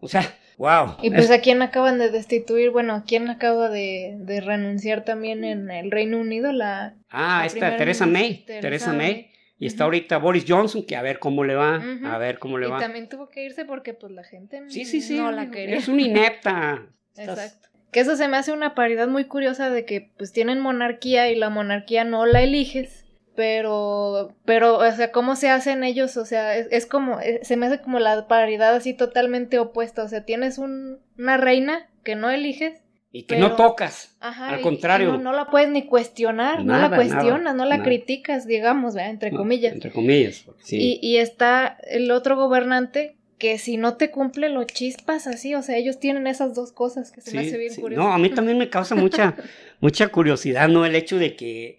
O 0.00 0.08
sea, 0.08 0.38
wow. 0.58 0.96
Y 1.02 1.10
pues 1.10 1.30
a 1.30 1.40
quién 1.40 1.62
acaban 1.62 1.98
de 1.98 2.10
destituir, 2.10 2.70
bueno, 2.70 2.94
a 2.94 3.04
quién 3.04 3.28
acaba 3.28 3.68
de, 3.68 4.16
de 4.18 4.40
renunciar 4.40 5.04
también 5.04 5.44
en 5.44 5.70
el 5.70 5.90
Reino 5.90 6.18
Unido, 6.18 6.52
la... 6.52 6.94
Ah, 7.10 7.38
la 7.40 7.46
esta 7.46 7.76
Teresa 7.76 8.06
May, 8.06 8.44
Teresa 8.46 8.92
May. 8.92 8.96
May. 9.12 9.30
Y 9.58 9.66
está 9.66 9.84
ahorita 9.84 10.18
Boris 10.18 10.44
Johnson, 10.46 10.84
que 10.84 10.96
a 10.96 11.02
ver 11.02 11.18
cómo 11.18 11.42
le 11.42 11.54
va, 11.54 11.76
a 12.04 12.18
ver 12.18 12.38
cómo 12.38 12.58
le 12.58 12.66
Y 12.66 12.70
va. 12.70 12.78
también 12.78 13.08
tuvo 13.08 13.30
que 13.30 13.42
irse 13.44 13.64
porque 13.64 13.94
pues 13.94 14.12
la 14.12 14.22
gente 14.22 14.62
Sí, 14.68 14.84
sí, 14.84 15.00
sí. 15.00 15.16
no 15.16 15.32
la 15.32 15.50
quería. 15.50 15.76
Es 15.76 15.88
una 15.88 16.02
inepta. 16.02 16.82
Estás- 17.14 17.38
Exacto. 17.38 17.68
Que 17.90 18.00
eso 18.00 18.16
se 18.16 18.28
me 18.28 18.36
hace 18.36 18.52
una 18.52 18.74
paridad 18.74 19.08
muy 19.08 19.24
curiosa 19.24 19.70
de 19.70 19.86
que 19.86 20.10
pues 20.18 20.30
tienen 20.32 20.60
monarquía 20.60 21.30
y 21.30 21.36
la 21.36 21.48
monarquía 21.48 22.04
no 22.04 22.26
la 22.26 22.42
eliges, 22.42 23.05
pero, 23.36 24.34
pero, 24.44 24.78
o 24.78 24.90
sea, 24.92 25.12
¿cómo 25.12 25.36
se 25.36 25.48
hacen 25.50 25.84
ellos? 25.84 26.16
O 26.16 26.24
sea, 26.26 26.56
es, 26.56 26.66
es 26.70 26.86
como, 26.86 27.20
es- 27.20 27.46
se 27.46 27.56
me 27.56 27.66
hace 27.66 27.80
como 27.80 27.98
la 27.98 28.26
paridad 28.26 28.74
así 28.74 28.94
totalmente 28.94 29.58
opuesta. 29.58 30.02
O 30.02 30.08
sea, 30.08 30.24
tienes 30.24 30.58
un, 30.58 30.98
una 31.18 31.36
reina 31.36 31.88
que 32.02 32.16
no 32.16 32.30
eliges. 32.30 32.80
Y 33.12 33.22
que 33.22 33.36
Pero- 33.36 33.48
no 33.50 33.56
tocas. 33.56 34.14
Ajá, 34.20 34.48
Al 34.48 34.60
contrario. 34.60 35.12
no, 35.12 35.18
no 35.18 35.32
la 35.32 35.46
puedes 35.50 35.70
ni 35.70 35.86
cuestionar, 35.86 36.64
no 36.64 36.76
la 36.76 36.90
cuestionas, 36.94 37.42
nada, 37.44 37.56
no 37.56 37.64
la 37.64 37.76
nada. 37.76 37.84
criticas, 37.88 38.46
digamos, 38.46 38.94
¿verdad? 38.94 39.10
entre 39.10 39.30
No, 39.30 39.38
comillas. 39.38 39.72
Entre 39.72 39.90
comillas. 39.90 40.44
Sí. 40.64 40.98
Y, 41.00 41.06
y 41.06 41.16
está 41.18 41.78
el 41.88 42.10
otro 42.10 42.36
gobernante 42.36 43.16
que 43.38 43.58
si 43.58 43.76
no 43.76 43.96
te 43.96 44.10
cumple 44.10 44.48
lo 44.48 44.64
chispas 44.64 45.26
así, 45.26 45.54
o 45.54 45.62
sea, 45.62 45.76
ellos 45.76 45.98
tienen 45.98 46.26
esas 46.26 46.54
dos 46.54 46.72
cosas 46.72 47.10
que 47.12 47.20
se 47.20 47.32
me 47.34 47.40
hace 47.46 47.56
bien 47.58 47.72
sí. 47.72 47.80
curioso. 47.80 48.02
No, 48.02 48.12
a 48.12 48.18
mí 48.18 48.30
también 48.30 48.56
me 48.58 48.68
causa 48.70 48.94
mucha, 48.94 49.34
mucha 49.80 50.08
curiosidad, 50.08 50.68
¿no? 50.68 50.84
El 50.86 50.94
hecho 50.96 51.18
de 51.18 51.36
que 51.36 51.66
eh, 51.68 51.78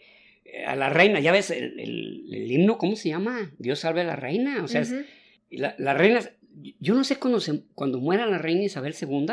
a 0.66 0.76
la 0.76 0.90
reina, 0.90 1.20
ya 1.20 1.32
ves, 1.32 1.52
el, 1.52 1.80
el- 1.80 2.26
el 2.34 2.52
himno, 2.52 2.78
¿cómo 2.78 2.96
se 2.96 3.10
llama? 3.10 3.52
Dios 3.60 3.80
salve 3.80 4.02
a 4.02 4.06
la 4.06 4.16
reina. 4.16 4.64
O 4.64 4.68
sea, 4.68 4.82
es- 4.82 4.94
la, 5.50 5.76
la 5.78 5.94
reina, 5.94 6.20
yo 6.80 6.94
no 6.96 7.04
sé 7.04 7.18
cuando, 7.18 7.40
se- 7.40 7.64
cuando 7.76 8.00
muera 8.00 8.26
la 8.26 8.38
reina 8.38 8.64
Isabel 8.64 8.96
II, 9.00 9.28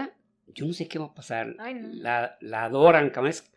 yo 0.54 0.66
no 0.66 0.72
sé 0.72 0.86
qué 0.88 0.98
va 0.98 1.06
a 1.06 1.14
pasar. 1.14 1.54
Ay, 1.58 1.74
no. 1.74 1.88
La, 1.92 2.36
la 2.40 2.64
adoran, 2.64 3.10
cabrón, 3.10 3.30
es, 3.30 3.50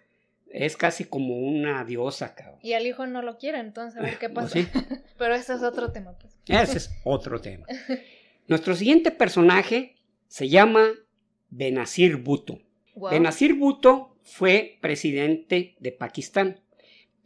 es 0.49 0.77
casi 0.77 1.03
como 1.05 1.37
una 1.37 1.83
diosa, 1.85 2.33
cabrón. 2.33 2.59
Y 2.63 2.73
al 2.73 2.87
hijo 2.87 3.05
no 3.05 3.21
lo 3.21 3.37
quiere, 3.37 3.59
entonces 3.59 3.99
a 3.99 4.03
ver 4.03 4.17
qué 4.17 4.29
Pues 4.29 4.47
pasa. 4.53 4.59
sí, 4.59 4.67
Pero 5.17 5.35
ese 5.35 5.53
es 5.53 5.61
otro 5.63 5.91
tema, 5.91 6.17
pues. 6.17 6.33
ese 6.47 6.77
es 6.77 6.91
otro 7.03 7.39
tema. 7.41 7.65
Nuestro 8.47 8.75
siguiente 8.75 9.11
personaje 9.11 9.95
se 10.27 10.47
llama 10.49 10.87
Benazir 11.49 12.17
Bhutto. 12.17 12.59
Benazir 13.11 13.53
Bhutto 13.55 14.17
fue 14.23 14.77
presidente 14.81 15.75
de 15.79 15.91
Pakistán, 15.91 16.61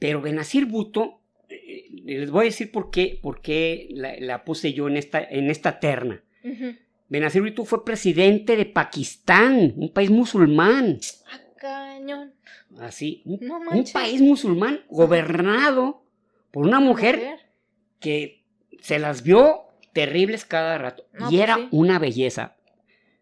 pero 0.01 0.19
Benazir 0.19 0.65
Bhutto, 0.65 1.21
eh, 1.47 1.85
les 2.05 2.31
voy 2.31 2.41
a 2.41 2.45
decir 2.45 2.71
por 2.71 2.89
qué, 2.89 3.19
por 3.21 3.39
qué 3.41 3.87
la, 3.91 4.15
la 4.19 4.43
puse 4.43 4.73
yo 4.73 4.87
en 4.87 4.97
esta, 4.97 5.21
en 5.21 5.51
esta 5.51 5.79
terna. 5.79 6.23
Ujú. 6.43 6.75
Benazir 7.07 7.43
Bhutto 7.43 7.65
fue 7.65 7.85
presidente 7.85 8.55
de 8.55 8.65
Pakistán, 8.65 9.73
un 9.77 9.93
país 9.93 10.09
musulmán, 10.09 10.97
Ah, 11.31 11.39
cañón. 11.59 12.33
así, 12.79 13.21
un, 13.25 13.37
No 13.41 13.59
un 13.59 13.65
manches. 13.65 13.91
país 13.91 14.21
musulmán 14.21 14.81
gobernado 14.89 16.03
por 16.49 16.65
una 16.65 16.79
mujer 16.79 17.37
que 17.99 18.43
se 18.81 18.97
las 18.97 19.21
vio 19.21 19.65
terribles 19.93 20.45
cada 20.45 20.79
rato 20.79 21.05
No, 21.13 21.27
y 21.27 21.35
pues 21.35 21.43
era 21.43 21.55
sí. 21.57 21.67
una 21.71 21.99
belleza. 21.99 22.55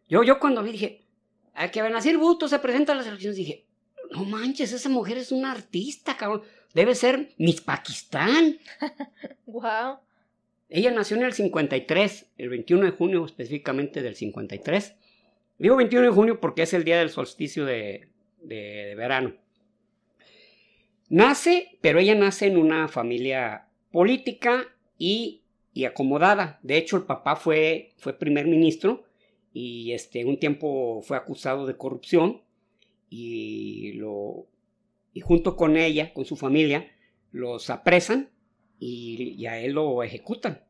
Yo, 0.07 0.23
yo 0.23 0.39
cuando 0.39 0.63
vi 0.63 0.71
dije, 0.71 1.03
a 1.55 1.69
que 1.71 1.81
Benazir 1.81 2.17
Bhutto 2.17 2.47
se 2.47 2.59
presenta 2.59 2.93
a 2.93 2.95
las 2.95 3.05
elecciones, 3.07 3.35
dije, 3.35 3.65
no 4.11 4.23
manches, 4.23 4.71
esa 4.71 4.87
mujer 4.87 5.17
es 5.17 5.31
una 5.33 5.51
artista, 5.51 6.15
cabrón. 6.15 6.43
Debe 6.73 6.95
ser 6.95 7.29
Miss 7.37 7.61
Pakistán. 7.61 8.57
Wow. 9.45 9.97
Ella 10.69 10.91
nació 10.91 11.17
en 11.17 11.23
el 11.23 11.33
53, 11.33 12.27
el 12.37 12.49
21 12.49 12.85
de 12.85 12.91
junio 12.91 13.25
específicamente 13.25 14.03
del 14.03 14.15
53. 14.15 14.95
Digo 15.57 15.75
21 15.75 16.05
de 16.05 16.11
junio 16.13 16.39
porque 16.39 16.61
es 16.61 16.73
el 16.75 16.83
día 16.83 16.99
del 16.99 17.09
solsticio 17.09 17.65
de, 17.65 18.07
de- 18.43 18.85
de 18.89 18.95
verano. 18.95 19.33
Nace, 21.09 21.77
pero 21.81 21.99
ella 21.99 22.13
nace 22.15 22.45
en 22.47 22.57
una 22.57 22.87
familia 22.87 23.65
política 23.91 24.65
y, 24.97 25.41
y 25.73 25.85
acomodada. 25.85 26.59
De 26.61 26.77
hecho, 26.77 26.97
el 26.97 27.03
papá 27.03 27.35
fue, 27.35 27.93
fue 27.97 28.13
primer 28.13 28.45
ministro 28.45 29.05
y 29.51 29.93
este, 29.93 30.23
un 30.25 30.39
tiempo 30.39 31.01
fue 31.01 31.17
acusado 31.17 31.65
de 31.65 31.75
corrupción 31.75 32.41
y, 33.09 33.93
lo, 33.93 34.45
y 35.19 35.21
junto 35.21 35.55
con 35.57 35.75
ella, 35.75 36.13
con 36.13 36.23
su 36.23 36.35
familia, 36.37 36.87
los 37.33 37.69
apresan 37.69 38.29
y, 38.79 39.35
y 39.37 39.45
a 39.47 39.59
él 39.59 39.73
lo 39.73 40.01
ejecutan. 40.01 40.63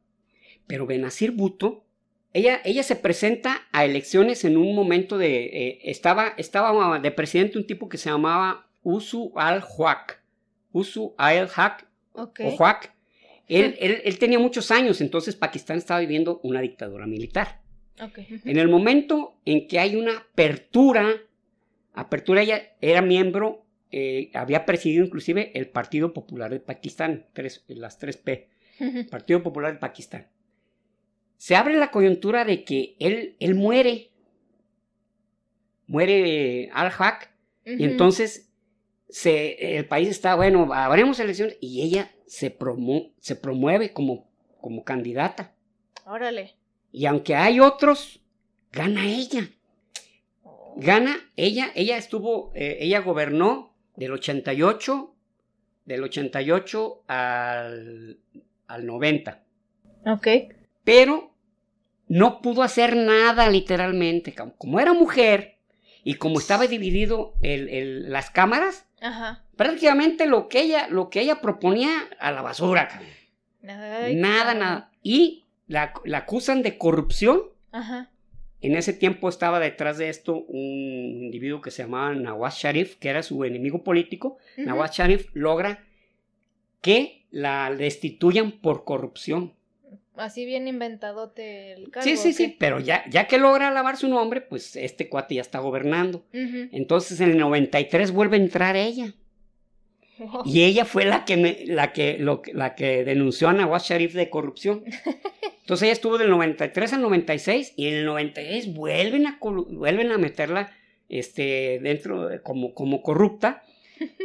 Pero 0.66 0.88
Benazir 0.88 1.32
Bhutto, 1.32 1.86
ella, 2.34 2.60
ella 2.66 2.82
se 2.84 2.95
presenta 2.95 3.68
a 3.72 3.86
elecciones 3.86 4.43
en 4.45 4.58
un 4.58 4.74
momento 4.76 5.18
de... 5.20 5.45
eh, 5.45 5.80
estaba, 5.84 6.34
estaba 6.38 6.97
de 7.00 7.12
presidente 7.12 7.58
un 7.60 7.68
tipo 7.68 7.89
que 7.89 7.97
se 8.00 8.10
llamaba 8.10 8.68
Usu 8.84 9.32
al-Haq. 9.36 10.20
Usu 10.72 11.14
al-Haq 11.18 11.86
o 12.14 12.56
Huac. 12.58 12.93
Él, 13.47 13.76
él- 13.80 14.02
él 14.04 14.18
tenía 14.20 14.39
muchos 14.39 14.72
años, 14.72 15.02
entonces 15.02 15.36
Pakistán 15.36 15.78
estaba 15.78 16.00
viviendo 16.00 16.39
una 16.43 16.62
dictadura 16.62 17.06
militar. 17.08 17.62
En 18.45 18.58
el 18.58 18.68
momento 18.70 19.36
en 19.45 19.68
que 19.68 19.78
hay 19.80 19.95
una 19.95 20.18
apertura, 20.18 21.06
apertura 21.93 22.41
ella 22.41 22.62
era 22.82 23.02
miembro, 23.02 23.66
eh, 23.92 24.32
había 24.34 24.66
presidido 24.66 25.06
inclusive 25.06 25.52
el 25.58 25.68
Partido 25.70 26.14
Popular 26.14 26.52
de 26.52 26.60
Pakistán, 26.60 27.28
tres- 27.34 27.64
las 27.68 28.00
3P, 28.00 28.48
Partido 29.10 29.42
Popular 29.44 29.74
de 29.74 29.80
Pakistán. 29.80 30.28
Se 31.38 31.56
abre 31.56 31.76
la 31.76 31.90
coyuntura 31.92 32.46
de 32.46 32.64
que 32.64 32.96
él, 33.00 33.36
él 33.40 33.56
muere, 33.56 34.10
muere 35.88 36.64
eh, 36.64 36.70
al-Haq, 36.74 37.30
y 37.66 37.84
entonces 37.84 38.50
se, 39.10 39.78
el 39.78 39.86
país 39.88 40.08
está, 40.10 40.36
bueno, 40.36 40.72
habremos 40.74 41.20
elecciones, 41.20 41.58
y 41.62 41.82
ella 41.82 42.12
se, 42.26 42.58
promu- 42.58 43.14
se 43.20 43.36
promueve 43.36 43.92
como, 43.94 44.30
como 44.62 44.84
candidata. 44.84 45.56
Órale. 46.06 46.56
Y 46.92 47.06
aunque 47.06 47.36
hay 47.36 47.60
otros, 47.60 48.22
gana 48.72 49.08
ella. 49.08 49.50
Gana 50.78 51.18
ella, 51.36 51.72
ella 51.76 51.98
estuvo, 51.98 52.52
eh, 52.56 52.78
ella 52.82 53.00
gobernó 53.02 53.69
del 54.00 54.12
88, 54.14 55.14
del 55.86 56.04
88 56.04 57.04
al, 57.08 58.18
al 58.68 58.86
90. 58.86 59.43
Ok. 60.06 60.28
Pero 60.84 61.34
no 62.08 62.41
pudo 62.41 62.64
hacer 62.64 62.95
nada 62.95 63.50
literalmente. 63.50 64.34
Como- 64.58 64.80
era 64.80 64.93
mujer 64.93 65.58
y 66.04 66.16
como 66.16 66.39
estaba 66.39 66.66
dividido 66.68 67.34
el- 67.41 67.70
el- 67.70 68.12
las 68.12 68.30
cámaras, 68.32 68.86
Ajá. 69.02 69.43
prácticamente 69.56 70.26
lo 70.26 70.47
que 70.47 70.62
ella, 70.62 70.88
lo 70.88 71.10
que 71.10 71.22
ella 71.22 71.41
proponía 71.41 71.91
a 72.20 72.32
la 72.32 72.41
basura. 72.41 72.88
Ay, 73.68 74.16
nada, 74.16 74.54
nada. 74.54 74.91
Y 75.04 75.45
la, 75.68 75.93
la 76.06 76.20
acusan 76.20 76.62
de 76.64 76.78
corrupción 76.78 77.43
Ajá. 77.72 78.10
En 78.62 78.76
ese 78.76 78.93
tiempo 78.93 79.30
estaba 79.30 79.60
detrás 79.60 79.97
de 79.97 80.10
esto 80.10 80.43
un 80.47 81.24
individuo 81.24 81.62
que 81.62 81.72
se 81.72 81.84
llamaba 81.84 82.14
Nawaz 82.14 82.57
Sharif, 82.57 82.95
que 82.95 83.10
era 83.10 83.24
su 83.24 83.43
enemigo 83.45 83.84
político. 83.84 84.38
Nawaz 84.57 84.97
Sharif 84.97 85.30
logra 85.34 85.86
que 86.82 87.26
la 87.32 87.74
destituyan 87.74 88.51
por 88.51 88.84
corrupción. 88.84 89.53
Así 90.16 90.45
bien 90.45 90.68
inventadote 90.68 91.72
el 91.74 91.91
cargo. 91.91 92.10
sí, 92.10 92.18
sí, 92.18 92.30
¿o 92.30 92.34
sí, 92.34 92.55
pero 92.60 92.80
ya, 92.82 93.05
ya 93.10 93.28
que 93.28 93.38
logra 93.38 93.72
lavar 93.72 93.95
su 93.95 94.10
nombre, 94.10 94.41
pues 94.41 94.76
este 94.76 95.07
cuate 95.07 95.36
ya 95.36 95.41
está 95.41 95.60
gobernando. 95.60 96.26
Entonces 96.34 97.22
en 97.22 97.32
el 97.32 97.38
93 97.38 98.12
vuelve 98.12 98.36
a 98.36 98.41
entrar 98.41 98.76
ella. 98.76 99.14
Y 100.46 100.64
ella 100.64 100.86
fue 100.86 101.06
la 101.06 101.26
que, 101.26 101.64
la 101.68 101.94
que, 101.94 102.18
la 102.54 102.76
que 102.76 103.04
denunció 103.04 103.48
a 103.50 103.54
Nawaz 103.54 103.88
Sharif 103.90 104.14
de 104.14 104.30
corrupción. 104.30 104.84
Entonces 105.62 105.84
ella 105.84 105.94
estuvo 105.94 106.18
del 106.18 106.30
93 106.30 106.94
al 106.94 107.02
96 107.02 107.74
y 107.76 107.88
en 107.88 107.94
el 107.96 108.06
96 108.06 108.74
vuelven 108.74 109.28
a, 109.28 109.38
vuelven 109.42 110.12
a 110.12 110.18
meterla 110.18 110.72
este, 111.10 111.80
dentro 111.82 112.28
de- 112.28 112.42
como, 112.42 112.74
como 112.74 113.02
corrupta 113.02 113.64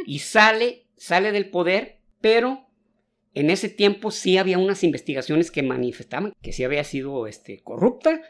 y 0.05 0.19
sale, 0.19 0.83
sale 0.97 1.31
del 1.31 1.49
poder, 1.49 1.97
pero 2.21 2.64
en 3.35 3.49
ese 3.51 3.69
tiempo 3.69 4.09
sí 4.11 4.37
había 4.37 4.57
unas 4.57 4.83
investigaciones 4.83 5.51
que 5.51 5.61
manifestaban 5.61 6.33
que 6.41 6.51
sí 6.53 6.63
había 6.63 6.83
sido 6.83 7.27
este, 7.27 7.61
corrupta, 7.63 8.21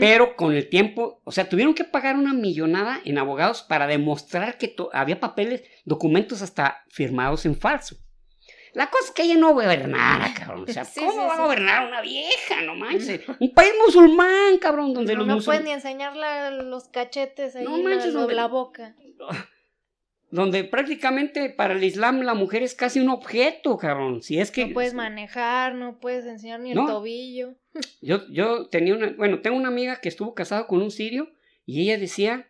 pero 0.00 0.34
con 0.36 0.54
el 0.54 0.68
tiempo, 0.68 1.20
o 1.24 1.30
sea, 1.32 1.48
tuvieron 1.48 1.74
que 1.74 1.84
pagar 1.84 2.16
una 2.16 2.32
millonada 2.32 3.00
en 3.04 3.18
abogados 3.18 3.62
para 3.62 3.86
demostrar 3.86 4.58
que 4.58 4.74
había 4.92 5.20
papeles, 5.20 5.62
documentos 5.84 6.42
hasta 6.42 6.84
firmados 6.88 7.46
en 7.46 7.54
falso. 7.56 7.96
La 8.72 8.88
cosa 8.90 9.04
es 9.04 9.10
que 9.12 9.22
ella 9.22 9.36
no 9.36 9.52
gobernara, 9.54 10.34
cabrón. 10.34 10.64
O 10.68 10.72
sea, 10.72 10.84
Sí, 10.84 10.98
¿cómo 10.98 11.12
sí, 11.12 11.18
va 11.18 11.34
a 11.34 11.42
gobernar 11.44 11.86
una 11.86 12.00
vieja? 12.00 12.60
No 12.66 12.74
manches. 12.74 13.20
Un 13.38 13.54
país 13.54 13.72
musulmán, 13.86 14.58
cabrón, 14.58 14.92
donde 14.92 15.14
no, 15.14 15.20
los 15.24 15.28
no 15.28 15.44
puedes 15.44 15.62
ni 15.62 15.70
enseñar 15.70 16.16
la- 16.16 16.50
los 16.50 16.88
cachetes 16.88 17.54
ahí, 17.54 17.62
No 17.64 17.76
la- 17.76 17.84
manches, 17.90 18.12
donde- 18.12 18.34
la 18.34 18.48
boca. 18.48 18.96
donde 20.34 20.64
prácticamente 20.64 21.48
para 21.48 21.74
el 21.74 21.84
Islam 21.84 22.22
la 22.22 22.34
mujer 22.34 22.64
es 22.64 22.74
casi 22.74 22.98
un 22.98 23.08
objeto, 23.08 23.78
cabrón. 23.78 24.20
Si 24.20 24.40
es 24.40 24.50
que 24.50 24.66
no 24.66 24.74
puedes 24.74 24.92
manejar, 24.92 25.76
no 25.76 26.00
puedes 26.00 26.26
enseñar 26.26 26.58
ni 26.58 26.72
el 26.72 26.78
tobillo. 26.78 27.54
Yo, 28.02 28.26
yo 28.28 28.68
tenía 28.68 28.94
una, 28.94 29.12
bueno, 29.12 29.40
tengo 29.40 29.56
una 29.56 29.68
amiga 29.68 30.00
que 30.00 30.08
estuvo 30.08 30.34
casada 30.34 30.66
con 30.66 30.80
un 30.82 30.92
sirio 30.92 31.32
y 31.66 31.82
ella 31.82 31.98
decía 31.98 32.48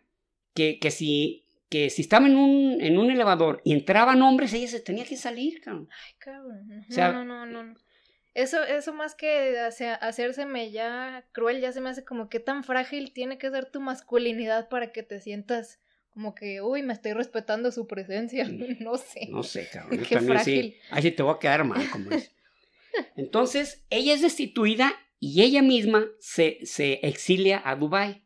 que, 0.53 0.79
que 0.79 0.91
si 0.91 1.43
que 1.69 1.89
si 1.89 2.03
estaba 2.03 2.27
en 2.27 2.35
un, 2.35 2.79
en 2.79 2.97
un 2.97 3.09
elevador 3.09 3.61
y 3.63 3.73
entraban 3.73 4.21
hombres, 4.21 4.53
ella 4.53 4.67
se 4.67 4.79
tenía 4.79 5.03
que 5.03 5.17
salir, 5.17 5.61
cabrón. 5.61 5.89
Ay, 5.91 6.13
cabrón. 6.19 6.85
no, 6.89 7.23
no, 7.23 7.45
no, 7.45 7.63
no. 7.63 7.79
Eso, 8.33 8.63
eso 8.63 8.93
más 8.93 9.15
que 9.15 9.57
hacérseme 10.01 10.71
ya 10.71 11.25
cruel, 11.31 11.61
ya 11.61 11.71
se 11.71 11.81
me 11.81 11.89
hace 11.89 12.03
como 12.03 12.29
que 12.29 12.39
tan 12.39 12.63
frágil 12.63 13.13
tiene 13.13 13.37
que 13.37 13.49
ser 13.49 13.65
tu 13.65 13.79
masculinidad 13.79 14.69
para 14.69 14.91
que 14.91 15.03
te 15.03 15.19
sientas 15.19 15.79
como 16.15 16.33
que, 16.33 16.61
uy, 16.61 16.81
me 16.81 16.93
estoy 16.93 17.11
respetando 17.11 17.71
su 17.71 17.87
presencia. 17.87 18.47
No 18.79 18.97
sé. 18.97 19.27
No 19.29 19.43
sé, 19.43 19.67
cabrón. 19.71 19.99
Qué 20.09 20.19
frágil. 20.19 20.75
Ahí 20.89 21.03
sí 21.03 21.11
te 21.11 21.21
voy 21.21 21.35
a 21.35 21.39
quedar 21.39 21.65
mal, 21.65 21.87
como 21.91 22.09
es. 22.11 22.33
Entonces, 23.17 23.85
ella 23.89 24.13
es 24.13 24.21
destituida 24.21 24.93
y 25.19 25.43
ella 25.43 25.61
misma 25.61 26.07
se, 26.19 26.59
se 26.63 27.05
exilia 27.05 27.61
a 27.65 27.75
Dubái. 27.75 28.25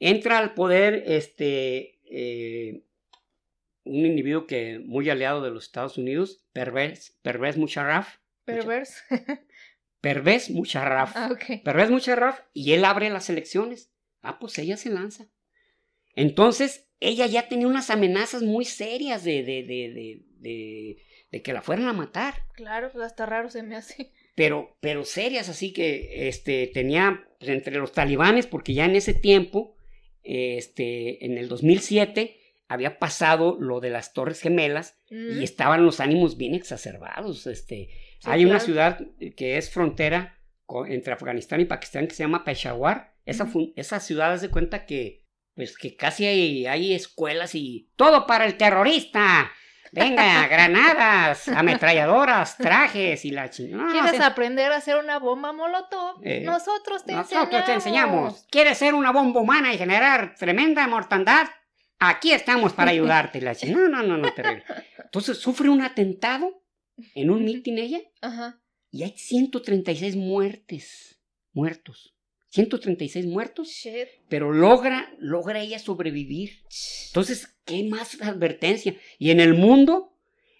Entra 0.00 0.38
al 0.38 0.54
poder 0.54 1.04
este, 1.06 2.00
eh, 2.10 2.86
un 3.84 4.06
individuo 4.06 4.46
que 4.46 4.78
muy 4.78 5.10
aliado 5.10 5.42
de 5.42 5.50
los 5.50 5.64
Estados 5.64 5.98
Unidos, 5.98 6.46
Pervez, 6.54 7.18
Pervez 7.20 7.58
Musharraf, 7.58 8.16
Pervers. 8.46 9.04
Pervez 10.00 10.50
Musharraf. 10.50 11.12
Ah, 11.14 11.30
Pervez 11.62 11.90
Musharraf 11.90 12.40
y 12.54 12.72
él 12.72 12.86
abre 12.86 13.10
las 13.10 13.28
elecciones. 13.28 13.92
Ah, 14.22 14.38
pues 14.38 14.58
ella 14.58 14.76
se 14.78 14.88
lanza. 14.88 15.28
Entonces, 16.14 16.86
ella 17.00 17.26
ya 17.26 17.48
tenía 17.48 17.66
unas 17.66 17.90
amenazas 17.90 18.42
muy 18.42 18.64
serias 18.64 19.24
de, 19.24 19.42
de, 19.42 19.62
de, 19.64 20.22
de, 20.38 20.96
de 21.30 21.42
que 21.42 21.52
la 21.52 21.62
fueran 21.62 21.88
a 21.88 21.92
matar. 21.92 22.34
Claro, 22.54 22.90
pues 22.92 23.04
hasta 23.04 23.26
raro 23.26 23.50
se 23.50 23.62
me 23.62 23.76
hace. 23.76 24.12
Pero, 24.34 24.76
pero 24.80 25.04
serias, 25.04 25.48
así 25.48 25.72
que 25.72 26.28
este, 26.28 26.66
tenía 26.68 27.24
pues, 27.38 27.50
entre 27.50 27.76
los 27.76 27.92
talibanes, 27.92 28.46
porque 28.46 28.72
ya 28.72 28.86
en 28.86 28.96
ese 28.96 29.14
tiempo, 29.14 29.76
este, 30.22 31.24
en 31.26 31.36
el 31.36 31.48
2007, 31.48 32.38
había 32.68 32.98
pasado 32.98 33.58
lo 33.60 33.80
de 33.80 33.90
las 33.90 34.14
Torres 34.14 34.40
Gemelas 34.40 34.98
y 35.10 35.14
mm. 35.14 35.42
estaban 35.42 35.84
los 35.84 36.00
ánimos 36.00 36.38
bien 36.38 36.54
exacerbados. 36.54 37.46
Este, 37.46 37.90
hay 38.24 38.44
una 38.46 38.60
ciudad 38.60 39.00
que 39.36 39.58
es 39.58 39.70
frontera 39.70 40.38
entre 40.88 41.12
Afganistán 41.12 41.60
y 41.60 41.66
Pakistán 41.66 42.06
que 42.06 42.14
se 42.14 42.22
llama 42.22 42.44
Peshawar. 42.44 43.14
Esa, 43.26 43.50
esa 43.76 44.00
ciudad 44.00 44.32
hace 44.32 44.48
cuenta 44.48 44.86
que, 44.86 45.21
pues, 45.54 45.76
que 45.76 45.96
casi 45.96 46.26
hay, 46.26 46.66
hay 46.66 46.94
escuelas 46.94 47.54
y 47.54 47.90
todo 47.96 48.26
para 48.26 48.46
el 48.46 48.56
terrorista. 48.56 49.50
Venga, 49.92 50.46
granadas, 50.48 51.48
ametralladoras, 51.48 52.56
trajes 52.56 53.24
y 53.24 53.30
la 53.30 53.50
chingada. 53.50 53.92
¿Quieres 53.92 54.20
aprender 54.20 54.72
a 54.72 54.76
hacer 54.76 54.96
una 54.96 55.18
bomba 55.18 55.52
molotov? 55.52 56.20
Eh, 56.22 56.40
nosotros 56.40 57.04
te 57.04 57.12
enseñamos. 57.12 57.32
Nosotros 57.32 57.64
te 57.64 57.72
enseñamos. 57.72 58.46
¿Quieres 58.50 58.78
ser 58.78 58.94
una 58.94 59.12
bomba 59.12 59.40
humana 59.40 59.72
y 59.72 59.78
generar 59.78 60.34
tremenda 60.36 60.86
mortandad? 60.88 61.46
Aquí 61.98 62.32
estamos 62.32 62.72
para 62.72 62.90
ayudarte. 62.90 63.40
La 63.40 63.54
chingada. 63.54 63.88
No, 63.88 64.02
no, 64.02 64.02
no, 64.02 64.18
no, 64.18 64.32
terrible. 64.32 64.64
Entonces 64.98 65.38
sufre 65.38 65.68
un 65.68 65.82
atentado 65.82 66.64
en 67.14 67.30
un 67.30 67.44
mitin 67.44 67.78
ella. 67.78 68.00
Ajá. 68.20 68.60
Y 68.90 69.04
hay 69.04 69.14
136 69.16 70.16
muertes, 70.16 71.20
muertos. 71.52 72.14
136 72.52 73.26
muertos. 73.26 73.68
Shit. 73.68 74.08
Pero 74.28 74.52
logra, 74.52 75.14
logra 75.18 75.60
ella 75.60 75.78
sobrevivir. 75.78 76.64
Entonces, 77.06 77.56
¿qué 77.64 77.82
más 77.84 78.20
advertencia? 78.20 78.96
Y 79.18 79.30
en 79.30 79.40
el 79.40 79.54
mundo 79.54 80.14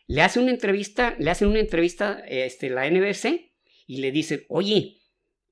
le 0.06 0.22
hace 0.22 0.40
una 0.40 0.50
entrevista, 0.50 1.14
le 1.18 1.30
hacen 1.30 1.48
una 1.48 1.60
entrevista 1.60 2.22
este, 2.26 2.70
la 2.70 2.90
NBC 2.90 3.52
y 3.86 3.98
le 3.98 4.10
dicen, 4.10 4.44
oye, 4.48 5.02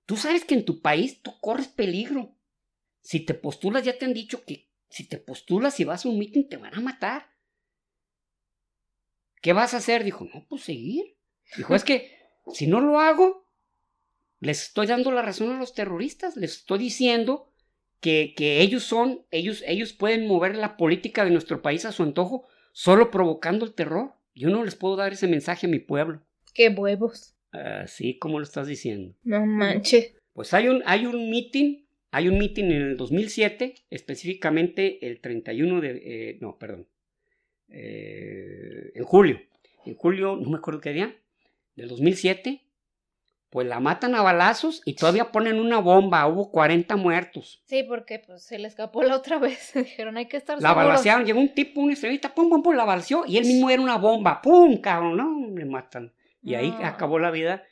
tú 0.07 0.17
sabes 0.17 0.45
que 0.45 0.55
en 0.55 0.65
tu 0.65 0.81
país 0.81 1.21
tú 1.21 1.39
corres 1.41 1.69
peligro. 1.69 2.35
Si 3.03 3.21
te 3.21 3.35
postulas, 3.35 3.85
ya 3.85 3.99
te 3.99 4.07
han 4.07 4.15
dicho 4.15 4.45
que 4.45 4.71
si 4.89 5.07
te 5.07 5.19
postulas 5.19 5.79
y 5.79 5.85
vas 5.85 6.05
a 6.05 6.09
un 6.09 6.19
mitin 6.19 6.49
te 6.49 6.57
van 6.57 6.75
a 6.75 6.81
matar. 6.81 7.27
¿Qué 9.43 9.53
vas 9.53 9.75
a 9.75 9.79
hacer? 9.79 10.05
Dijo, 10.05 10.25
no, 10.25 10.47
pues 10.49 10.63
seguir. 10.63 11.19
Dijo, 11.57 11.75
es 11.75 11.85
que 11.85 12.19
si 12.53 12.67
no 12.67 12.81
lo 12.81 12.99
hago, 12.99 13.40
les 14.41 14.63
estoy 14.63 14.87
dando 14.87 15.13
la 15.13 15.23
razón 15.23 15.51
a 15.51 15.59
los 15.59 15.75
terroristas, 15.75 16.37
les 16.37 16.57
estoy 16.57 16.79
diciendo 16.79 17.49
que, 18.01 18.35
que 18.37 18.61
ellos 18.63 18.83
son, 18.83 19.27
ellos, 19.31 19.63
ellos 19.67 19.93
pueden 19.93 20.27
mover 20.27 20.57
la 20.57 20.77
política 20.77 21.25
de 21.25 21.31
nuestro 21.31 21.63
país 21.63 21.85
a 21.85 21.93
su 21.93 22.03
antojo 22.03 22.47
solo 22.73 23.11
provocando 23.11 23.65
el 23.65 23.75
terror. 23.75 24.15
Yo 24.35 24.49
no 24.49 24.65
les 24.65 24.75
puedo 24.75 24.97
dar 24.97 25.13
ese 25.13 25.29
mensaje 25.29 25.67
a 25.67 25.71
mi 25.71 25.79
pueblo. 25.79 26.23
¡Qué 26.55 26.69
huevos! 26.69 27.35
Así 27.53 28.19
como 28.19 28.39
lo 28.39 28.45
estás 28.45 28.67
diciendo. 28.67 29.15
No 29.25 29.45
manches. 29.45 30.15
Pues 30.33 30.55
hay 30.55 30.69
un, 30.69 30.83
hay 30.87 31.07
un 31.07 31.31
meeting, 31.31 31.85
hay 32.11 32.29
un 32.29 32.39
meeting 32.39 32.65
en 32.65 32.83
el 32.83 32.97
2007, 32.97 33.75
específicamente 33.91 35.07
el 35.07 35.21
31 35.21 35.81
de, 35.81 35.91
eh, 36.05 36.39
no, 36.41 36.57
perdón, 36.57 36.87
eh, 37.69 38.93
en 38.95 39.05
julio, 39.05 39.41
en 39.85 39.95
julio, 39.95 40.37
no 40.37 40.49
me 40.51 40.59
acuerdo 40.59 40.81
qué 40.81 40.93
día, 40.93 41.15
del 41.77 41.89
2007, 41.89 42.63
pues 43.51 43.67
la 43.67 43.81
matan 43.81 44.15
a 44.15 44.23
balazos 44.23 44.81
y 44.85 44.95
todavía 44.95 45.33
ponen 45.33 45.59
una 45.59 45.79
bomba, 45.79 46.27
hubo 46.29 46.51
40 46.51 46.95
muertos. 46.97 47.63
Sí, 47.67 47.83
porque 47.83 48.21
pues 48.21 48.45
se 48.45 48.59
le 48.59 48.69
escapó 48.69 49.03
la 49.03 49.17
otra 49.17 49.39
vez, 49.39 49.73
dijeron 49.75 50.17
hay 50.17 50.27
que 50.27 50.37
estar 50.37 50.61
La 50.63 50.73
balacearon, 50.73 51.27
llegó 51.27 51.41
un 51.41 51.53
tipo, 51.53 51.81
un 51.81 51.91
extremista, 51.91 52.33
pum, 52.33 52.49
pum, 52.49 52.63
pum, 52.63 52.75
la 52.75 52.85
balaceó 52.85 53.25
y 53.27 53.39
él 53.39 53.45
mismo 53.45 53.69
era 53.69 53.83
una 53.83 53.97
bomba, 53.97 54.41
pum, 54.41 54.81
cabrón, 54.81 55.17
no, 55.17 55.51
le 55.55 55.65
matan. 55.65 56.15
Y 56.43 56.55
ahí 56.55 56.75
acabó 56.83 57.19
la 57.19 57.31
vida 57.31 57.65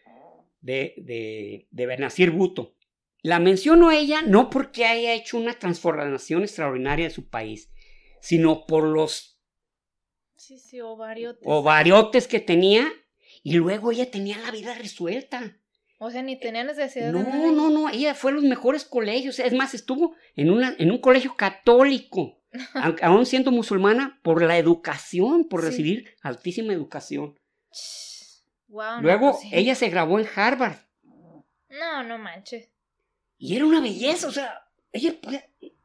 de, 0.60 0.94
de, 0.98 1.68
de 1.70 1.86
Benazir 1.86 2.32
Buto. 2.32 2.74
La 3.22 3.38
menciono 3.38 3.88
a 3.88 3.96
ella 3.96 4.22
no 4.22 4.50
porque 4.50 4.84
haya 4.84 5.14
hecho 5.14 5.38
una 5.38 5.54
transformación 5.54 6.42
extraordinaria 6.42 7.06
de 7.06 7.10
su 7.14 7.28
país, 7.28 7.70
sino 8.20 8.66
por 8.66 8.84
los 8.84 9.38
Sí, 10.36 10.58
sí, 10.58 10.80
ovariotes. 10.80 11.42
Ovariotes 11.44 12.28
que 12.28 12.40
tenía 12.40 12.86
y 13.42 13.54
luego 13.54 13.90
ella 13.92 14.10
tenía 14.10 14.38
la 14.38 14.50
vida 14.50 14.74
resuelta. 14.74 15.58
O 15.98 16.10
sea, 16.10 16.22
ni 16.22 16.38
tenía 16.38 16.64
necesidad 16.64 17.12
no, 17.12 17.18
de 17.18 17.24
No, 17.24 17.52
no, 17.52 17.70
no, 17.70 17.88
ella 17.90 18.14
fue 18.14 18.30
a 18.30 18.34
los 18.34 18.44
mejores 18.44 18.84
colegios. 18.84 19.38
Es 19.38 19.52
más, 19.52 19.74
estuvo 19.74 20.14
en, 20.36 20.50
una, 20.50 20.74
en 20.78 20.90
un 20.90 20.98
colegio 20.98 21.34
católico, 21.36 22.38
aún 23.02 23.26
siendo 23.26 23.50
musulmana, 23.50 24.20
por 24.22 24.42
la 24.42 24.58
educación, 24.58 25.48
por 25.48 25.62
recibir 25.64 26.14
altísima 26.22 26.72
educación. 26.72 27.38
luego, 29.00 29.32
pues 29.32 29.52
ella 29.52 29.74
se 29.74 29.88
grabó 29.88 30.18
en 30.18 30.26
Harvard. 30.34 30.76
No, 31.68 32.02
no 32.02 32.18
manches. 32.18 32.70
Y 33.38 33.56
era 33.56 33.66
una 33.66 33.80
belleza, 33.80 34.28
o 34.28 34.32
sea, 34.32 34.66
ella... 34.92 35.14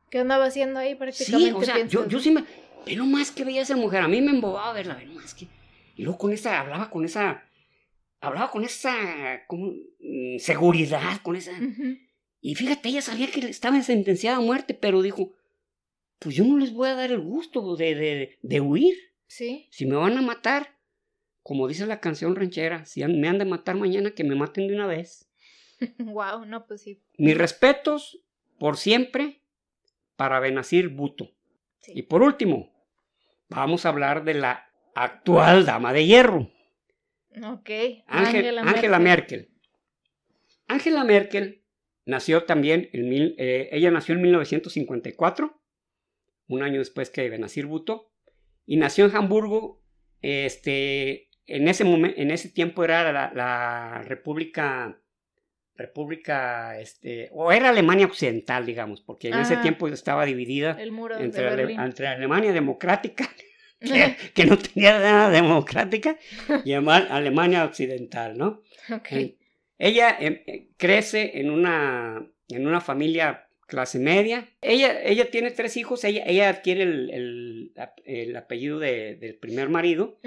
¿Qué 0.09 0.19
andaba 0.19 0.45
haciendo 0.45 0.79
ahí 0.79 0.93
prácticamente? 0.93 1.49
Sí, 1.49 1.55
o 1.55 1.63
sea, 1.63 1.85
yo, 1.87 2.07
yo 2.07 2.19
sí 2.19 2.29
me 2.29 2.45
pero 2.85 3.05
más 3.05 3.31
que 3.31 3.43
veía 3.43 3.61
a 3.61 3.63
esa 3.63 3.75
mujer, 3.75 4.01
a 4.01 4.07
mí 4.07 4.21
me 4.21 4.31
embobaba 4.31 4.73
verla, 4.73 4.97
pero 4.97 5.13
más 5.13 5.33
que. 5.33 5.47
Y 5.95 6.03
luego 6.03 6.17
con 6.17 6.33
esa, 6.33 6.59
hablaba 6.59 6.89
con 6.89 7.05
esa. 7.05 7.43
Hablaba 8.23 8.51
con 8.51 8.63
esa 8.63 9.45
como, 9.47 9.73
mm, 9.99 10.37
seguridad, 10.39 11.21
con 11.21 11.35
esa. 11.35 11.51
Y 12.39 12.55
fíjate, 12.55 12.87
ella 12.87 13.01
sabía 13.01 13.29
que 13.29 13.41
estaba 13.41 13.81
sentenciada 13.81 14.37
a 14.37 14.39
muerte, 14.39 14.73
pero 14.73 15.01
dijo: 15.01 15.33
Pues 16.19 16.33
yo 16.33 16.45
no 16.45 16.57
les 16.57 16.71
voy 16.71 16.87
a 16.87 16.95
dar 16.95 17.11
el 17.11 17.19
gusto 17.19 17.75
de, 17.75 17.95
de, 17.95 18.39
de 18.41 18.61
huir. 18.61 18.95
Sí. 19.27 19.67
Si 19.71 19.85
me 19.85 19.97
van 19.97 20.17
a 20.17 20.21
matar, 20.21 20.77
como 21.41 21.67
dice 21.67 21.85
la 21.85 21.99
canción 21.99 22.33
ranchera, 22.37 22.85
si 22.85 23.05
me 23.05 23.27
han 23.27 23.39
de 23.39 23.45
matar 23.45 23.75
mañana, 23.75 24.11
que 24.11 24.23
me 24.23 24.35
maten 24.35 24.69
de 24.69 24.75
una 24.75 24.87
vez. 24.87 25.29
wow, 25.99 26.45
no, 26.45 26.65
pues 26.65 26.81
sí. 26.81 27.01
Mis 27.17 27.37
respetos 27.37 28.23
por 28.57 28.77
siempre 28.77 29.41
para 30.15 30.39
Benazir 30.39 30.87
Buto. 30.87 31.29
Y 31.87 32.03
por 32.03 32.23
último, 32.23 32.71
vamos 33.49 33.85
a 33.85 33.89
hablar 33.89 34.23
de 34.23 34.35
la 34.35 34.69
actual 34.95 35.65
dama 35.65 35.91
de 35.91 36.05
hierro. 36.05 36.49
Ok. 37.41 37.69
Angela, 38.07 38.99
Merkel. 38.99 39.49
Angela 40.67 41.03
Merkel 41.03 41.63
nació 42.05 42.43
también, 42.43 42.89
en 42.93 43.09
mil, 43.09 43.35
eh, 43.37 43.69
ella 43.71 43.91
nació 43.91 44.15
en 44.15 44.21
1954, 44.21 45.59
un 46.47 46.63
año 46.63 46.79
después 46.79 47.09
que 47.09 47.29
Benazir 47.29 47.65
Bhutto, 47.65 48.11
y 48.65 48.77
nació 48.77 49.05
en 49.05 49.15
Hamburgo, 49.15 49.81
este, 50.21 51.29
en 51.47 51.67
ese, 51.67 51.83
momento, 51.83 52.19
en 52.19 52.31
ese 52.31 52.49
tiempo 52.49 52.83
era 52.83 53.11
la, 53.11 54.03
República 54.05 54.99
República, 55.75 56.79
este, 56.79 57.29
o 57.31 57.51
era 57.51 57.69
Alemania 57.69 58.05
Occidental, 58.05 58.65
digamos, 58.65 59.01
porque 59.01 59.29
en 59.29 59.39
ese 59.39 59.57
tiempo 59.57 59.87
estaba 59.87 60.23
dividida 60.23 60.77
entre, 60.79 61.73
entre, 61.73 62.07
Alemania 62.07 62.53
Democrática 62.53 63.27
que, 64.33 64.45
no 64.45 64.57
tenía 64.57 64.99
nada 64.99 65.29
democrática, 65.29 66.17
y 66.65 66.73
Alemania 66.73 67.65
Occidental, 67.65 68.37
¿no? 68.37 68.61
Okay. 68.89 69.37
ella 69.77 70.15
em, 70.19 70.41
eh, 70.45 70.69
crece 70.77 71.39
en 71.39 71.49
una, 71.49 72.25
en 72.49 72.67
una 72.67 72.81
familia 72.81 73.47
clase 73.67 73.99
media. 73.99 74.47
Ella, 74.61 75.01
ella 75.03 75.31
tiene 75.31 75.51
tres 75.51 75.77
hijos, 75.77 76.03
ella, 76.03 76.23
ella 76.25 76.49
adquiere 76.49 76.83
el, 76.83 77.71
el, 78.05 78.35
apellido 78.35 78.79
de, 78.79 79.15
del 79.15 79.35
primer 79.35 79.69
marido. 79.69 80.19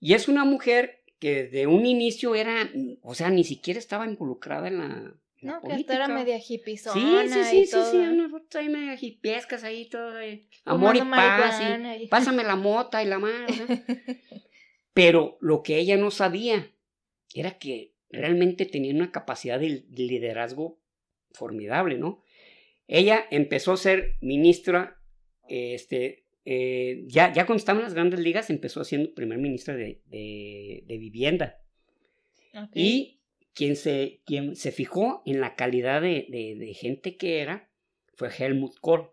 Y 0.00 0.14
es 0.14 0.28
una 0.28 0.44
mujer 0.44 1.04
que 1.18 1.44
de 1.44 1.66
un 1.66 1.86
inicio 1.86 2.34
era, 2.34 2.70
o 3.02 3.14
sea, 3.14 3.30
ni 3.30 3.44
siquiera 3.44 3.78
estaba 3.78 4.06
involucrada 4.06 4.68
en 4.68 4.78
la, 4.78 5.14
no, 5.44 5.60
que 5.60 5.72
hasta 5.72 5.94
era 5.94 6.08
media 6.08 6.38
hippie 6.38 6.78
Sí, 6.78 6.88
sí, 7.28 7.44
sí, 7.44 7.66
sí, 7.66 7.78
sí, 7.90 7.96
unas 7.98 8.30
fotos 8.30 8.56
ahí 8.56 8.68
media 8.70 8.96
hippiescas 8.98 9.62
ahí, 9.62 9.88
todo. 9.88 10.14
amor 10.64 10.96
y 10.96 11.00
paz, 11.02 11.62
y, 12.00 12.06
pásame 12.06 12.44
la 12.44 12.56
mota 12.56 13.02
y 13.02 13.06
la 13.06 13.18
mano. 13.18 13.46
Pero 14.94 15.36
lo 15.40 15.62
que 15.62 15.78
ella 15.78 15.98
no 15.98 16.10
sabía 16.10 16.70
era 17.34 17.58
que 17.58 17.92
realmente 18.08 18.64
tenía 18.64 18.94
una 18.94 19.12
capacidad 19.12 19.60
de, 19.60 19.84
liderazgo 19.90 20.80
formidable, 21.32 21.98
¿no? 21.98 22.22
Ella 22.86 23.26
empezó 23.30 23.72
a 23.72 23.76
ser 23.76 24.16
ministra, 24.22 24.98
este, 25.48 26.24
eh, 26.46 27.04
ya, 27.06 27.32
ya 27.32 27.44
cuando 27.44 27.58
estaba 27.58 27.80
en 27.80 27.84
las 27.84 27.94
grandes 27.94 28.20
ligas, 28.20 28.48
empezó 28.48 28.82
siendo 28.84 29.12
primer 29.12 29.38
ministra 29.38 29.74
de, 29.74 30.00
de, 30.06 30.98
vivienda. 30.98 31.60
Y 32.72 33.20
quien 33.54 33.76
se, 33.76 34.20
quien 34.26 34.56
se 34.56 34.72
fijó 34.72 35.22
en 35.24 35.40
la 35.40 35.54
calidad 35.54 36.02
de, 36.02 36.26
de, 36.28 36.74
gente 36.74 37.16
que 37.16 37.40
era 37.40 37.70
fue 38.14 38.28
Helmut 38.36 38.78
Kohl. 38.80 39.10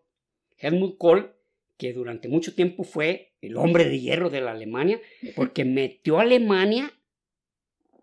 Helmut 0.57 0.97
Kohl, 0.97 1.35
que 1.77 1.93
durante 1.93 2.27
mucho 2.27 2.53
tiempo 2.53 2.83
fue 2.83 3.33
el 3.41 3.57
hombre 3.57 3.85
de 3.85 3.99
hierro 3.99 4.29
de 4.29 4.41
la 4.41 4.51
Alemania, 4.51 4.99
porque 5.35 5.65
metió 5.65 6.19
a 6.19 6.23
Alemania 6.23 6.91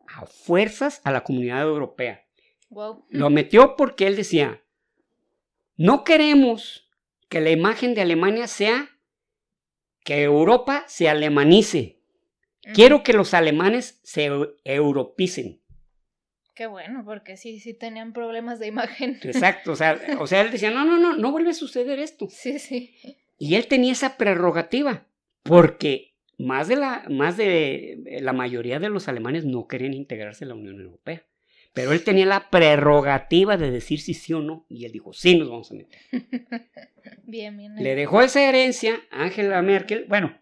a 0.06 0.26
fuerzas 0.26 1.00
a 1.04 1.12
la 1.12 1.22
comunidad 1.22 1.62
europea. 1.62 2.24
Lo 3.10 3.30
metió 3.30 3.76
porque 3.76 4.06
él 4.06 4.16
decía, 4.16 4.62
no 5.76 6.04
queremos 6.04 6.90
que 7.28 7.40
la 7.40 7.50
imagen 7.50 7.94
de 7.94 8.00
Alemania 8.00 8.46
sea 8.46 8.90
que 10.04 10.22
Europa 10.22 10.84
se 10.88 11.08
alemanice. 11.08 12.00
Quiero 12.74 13.02
que 13.02 13.12
los 13.12 13.34
alemanes 13.34 14.00
se 14.02 14.28
europicen. 14.64 15.62
Qué 16.58 16.66
bueno, 16.66 17.04
porque 17.04 17.36
sí, 17.36 17.60
sí 17.60 17.72
tenían 17.72 18.12
problemas 18.12 18.58
de 18.58 18.66
imagen. 18.66 19.20
Exacto, 19.22 19.70
o 19.70 19.76
sea, 19.76 19.96
o 20.18 20.26
sea, 20.26 20.40
él 20.40 20.50
decía, 20.50 20.72
no, 20.72 20.84
no, 20.84 20.98
no, 20.98 21.14
no 21.14 21.30
vuelve 21.30 21.50
a 21.50 21.54
suceder 21.54 22.00
esto. 22.00 22.26
Sí, 22.32 22.58
sí. 22.58 22.96
Y 23.38 23.54
él 23.54 23.68
tenía 23.68 23.92
esa 23.92 24.16
prerrogativa, 24.16 25.06
porque 25.44 26.16
más 26.36 26.66
de 26.66 26.74
la, 26.74 27.04
más 27.10 27.36
de 27.36 28.18
la 28.22 28.32
mayoría 28.32 28.80
de 28.80 28.88
los 28.88 29.06
alemanes 29.06 29.44
no 29.44 29.68
querían 29.68 29.94
integrarse 29.94 30.46
a 30.46 30.48
la 30.48 30.54
Unión 30.54 30.80
Europea. 30.80 31.24
Pero 31.74 31.92
él 31.92 32.02
tenía 32.02 32.26
la 32.26 32.50
prerrogativa 32.50 33.56
de 33.56 33.70
decir 33.70 34.00
si 34.00 34.12
sí 34.12 34.32
o 34.32 34.40
no, 34.40 34.66
y 34.68 34.84
él 34.84 34.90
dijo, 34.90 35.12
sí, 35.12 35.38
nos 35.38 35.48
vamos 35.48 35.70
a 35.70 35.74
meter. 35.74 36.00
bien, 37.22 37.56
bien. 37.56 37.76
Le 37.76 37.94
dejó 37.94 38.20
esa 38.20 38.42
herencia 38.42 38.98
a 39.12 39.22
Angela 39.22 39.62
Merkel, 39.62 40.06
bueno, 40.08 40.36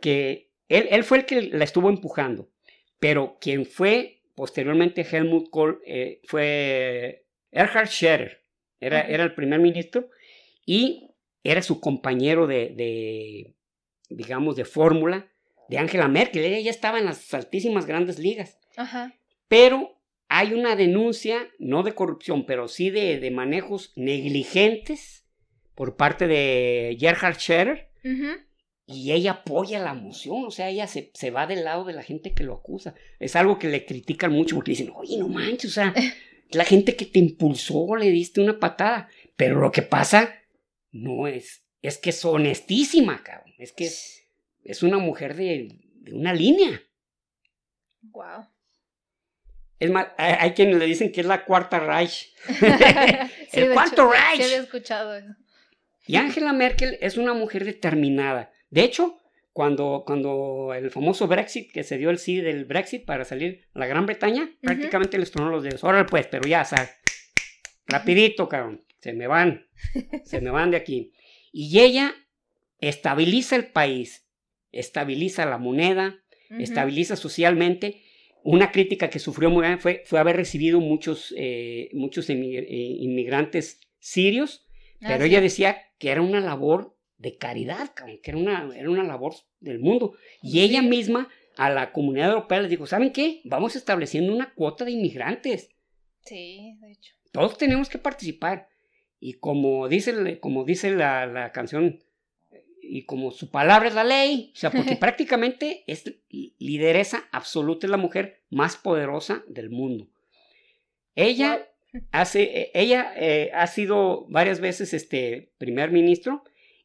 que 0.00 0.50
él, 0.70 0.88
él 0.90 1.04
fue 1.04 1.18
el 1.18 1.26
que 1.26 1.42
la 1.42 1.64
estuvo 1.64 1.90
empujando, 1.90 2.50
pero 2.98 3.36
quien 3.38 3.66
fue 3.66 4.21
Posteriormente 4.42 5.06
Helmut 5.08 5.50
Kohl 5.50 5.80
eh, 5.86 6.20
fue 6.24 7.26
Erhard 7.52 7.86
Scherer, 7.86 8.42
era, 8.80 9.02
era, 9.02 9.22
el 9.22 9.36
primer 9.36 9.60
ministro 9.60 10.10
y 10.66 11.14
era 11.44 11.62
su 11.62 11.80
compañero 11.80 12.48
de, 12.48 13.54
digamos, 14.08 14.56
de 14.56 14.64
fórmula 14.64 15.30
de 15.68 15.78
Angela 15.78 16.08
Merkel. 16.08 16.42
Ella 16.44 16.58
ya 16.58 16.72
estaba 16.72 16.98
en 16.98 17.04
las 17.04 17.32
altísimas 17.32 17.86
grandes 17.86 18.18
ligas. 18.18 18.58
Pero 19.46 19.96
hay 20.26 20.54
una 20.54 20.74
denuncia, 20.74 21.48
no 21.60 21.84
de 21.84 21.94
corrupción, 21.94 22.44
pero 22.44 22.66
sí 22.66 22.90
de, 22.90 23.30
manejos 23.30 23.92
negligentes 23.94 25.24
por 25.76 25.94
parte 25.94 26.26
de 26.26 26.96
Gerhard 26.98 27.38
Scherer 27.38 27.90
y 28.92 29.12
ella 29.12 29.32
apoya 29.32 29.78
la 29.78 29.94
moción, 29.94 30.44
o 30.46 30.50
sea, 30.50 30.68
ella 30.68 30.86
se, 30.86 31.10
se, 31.14 31.30
va 31.30 31.46
del 31.46 31.64
lado 31.64 31.84
de 31.84 31.92
la 31.92 32.02
gente 32.02 32.32
que 32.32 32.44
lo 32.44 32.54
acusa. 32.54 32.94
Es 33.18 33.36
algo 33.36 33.58
que 33.58 33.68
le 33.68 33.84
critican 33.84 34.32
mucho 34.32 34.56
porque 34.56 34.72
dicen, 34.72 34.92
oye, 34.94 35.16
no 35.16 35.28
manches, 35.28 35.70
o 35.70 35.74
sea, 35.74 35.94
la 36.50 36.64
gente 36.64 36.96
que 36.96 37.06
te 37.06 37.18
impulsó 37.18 37.96
le 37.96 38.10
diste 38.10 38.40
una 38.40 38.58
patada. 38.58 39.08
Pero 39.36 39.60
lo 39.60 39.72
que 39.72 39.82
pasa 39.82 40.34
no 40.90 41.26
es, 41.26 41.64
es 41.80 41.98
que 41.98 42.10
es 42.10 42.24
honestísima, 42.24 43.22
cabrón. 43.22 43.54
Es 43.58 43.72
que 43.72 43.86
es, 43.86 44.28
es 44.64 44.82
una 44.82 44.98
mujer 44.98 45.34
de, 45.34 45.80
de 46.00 46.12
una 46.12 46.32
línea. 46.32 46.82
Wow. 48.02 48.46
Es 49.78 49.90
más, 49.90 50.08
hay, 50.16 50.52
quienes 50.52 50.76
le 50.76 50.86
dicen 50.86 51.10
que 51.10 51.22
es 51.22 51.26
la 51.26 51.44
cuarta 51.44 51.80
Reich. 51.80 52.32
el 53.52 53.72
cuarto 53.72 54.08
Reich. 54.08 54.42
Sí, 54.42 54.54
escuchado 54.54 55.16
eso. 55.16 55.34
Y 56.06 56.16
Angela 56.16 56.52
Merkel 56.52 56.98
es 57.00 57.16
una 57.16 57.34
mujer 57.34 57.64
determinada. 57.64 58.52
De 58.72 58.82
hecho, 58.84 59.18
cuando, 59.52 60.02
cuando 60.06 60.72
el 60.74 60.90
famoso 60.90 61.28
Brexit, 61.28 61.70
que 61.70 61.84
se 61.84 61.98
dio 61.98 62.08
el 62.08 62.16
sí 62.16 62.40
del 62.40 62.64
Brexit 62.64 63.04
para 63.04 63.26
salir 63.26 63.66
a 63.74 63.80
la 63.80 63.86
Gran 63.86 64.06
Bretaña, 64.06 64.50
prácticamente 64.62 65.18
les 65.18 65.30
tronó 65.30 65.50
los 65.50 65.62
dedos. 65.62 65.84
Ahora 65.84 66.06
pues, 66.06 66.26
pero 66.26 66.48
ya, 66.48 66.62
o 66.62 66.64
sea, 66.64 66.90
rapidito, 67.86 68.48
cabrón, 68.48 68.82
se 68.98 69.12
me 69.12 69.26
van, 69.26 69.66
se 70.24 70.40
me 70.40 70.50
van 70.50 70.70
de 70.70 70.78
aquí. 70.78 71.12
Y 71.52 71.80
ella 71.80 72.14
estabiliza 72.78 73.56
el 73.56 73.66
país, 73.66 74.26
estabiliza 74.72 75.44
la 75.44 75.58
moneda, 75.58 76.18
estabiliza 76.58 77.16
socialmente. 77.16 78.00
Una 78.44 78.72
crítica 78.72 79.10
que 79.10 79.18
sufrió 79.18 79.50
muy 79.50 79.66
bien 79.66 79.80
fue, 79.80 80.02
fue 80.06 80.18
haber 80.18 80.36
recibido 80.36 80.80
muchos, 80.80 81.34
eh, 81.36 81.90
muchos 81.92 82.30
eh, 82.30 82.34
inmigrantes 82.34 83.80
sirios, 83.98 84.66
pero 84.98 85.24
ella 85.24 85.42
decía 85.42 85.76
que 85.98 86.08
era 86.08 86.22
una 86.22 86.40
labor 86.40 86.96
de 87.22 87.36
caridad, 87.36 87.94
que 87.94 88.30
era 88.30 88.36
una, 88.36 88.68
era 88.76 88.90
una 88.90 89.04
labor 89.04 89.34
del 89.60 89.78
mundo. 89.78 90.14
Y 90.42 90.60
ella 90.60 90.82
misma 90.82 91.28
a 91.56 91.70
la 91.70 91.92
comunidad 91.92 92.30
europea 92.30 92.60
les 92.60 92.70
dijo, 92.70 92.86
¿saben 92.86 93.12
qué? 93.12 93.40
Vamos 93.44 93.76
estableciendo 93.76 94.34
una 94.34 94.52
cuota 94.54 94.84
de 94.84 94.90
inmigrantes. 94.90 95.70
Sí, 96.24 96.76
de 96.80 96.92
hecho. 96.92 97.14
Todos 97.30 97.56
tenemos 97.56 97.88
que 97.88 97.98
participar. 97.98 98.68
Y 99.20 99.34
como 99.34 99.88
dice, 99.88 100.40
como 100.40 100.64
dice 100.64 100.90
la, 100.90 101.26
la 101.26 101.52
canción, 101.52 102.00
y 102.82 103.04
como 103.04 103.30
su 103.30 103.50
palabra 103.50 103.88
es 103.88 103.94
la 103.94 104.04
ley, 104.04 104.50
o 104.54 104.58
sea, 104.58 104.70
porque 104.72 104.96
prácticamente 105.00 105.84
es 105.86 106.12
lideresa 106.28 107.28
absoluta, 107.30 107.86
es 107.86 107.90
la 107.90 107.96
mujer 107.96 108.42
más 108.50 108.76
poderosa 108.76 109.44
del 109.46 109.70
mundo. 109.70 110.08
Ella, 111.14 111.68
hace, 112.10 112.72
ella 112.74 113.12
eh, 113.16 113.52
ha 113.54 113.68
sido 113.68 114.26
varias 114.28 114.60
veces 114.60 114.92
este 114.92 115.52
primer 115.58 115.92
ministro 115.92 116.42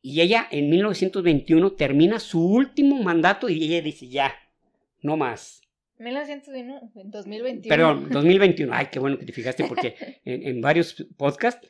y 0.10 0.22
ella 0.22 0.48
en 0.52 0.70
1921 0.70 1.74
termina 1.74 2.18
su 2.22 2.42
último 2.42 3.04
mandato 3.04 3.50
y 3.50 3.62
ella 3.62 3.82
dice, 3.82 4.08
ya, 4.08 4.34
no 5.02 5.18
más. 5.18 5.62
1921, 6.00 6.92
2021. 6.94 7.68
Perdón, 7.68 8.10
2021. 8.12 8.74
Ay, 8.74 8.88
qué 8.90 9.00
bueno 9.00 9.20
que 9.20 9.26
te 9.26 9.34
fijaste 9.34 9.66
porque 9.66 10.22
en, 10.24 10.62
varios 10.62 11.06
podcasts, 11.18 11.68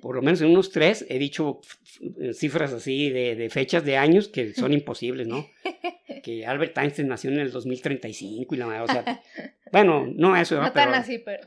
por 0.00 0.16
lo 0.16 0.22
menos 0.22 0.40
en 0.40 0.52
unos 0.52 0.70
tres, 0.70 1.04
he 1.10 1.18
dicho 1.18 1.60
cifras 2.32 2.72
así 2.72 3.10
de, 3.10 3.46
fechas 3.50 3.84
de 3.84 3.98
años 3.98 4.28
que 4.28 4.54
son 4.54 4.72
imposibles, 4.72 5.26
¿no? 5.26 5.46
Que 6.22 6.46
Albert 6.46 6.78
Einstein 6.78 7.08
nació 7.08 7.30
en 7.30 7.40
el 7.40 7.52
2035 7.52 8.54
y 8.54 8.58
la 8.58 8.82
o 8.82 8.88
sea, 8.88 9.22
bueno, 9.70 10.08
no 10.12 10.34
eso. 10.34 10.60
No 10.60 10.72
tan 10.72 10.94
así, 10.94 11.18
pero... 11.18 11.46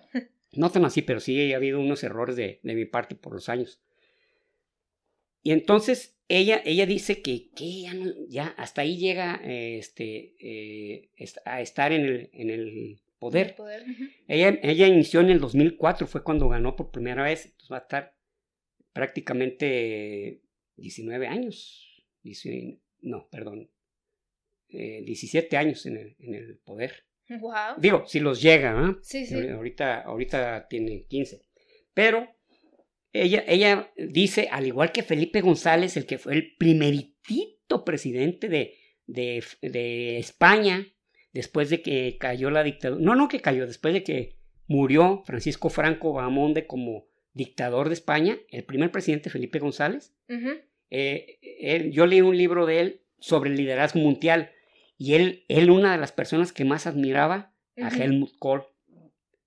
No 0.53 0.69
tan 0.69 0.85
así, 0.85 1.01
pero 1.01 1.19
sí 1.19 1.51
ha 1.51 1.57
habido 1.57 1.79
unos 1.79 2.03
errores 2.03 2.35
de, 2.35 2.59
de 2.63 2.75
mi 2.75 2.85
parte 2.85 3.15
por 3.15 3.33
los 3.33 3.49
años. 3.49 3.81
Y 5.41 5.51
entonces 5.51 6.17
ella, 6.27 6.61
ella 6.63 6.85
dice 6.85 7.21
que, 7.21 7.49
ya, 8.27 8.47
hasta 8.57 8.81
ahí 8.81 8.97
llega 8.97 9.41
este, 9.43 10.35
eh, 10.39 11.09
a 11.45 11.61
estar 11.61 11.91
en 11.91 12.01
el, 12.01 12.29
en 12.33 12.49
el 12.49 13.01
poder. 13.17 13.55
ella, 14.27 14.59
ella 14.61 14.87
inició 14.87 15.21
en 15.21 15.29
el 15.29 15.39
2004, 15.39 16.07
fue 16.07 16.23
cuando 16.23 16.49
ganó 16.49 16.75
por 16.75 16.91
primera 16.91 17.23
vez, 17.23 17.45
entonces 17.45 17.71
va 17.71 17.77
a 17.77 17.81
estar 17.81 18.15
prácticamente 18.93 20.41
19 20.75 21.27
años, 21.27 22.05
no, 23.01 23.27
perdón, 23.29 23.69
17 24.67 25.55
eh, 25.55 25.57
años 25.59 25.85
en 25.85 25.97
el, 25.97 26.15
en 26.19 26.35
el 26.35 26.57
poder. 26.57 27.05
Wow. 27.29 27.75
Digo, 27.77 28.05
si 28.07 28.19
los 28.19 28.41
llega, 28.41 28.97
Sí, 29.01 29.25
sí. 29.25 29.47
Ahorita, 29.49 30.01
ahorita 30.01 30.67
tiene 30.67 31.05
15. 31.05 31.41
Pero 31.93 32.27
ella, 33.13 33.43
ella 33.47 33.91
dice, 33.97 34.49
al 34.51 34.67
igual 34.67 34.91
que 34.91 35.03
Felipe 35.03 35.41
González, 35.41 35.97
el 35.97 36.05
que 36.05 36.17
fue 36.17 36.33
el 36.33 36.55
primeritito 36.57 37.83
presidente 37.83 38.49
de, 38.49 38.75
de, 39.07 39.43
de 39.61 40.17
España, 40.17 40.87
después 41.33 41.69
de 41.69 41.81
que 41.81 42.17
cayó 42.19 42.49
la 42.51 42.63
dictadura, 42.63 43.01
no, 43.03 43.15
no 43.15 43.27
que 43.27 43.41
cayó, 43.41 43.65
después 43.65 43.93
de 43.93 44.03
que 44.03 44.37
murió 44.67 45.23
Francisco 45.25 45.69
Franco 45.69 46.13
Bahamonde 46.13 46.67
como 46.67 47.07
dictador 47.33 47.87
de 47.87 47.95
España, 47.95 48.37
el 48.49 48.63
primer 48.63 48.91
presidente 48.91 49.29
Felipe 49.29 49.59
González. 49.59 50.13
Eh, 50.91 51.89
yo 51.91 52.05
leí 52.05 52.21
un 52.21 52.37
libro 52.37 52.65
de 52.65 52.79
él 52.79 53.01
sobre 53.19 53.49
el 53.49 53.57
liderazgo 53.57 53.99
mundial 53.99 54.51
y 54.97 55.13
él, 55.13 55.45
él 55.47 55.71
una 55.71 55.91
de 55.91 55.97
las 55.97 56.11
personas 56.11 56.51
que 56.51 56.65
más 56.65 56.87
admiraba 56.87 57.53
a 57.77 57.89
Helmut 57.89 58.37
Kohl. 58.37 58.63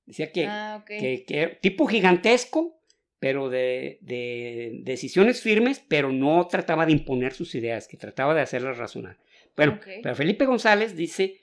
Decía 0.07 0.33
que, 0.33 0.47
ah, 0.47 0.85
que, 0.87 1.25
que, 1.27 1.59
tipo 1.61 1.87
gigantesco, 1.87 2.82
pero 3.23 3.51
de, 3.51 3.99
de, 4.01 4.81
decisiones 4.83 5.43
firmes, 5.43 5.81
pero 5.87 6.11
no 6.11 6.49
trataba 6.49 6.87
de 6.87 6.91
imponer 6.91 7.33
sus 7.33 7.55
ideas, 7.55 7.87
que 7.87 7.97
trataba 7.97 8.35
de 8.35 8.41
hacerlas 8.41 8.79
razonar. 8.79 9.17
Bueno, 9.55 9.79
pero 10.03 10.17
Felipe 10.17 10.45
González 10.45 10.97
dice 10.97 11.41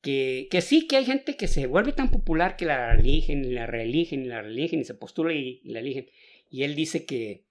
que, 0.00 0.48
que, 0.50 0.60
sí, 0.60 0.88
que 0.88 0.96
hay 0.96 1.04
gente 1.04 1.36
que 1.36 1.46
se 1.46 1.68
vuelve 1.68 1.92
tan 1.92 2.10
popular 2.10 2.56
que 2.56 2.64
la 2.64 2.92
eligen 2.94 3.44
y 3.44 3.52
la 3.52 3.68
reeligen 3.68 4.24
y 4.24 4.30
la 4.30 4.42
reeligen 4.42 4.80
y 4.80 4.84
se 4.84 4.94
postula 4.94 5.32
y, 5.32 5.60
la 5.62 5.78
eligen. 5.78 6.10
Y 6.50 6.64
él 6.64 6.74
dice 6.74 7.06
que, 7.06 7.44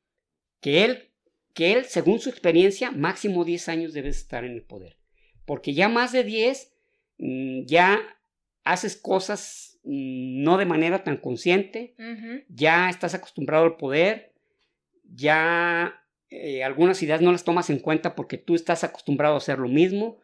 que, 0.60 0.84
él, 0.84 1.10
que 1.54 1.72
él, 1.72 1.86
según 1.86 2.20
su 2.20 2.30
experiencia, 2.30 2.92
máximo 2.92 3.46
10 3.46 3.70
años 3.70 3.94
debe 3.94 4.10
estar 4.10 4.44
en 4.44 4.52
el 4.52 4.64
poder. 4.64 4.98
Porque 5.46 5.74
ya 5.74 5.88
más 5.88 6.12
de 6.12 6.26
10, 6.26 6.74
mm, 7.20 7.62
ya 7.68 8.02
haces 8.66 8.98
cosas 8.98 9.71
no 9.84 10.58
de 10.58 10.66
manera 10.66 11.04
tan 11.04 11.18
consciente, 11.18 11.96
ya 12.50 12.90
estás 12.90 13.14
acostumbrado 13.14 13.66
al 13.66 13.78
poder, 13.78 14.34
ya 15.04 16.02
eh, 16.34 16.64
algunas 16.64 17.04
ideas 17.04 17.20
no 17.22 17.34
las 17.34 17.44
tomas 17.44 17.70
en 17.70 17.80
cuenta 17.80 18.16
porque 18.16 18.38
tú 18.38 18.56
estás 18.56 18.86
acostumbrado 18.86 19.34
a 19.34 19.40
hacer 19.40 19.60
lo 19.60 19.68
mismo. 19.68 20.20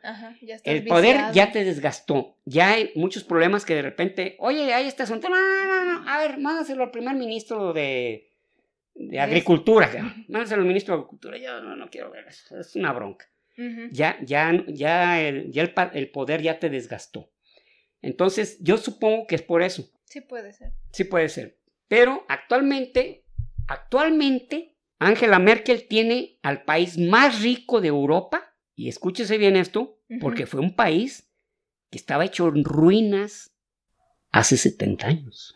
el 0.64 0.86
poder 0.86 1.18
ya 1.34 1.52
te 1.52 1.66
desgastó. 1.66 2.38
Ya 2.46 2.70
hay 2.72 2.92
muchos 2.96 3.26
problemas 3.26 3.66
que 3.66 3.76
de 3.76 3.82
repente, 3.82 4.38
oye, 4.40 4.74
hay 4.74 4.88
este 4.88 5.04
asunto. 5.04 5.28
No, 5.28 5.36
no, 5.36 5.84
no, 5.84 6.10
a 6.10 6.18
ver, 6.20 6.38
mándaselo 6.38 6.84
al 6.84 6.92
primer 6.92 7.14
ministro 7.16 7.74
de, 7.74 8.30
de 8.96 9.20
Agricultura. 9.20 9.90
Mándaselo 10.30 10.62
al 10.62 10.68
ministro 10.70 10.96
de 10.96 11.00
Agricultura. 11.02 11.38
Yo 11.38 11.60
no, 11.60 11.90
quiero 11.90 12.10
ver 12.10 12.26
eso. 12.30 12.58
Es 12.58 12.74
una 12.78 12.94
bronca. 12.94 13.28
Ya, 13.92 14.18
ya, 14.22 14.64
ya, 14.68 15.20
el, 15.20 15.52
ya 15.52 15.64
el, 15.94 16.10
poder 16.12 16.42
ya 16.42 16.60
te 16.60 16.70
desgastó. 16.70 17.30
Entonces, 18.08 18.58
yo 18.62 18.78
supongo 18.78 19.28
que 19.28 19.36
es 19.36 19.42
por 19.42 19.62
eso. 19.62 19.86
Sí 20.06 20.22
puede 20.22 20.54
ser. 20.54 20.72
Sí 20.94 21.04
puede 21.04 21.28
ser. 21.28 21.60
Pero 21.90 22.26
actualmente, 22.30 23.26
actualmente, 23.68 24.78
Angela 24.98 25.40
Merkel 25.40 25.88
tiene 25.90 26.40
al 26.42 26.64
país 26.64 26.98
más 26.98 27.42
rico 27.42 27.82
de 27.82 27.90
Europa, 27.90 28.56
y 28.76 28.88
escúchese 28.88 29.38
bien 29.38 29.58
esto, 29.58 30.00
porque 30.22 30.46
fue 30.46 30.62
un 30.62 30.74
país 30.74 31.30
que 31.92 31.98
estaba 31.98 32.24
hecho 32.24 32.48
en 32.48 32.64
ruinas 32.64 33.52
hace 34.32 34.56
70 34.56 35.06
años. 35.06 35.56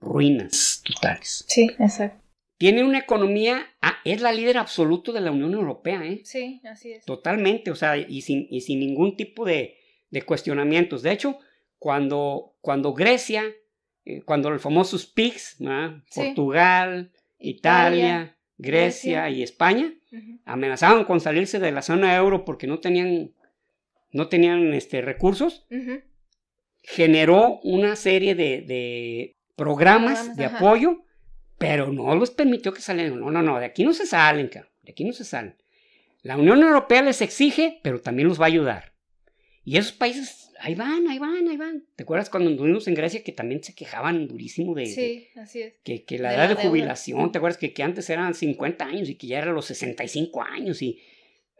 Ruinas 0.00 0.82
totales. 0.84 1.44
Sí, 1.46 1.70
exacto. 1.78 2.20
Tiene 2.58 2.82
una 2.82 2.98
economía, 2.98 3.64
ah, 3.80 3.98
es 4.04 4.22
la 4.22 4.32
líder 4.32 4.58
absoluto 4.58 5.12
de 5.12 5.20
la 5.20 5.30
Unión 5.30 5.52
Europea, 5.52 6.04
¿eh? 6.04 6.22
Sí, 6.24 6.60
así 6.64 6.92
es. 6.92 7.04
Totalmente, 7.04 7.70
o 7.70 7.76
sea, 7.76 7.96
y 7.96 8.22
sin, 8.22 8.48
y 8.50 8.62
sin 8.62 8.80
ningún 8.80 9.16
tipo 9.16 9.44
de, 9.44 9.76
de, 10.10 10.22
cuestionamientos. 10.22 11.02
De 11.02 11.12
hecho, 11.12 11.38
cuando, 11.78 12.54
cuando 12.60 12.94
Grecia, 12.94 13.44
eh, 14.04 14.22
cuando 14.22 14.50
los 14.50 14.62
famosos 14.62 15.06
PIGS, 15.06 15.58
Portugal, 16.14 17.12
Italia 17.38 18.36
Grecia 18.58 19.28
y 19.30 19.42
España, 19.42 19.92
amenazaban 20.44 21.04
con 21.04 21.20
salirse 21.20 21.58
de 21.58 21.72
la 21.72 21.82
zona 21.82 22.16
euro 22.16 22.44
porque 22.44 22.66
no 22.66 22.78
tenían, 22.78 23.32
no 24.12 24.28
tenían 24.28 24.72
este, 24.72 25.02
recursos, 25.02 25.66
generó 26.82 27.60
una 27.62 27.96
serie 27.96 28.34
de, 28.34 29.36
programas, 29.56 30.36
de 30.36 30.46
apoyo, 30.46 31.02
pero 31.58 31.92
no 31.92 32.14
los 32.14 32.30
permitió 32.30 32.72
que 32.72 32.80
salieran. 32.80 33.20
No, 33.20 33.30
no, 33.30 33.42
no, 33.42 33.58
de 33.58 33.66
aquí 33.66 33.84
no 33.84 33.92
se 33.92 34.06
salen, 34.06 34.50
de 34.50 34.90
aquí 34.90 35.04
no 35.04 35.12
se 35.12 35.24
salen. 35.24 35.56
La 36.22 36.36
Unión 36.36 36.62
Europea 36.62 37.02
les 37.02 37.20
exige, 37.22 37.80
pero 37.82 38.00
también 38.00 38.28
los 38.28 38.40
va 38.40 38.44
a 38.44 38.48
ayudar. 38.48 38.92
Y 39.64 39.76
esos 39.76 39.92
países 39.92 40.45
ahí 40.60 40.74
van, 40.74 41.06
ahí 41.08 41.18
van, 41.18 41.48
ahí 41.48 41.56
van. 41.56 41.84
¿Te 41.96 42.02
acuerdas 42.02 42.30
cuando 42.30 42.50
estuvimos 42.50 42.86
en 42.88 42.94
Grecia 42.94 43.22
que 43.22 43.32
también 43.32 43.62
se 43.62 43.74
quejaban 43.74 44.28
durísimo 44.28 44.74
de... 44.74 44.86
Sí, 44.86 45.28
así 45.36 45.62
es. 45.62 45.74
Que, 45.84 46.04
que 46.04 46.18
la 46.18 46.34
edad 46.34 46.48
de, 46.48 46.54
jubilación, 46.54 47.32
¿te 47.32 47.38
acuerdas 47.38 47.58
que, 47.58 47.72
que, 47.72 47.82
antes 47.82 48.08
eran 48.10 48.34
50 48.34 48.84
años 48.84 49.08
y 49.08 49.16
que 49.16 49.26
ya 49.26 49.38
eran 49.38 49.54
los 49.54 49.66
65 49.66 50.42
años? 50.42 50.82
Y, 50.82 51.00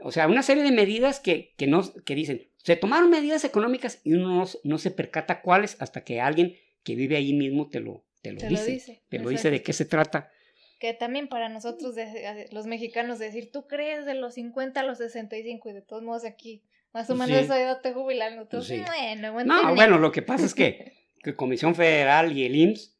o 0.00 0.12
sea, 0.12 0.26
una 0.26 0.42
serie 0.42 0.62
de 0.62 0.72
medidas 0.72 1.20
que, 1.20 1.54
que, 1.56 1.66
no, 1.66 1.82
que 2.04 2.14
dicen, 2.14 2.48
se 2.56 2.76
tomaron 2.76 3.10
medidas 3.10 3.44
económicas 3.44 4.00
y 4.04 4.14
uno 4.14 4.44
no, 4.64 4.78
se 4.78 4.90
percata 4.90 5.42
cuáles 5.42 5.76
hasta 5.80 6.04
que 6.04 6.20
alguien 6.20 6.56
que 6.82 6.94
vive 6.94 7.16
ahí 7.16 7.32
mismo 7.32 7.68
te 7.68 7.80
lo, 7.80 8.04
te 8.22 8.32
lo, 8.32 8.40
dice, 8.40 9.02
Te 9.08 9.18
lo 9.18 9.28
dice 9.28 9.50
de 9.50 9.62
qué 9.62 9.72
se 9.72 9.84
trata. 9.84 10.30
Que 10.78 10.92
también 10.92 11.28
para 11.28 11.48
nosotros, 11.48 11.94
los 12.52 12.66
mexicanos, 12.66 13.18
decir, 13.18 13.50
tú 13.50 13.66
crees 13.66 14.04
de 14.04 14.14
los 14.14 14.34
50 14.34 14.80
a 14.80 14.82
los 14.82 14.98
65 14.98 15.70
y 15.70 15.72
de 15.72 15.80
todos 15.82 16.02
modos 16.02 16.24
aquí 16.24 16.62
más 16.96 17.10
o 17.10 17.14
menos 17.14 17.36
esa 17.36 17.60
edad 17.60 17.82
te 17.82 17.92
jubilan. 17.92 18.46
Pues 18.50 18.70
bueno, 18.70 19.44
no, 19.44 19.74
bueno, 19.74 19.98
lo 19.98 20.12
que 20.12 20.22
pasa 20.22 20.46
es 20.46 20.54
que, 20.54 20.94
que 21.22 21.36
Comisión 21.36 21.74
Federal 21.74 22.32
y 22.32 22.46
el 22.46 22.56
IMSS, 22.56 22.96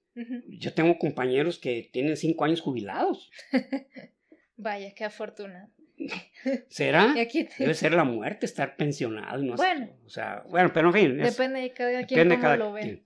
yo 0.49 0.75
tengo 0.75 0.99
compañeros 0.99 1.59
que 1.59 1.89
tienen 1.91 2.15
cinco 2.19 2.45
años 2.45 2.61
jubilados. 2.61 3.31
Vaya, 4.59 4.93
qué 4.95 5.05
afortunado. 5.05 5.71
¿Será? 6.69 7.15
Debe 7.59 7.73
ser 7.73 7.95
la 7.95 8.05
muerte 8.05 8.45
estar 8.45 8.77
pensionado. 8.77 9.43
No 9.43 9.57
bueno. 9.57 9.89
o 10.05 10.11
sea, 10.11 10.45
bueno, 10.51 10.71
pero 10.75 10.89
en 10.89 10.93
fin. 10.93 11.17
depende 11.17 11.61
de 11.61 11.73
cada 11.73 12.05
quien 12.05 12.29
cómo 12.29 12.57
lo 12.57 12.73
ve. 12.73 13.03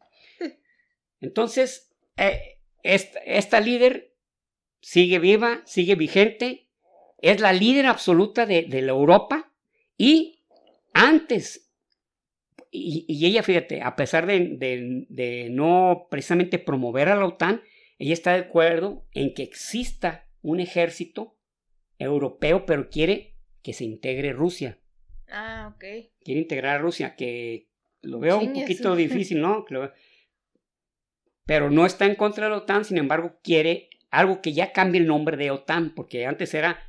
Entonces, 1.20 1.92
eh, 2.16 2.58
esta, 2.82 3.20
esta, 3.20 3.60
líder 3.60 4.12
sigue 4.80 5.20
viva, 5.20 5.62
sigue 5.66 5.94
vigente, 5.94 6.68
es 7.18 7.40
la 7.40 7.52
líder 7.52 7.86
absoluta 7.86 8.44
de, 8.44 8.62
de 8.62 8.82
la 8.82 8.90
Europa 8.90 9.52
y 9.96 10.39
antes, 10.92 11.70
y, 12.70 13.26
ella, 13.26 13.42
fíjate, 13.42 13.82
a 13.82 13.96
pesar 13.96 14.26
de, 14.26 15.48
no 15.50 16.06
precisamente 16.10 16.58
promover 16.58 17.08
a 17.08 17.16
la 17.16 17.26
OTAN, 17.26 17.62
ella 17.98 18.12
está 18.12 18.32
de 18.32 18.40
acuerdo 18.40 19.06
en 19.12 19.34
que 19.34 19.42
exista 19.42 20.26
un 20.42 20.60
ejército 20.60 21.36
europeo, 21.98 22.64
pero 22.64 22.88
quiere 22.88 23.34
que 23.62 23.72
se 23.72 23.84
integre 23.84 24.32
Rusia. 24.32 24.78
Ah, 25.28 25.72
ok. 25.74 25.84
Quiere 26.20 26.40
integrar 26.40 26.76
a 26.76 26.82
Rusia, 26.82 27.14
que 27.14 27.68
lo 28.02 28.20
veo 28.20 28.38
un 28.38 28.52
poquito 28.52 28.96
difícil, 28.96 29.40
¿no? 29.40 29.64
Pero 31.44 31.70
no 31.70 31.86
está 31.86 32.06
en 32.06 32.14
contra 32.14 32.44
de 32.44 32.50
la 32.50 32.58
OTAN, 32.58 32.84
sin 32.84 32.98
embargo, 32.98 33.38
quiere 33.42 33.90
algo 34.10 34.40
que 34.40 34.52
ya 34.52 34.72
cambie 34.72 35.00
el 35.00 35.06
nombre 35.06 35.36
de 35.36 35.50
OTAN, 35.50 35.94
porque 35.94 36.26
antes 36.26 36.54
era 36.54 36.80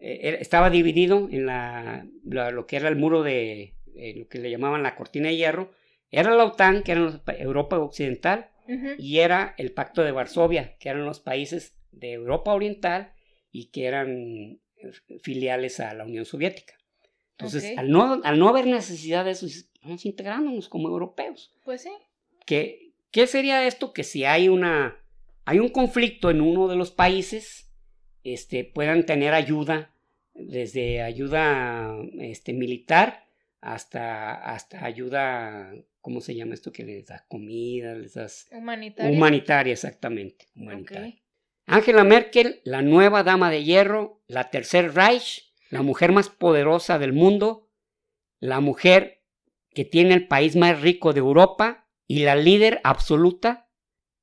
eh, 0.00 0.38
estaba 0.40 0.70
dividido 0.70 1.28
en 1.30 1.46
la, 1.46 2.06
lo 2.24 2.66
que 2.66 2.76
era 2.76 2.88
el 2.88 2.96
muro 2.96 3.22
de 3.22 3.74
eh, 3.96 4.14
lo 4.16 4.28
que 4.28 4.38
le 4.38 4.50
llamaban 4.50 4.82
la 4.82 4.94
cortina 4.94 5.28
de 5.28 5.36
hierro. 5.36 5.70
Era 6.10 6.34
la 6.34 6.44
OTAN, 6.44 6.82
que 6.82 6.92
era 6.92 7.20
Europa 7.38 7.78
Occidental, 7.78 8.50
y 8.98 9.18
era 9.18 9.54
el 9.56 9.72
Pacto 9.72 10.02
de 10.02 10.12
Varsovia, 10.12 10.76
que 10.78 10.90
eran 10.90 11.06
los 11.06 11.20
países 11.20 11.74
de 11.90 12.12
Europa 12.12 12.52
Oriental 12.52 13.12
y 13.50 13.66
que 13.66 13.86
eran 13.86 14.60
eh, 14.76 14.92
filiales 15.22 15.80
a 15.80 15.94
la 15.94 16.04
Unión 16.04 16.26
Soviética. 16.26 16.74
Entonces, 17.32 17.78
al, 17.78 17.90
no, 17.90 18.20
al 18.22 18.38
no 18.38 18.48
haber 18.48 18.66
necesidad 18.66 19.24
de 19.24 19.30
eso, 19.30 19.46
vamos 19.82 20.04
integrándonos 20.04 20.68
como 20.68 20.88
europeos. 20.88 21.54
Pues 21.64 21.82
sí. 21.82 21.92
¿Qué, 22.44 22.90
¿Qué 23.10 23.26
sería 23.26 23.66
esto? 23.66 23.92
Que 23.92 24.04
si 24.04 24.24
hay, 24.24 24.48
una, 24.48 24.98
hay 25.44 25.60
un 25.60 25.68
conflicto 25.68 26.30
en 26.30 26.40
uno 26.40 26.68
de 26.68 26.76
los 26.76 26.90
países, 26.90 27.67
este, 28.24 28.64
puedan 28.64 29.06
tener 29.06 29.34
ayuda, 29.34 29.92
desde 30.34 31.02
ayuda 31.02 31.96
este, 32.20 32.52
militar 32.52 33.24
hasta, 33.60 34.34
hasta 34.34 34.84
ayuda, 34.84 35.72
¿cómo 36.00 36.20
se 36.20 36.34
llama 36.34 36.54
esto? 36.54 36.72
Que 36.72 36.84
les 36.84 37.06
da 37.06 37.24
comida, 37.28 37.94
les 37.94 38.14
das... 38.14 38.48
Humanitaria. 38.52 39.10
Humanitaria, 39.10 39.72
exactamente. 39.72 40.46
Angela 41.66 42.04
Merkel, 42.04 42.60
la 42.64 42.82
nueva 42.82 43.22
dama 43.24 43.50
de 43.50 43.64
hierro, 43.64 44.22
la 44.26 44.50
tercer 44.50 44.94
Reich, 44.94 45.52
la 45.70 45.82
mujer 45.82 46.12
más 46.12 46.30
poderosa 46.30 46.98
del 46.98 47.12
mundo, 47.12 47.68
la 48.40 48.60
mujer 48.60 49.22
que 49.74 49.84
tiene 49.84 50.14
el 50.14 50.26
país 50.26 50.56
más 50.56 50.80
rico 50.80 51.12
de 51.12 51.20
Europa 51.20 51.86
y 52.06 52.20
la 52.20 52.36
líder 52.36 52.80
absoluta 52.84 53.68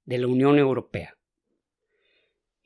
de 0.06 0.18
la 0.18 0.28
Unión 0.28 0.58
Europea. 0.58 1.15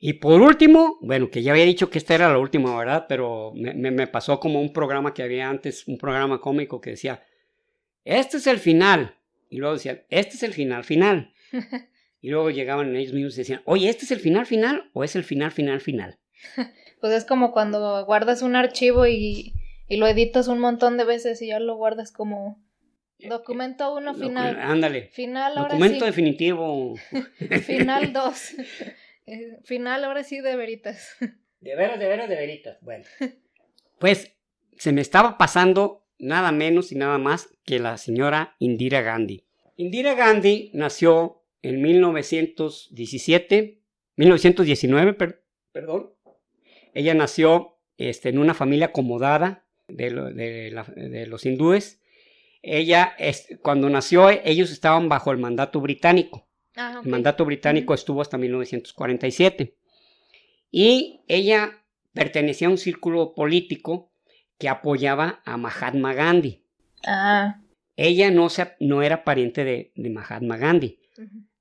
Y 0.02 0.14
por 0.14 0.40
último, 0.40 0.96
bueno, 1.02 1.30
que 1.30 1.42
ya 1.42 1.52
había 1.52 1.66
dicho 1.66 1.90
que 1.90 1.98
esta 1.98 2.14
era 2.14 2.30
la 2.30 2.38
última, 2.38 2.74
¿verdad? 2.76 3.04
Pero 3.06 3.52
me, 3.54 4.06
pasó 4.06 4.40
como 4.40 4.58
un 4.58 4.72
programa 4.72 5.12
que 5.12 5.22
había 5.22 5.50
antes, 5.50 5.86
un 5.86 5.98
programa 5.98 6.40
cómico 6.40 6.80
que 6.80 6.90
decía, 6.90 7.22
este 8.06 8.38
es 8.38 8.46
el 8.46 8.58
final. 8.58 9.14
Y 9.50 9.58
luego 9.58 9.74
decían, 9.74 10.02
este 10.08 10.36
es 10.36 10.42
el 10.42 10.54
final 10.54 10.84
final. 10.84 11.34
y 12.22 12.30
luego 12.30 12.48
llegaban 12.48 12.96
ellos 12.96 13.12
mismos 13.12 13.34
y 13.34 13.38
decían, 13.42 13.60
oye, 13.66 13.90
¿este 13.90 14.06
es 14.06 14.10
el 14.10 14.20
final 14.20 14.46
final 14.46 14.90
o 14.94 15.04
es 15.04 15.16
el 15.16 15.24
final 15.24 15.52
final 15.52 15.80
final? 15.80 16.18
Pues 17.00 17.14
es 17.14 17.24
como 17.24 17.50
cuando 17.50 18.04
guardas 18.04 18.42
un 18.42 18.56
archivo 18.56 19.06
y, 19.06 19.54
y 19.88 19.96
lo 19.96 20.06
editas 20.06 20.48
un 20.48 20.58
montón 20.58 20.98
de 20.98 21.04
veces 21.04 21.40
y 21.40 21.46
ya 21.46 21.58
lo 21.58 21.76
guardas 21.76 22.12
como 22.12 22.62
documento 23.18 23.94
uno 23.94 24.14
final. 24.14 24.58
ándale. 24.60 25.08
Final 25.12 25.56
ahora 25.56 25.70
Documento 25.70 26.04
definitivo. 26.04 26.96
final 27.66 28.12
2. 28.12 28.54
Eh, 29.30 29.58
final, 29.64 30.04
ahora 30.04 30.24
sí, 30.24 30.40
de 30.40 30.56
veritas. 30.56 31.16
De 31.60 31.76
veras, 31.76 31.98
de 31.98 32.06
veras, 32.08 32.26
de 32.28 32.36
veritas. 32.36 32.78
Bueno. 32.80 33.04
Pues 33.98 34.34
se 34.78 34.92
me 34.92 35.02
estaba 35.02 35.36
pasando 35.36 36.06
nada 36.18 36.52
menos 36.52 36.90
y 36.90 36.94
nada 36.94 37.18
más 37.18 37.50
que 37.66 37.78
la 37.78 37.98
señora 37.98 38.56
Indira 38.58 39.02
Gandhi. 39.02 39.44
Indira 39.76 40.14
Gandhi 40.14 40.70
nació 40.72 41.44
en 41.60 41.82
1917 41.82 43.80
1919, 44.20 45.14
perdón. 45.72 46.12
Ella 46.92 47.14
nació 47.14 47.78
este, 47.96 48.28
en 48.28 48.38
una 48.38 48.52
familia 48.52 48.86
acomodada 48.86 49.64
de, 49.88 50.10
de, 50.10 51.26
los 51.26 51.46
hindúes. 51.46 52.02
Ella, 52.60 53.16
cuando 53.62 53.88
nació, 53.88 54.28
ellos 54.28 54.70
estaban 54.70 55.08
bajo 55.08 55.32
el 55.32 55.38
mandato 55.38 55.80
británico. 55.80 56.49
Ah, 56.80 57.00
el 57.04 57.10
mandato 57.10 57.44
británico 57.44 57.92
estuvo 57.92 58.22
hasta 58.22 58.38
1947. 58.38 59.76
Y 60.70 61.20
ella 61.28 61.82
pertenecía 62.14 62.68
a 62.68 62.70
un 62.70 62.78
círculo 62.78 63.34
político 63.34 64.10
que 64.56 64.70
apoyaba 64.70 65.42
a 65.44 65.58
Mahatma 65.58 66.14
Gandhi. 66.14 66.64
Ah. 67.06 67.60
Ella 67.96 68.30
no, 68.30 68.48
se, 68.48 68.76
no 68.80 69.02
era 69.02 69.24
pariente 69.24 69.64
de, 69.64 69.92
Mahatma 70.10 70.56
Gandhi. 70.56 70.98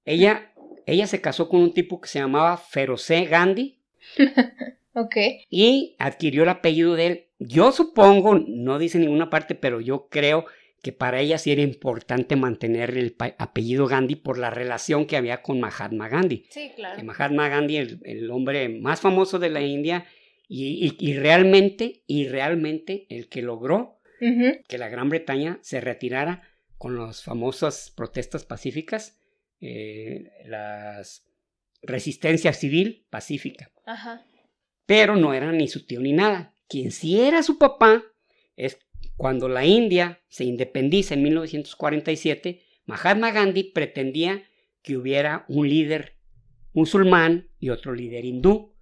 ella, 0.06 0.54
ella 0.86 1.06
se 1.06 1.20
casó 1.20 1.50
con 1.50 1.62
un 1.62 1.74
tipo 1.74 2.00
que 2.00 2.08
se 2.08 2.20
llamaba 2.20 2.56
Feroce 2.56 3.26
Gandhi. 3.26 3.82
ok. 4.94 5.16
Y 5.50 5.98
adquirió 6.00 6.44
el 6.44 6.50
apellido 6.50 6.96
de 6.96 7.08
él. 7.08 7.26
Yo 7.40 7.74
supongo, 7.74 8.40
no 8.40 8.80
dice 8.80 9.00
ninguna 9.00 9.30
parte, 9.30 9.54
pero 9.56 9.82
yo 9.82 10.08
creo 10.10 10.46
que 10.82 10.92
para 10.92 11.20
ella 11.20 11.38
sí 11.38 11.52
era 11.52 11.62
importante 11.62 12.36
mantener 12.36 12.98
el 12.98 13.16
apellido 13.38 13.88
Gandhi 13.88 14.16
por 14.16 14.38
la 14.38 14.50
relación 14.50 15.06
que 15.06 15.18
había 15.18 15.42
con 15.42 15.60
Mahatma 15.60 16.08
Gandhi. 16.08 16.46
Sí, 16.50 16.72
claro. 16.76 17.04
Mahatma 17.04 17.50
Gandhi, 17.50 17.78
el, 17.78 18.32
hombre 18.32 18.70
más 18.70 19.02
famoso 19.02 19.40
de 19.40 19.50
la 19.50 19.62
India 19.62 20.06
y, 20.48 21.14
realmente, 21.14 22.04
y 22.08 22.28
realmente 22.28 23.06
el 23.10 23.30
que 23.30 23.42
logró 23.42 24.00
que 24.20 24.78
la 24.78 24.90
Gran 24.90 25.10
Bretaña 25.10 25.60
se 25.62 25.80
retirara 25.80 26.44
con 26.78 26.98
las 26.98 27.24
famosas 27.24 27.94
protestas 27.96 28.46
pacíficas, 28.46 29.20
eh, 29.62 30.32
las 30.46 31.26
resistencia 31.82 32.54
civil 32.54 33.06
pacífica. 33.10 33.72
Ajá. 33.86 34.26
Pero 34.86 35.16
no 35.16 35.34
era 35.34 35.52
ni 35.52 35.68
su 35.68 35.86
tío 35.86 36.00
ni 36.00 36.14
nada. 36.14 36.54
Quien 36.68 36.92
sí 36.92 37.20
era 37.20 37.44
su 37.44 37.58
papá 37.58 38.04
es 38.56 38.80
cuando 39.20 39.50
la 39.50 39.66
India 39.66 40.22
se 40.30 40.46
independiza 40.46 41.14
en 41.14 41.24
1947, 41.24 42.62
Mahatma 42.86 43.32
Gandhi 43.32 43.66
pretendía 43.66 44.44
que 44.82 44.96
hubiera 44.96 45.44
un 45.50 45.68
líder 45.68 46.16
musulmán 46.72 47.50
y 47.60 47.70
otro 47.70 47.94
líder 47.94 48.24
hindú. 48.24 48.74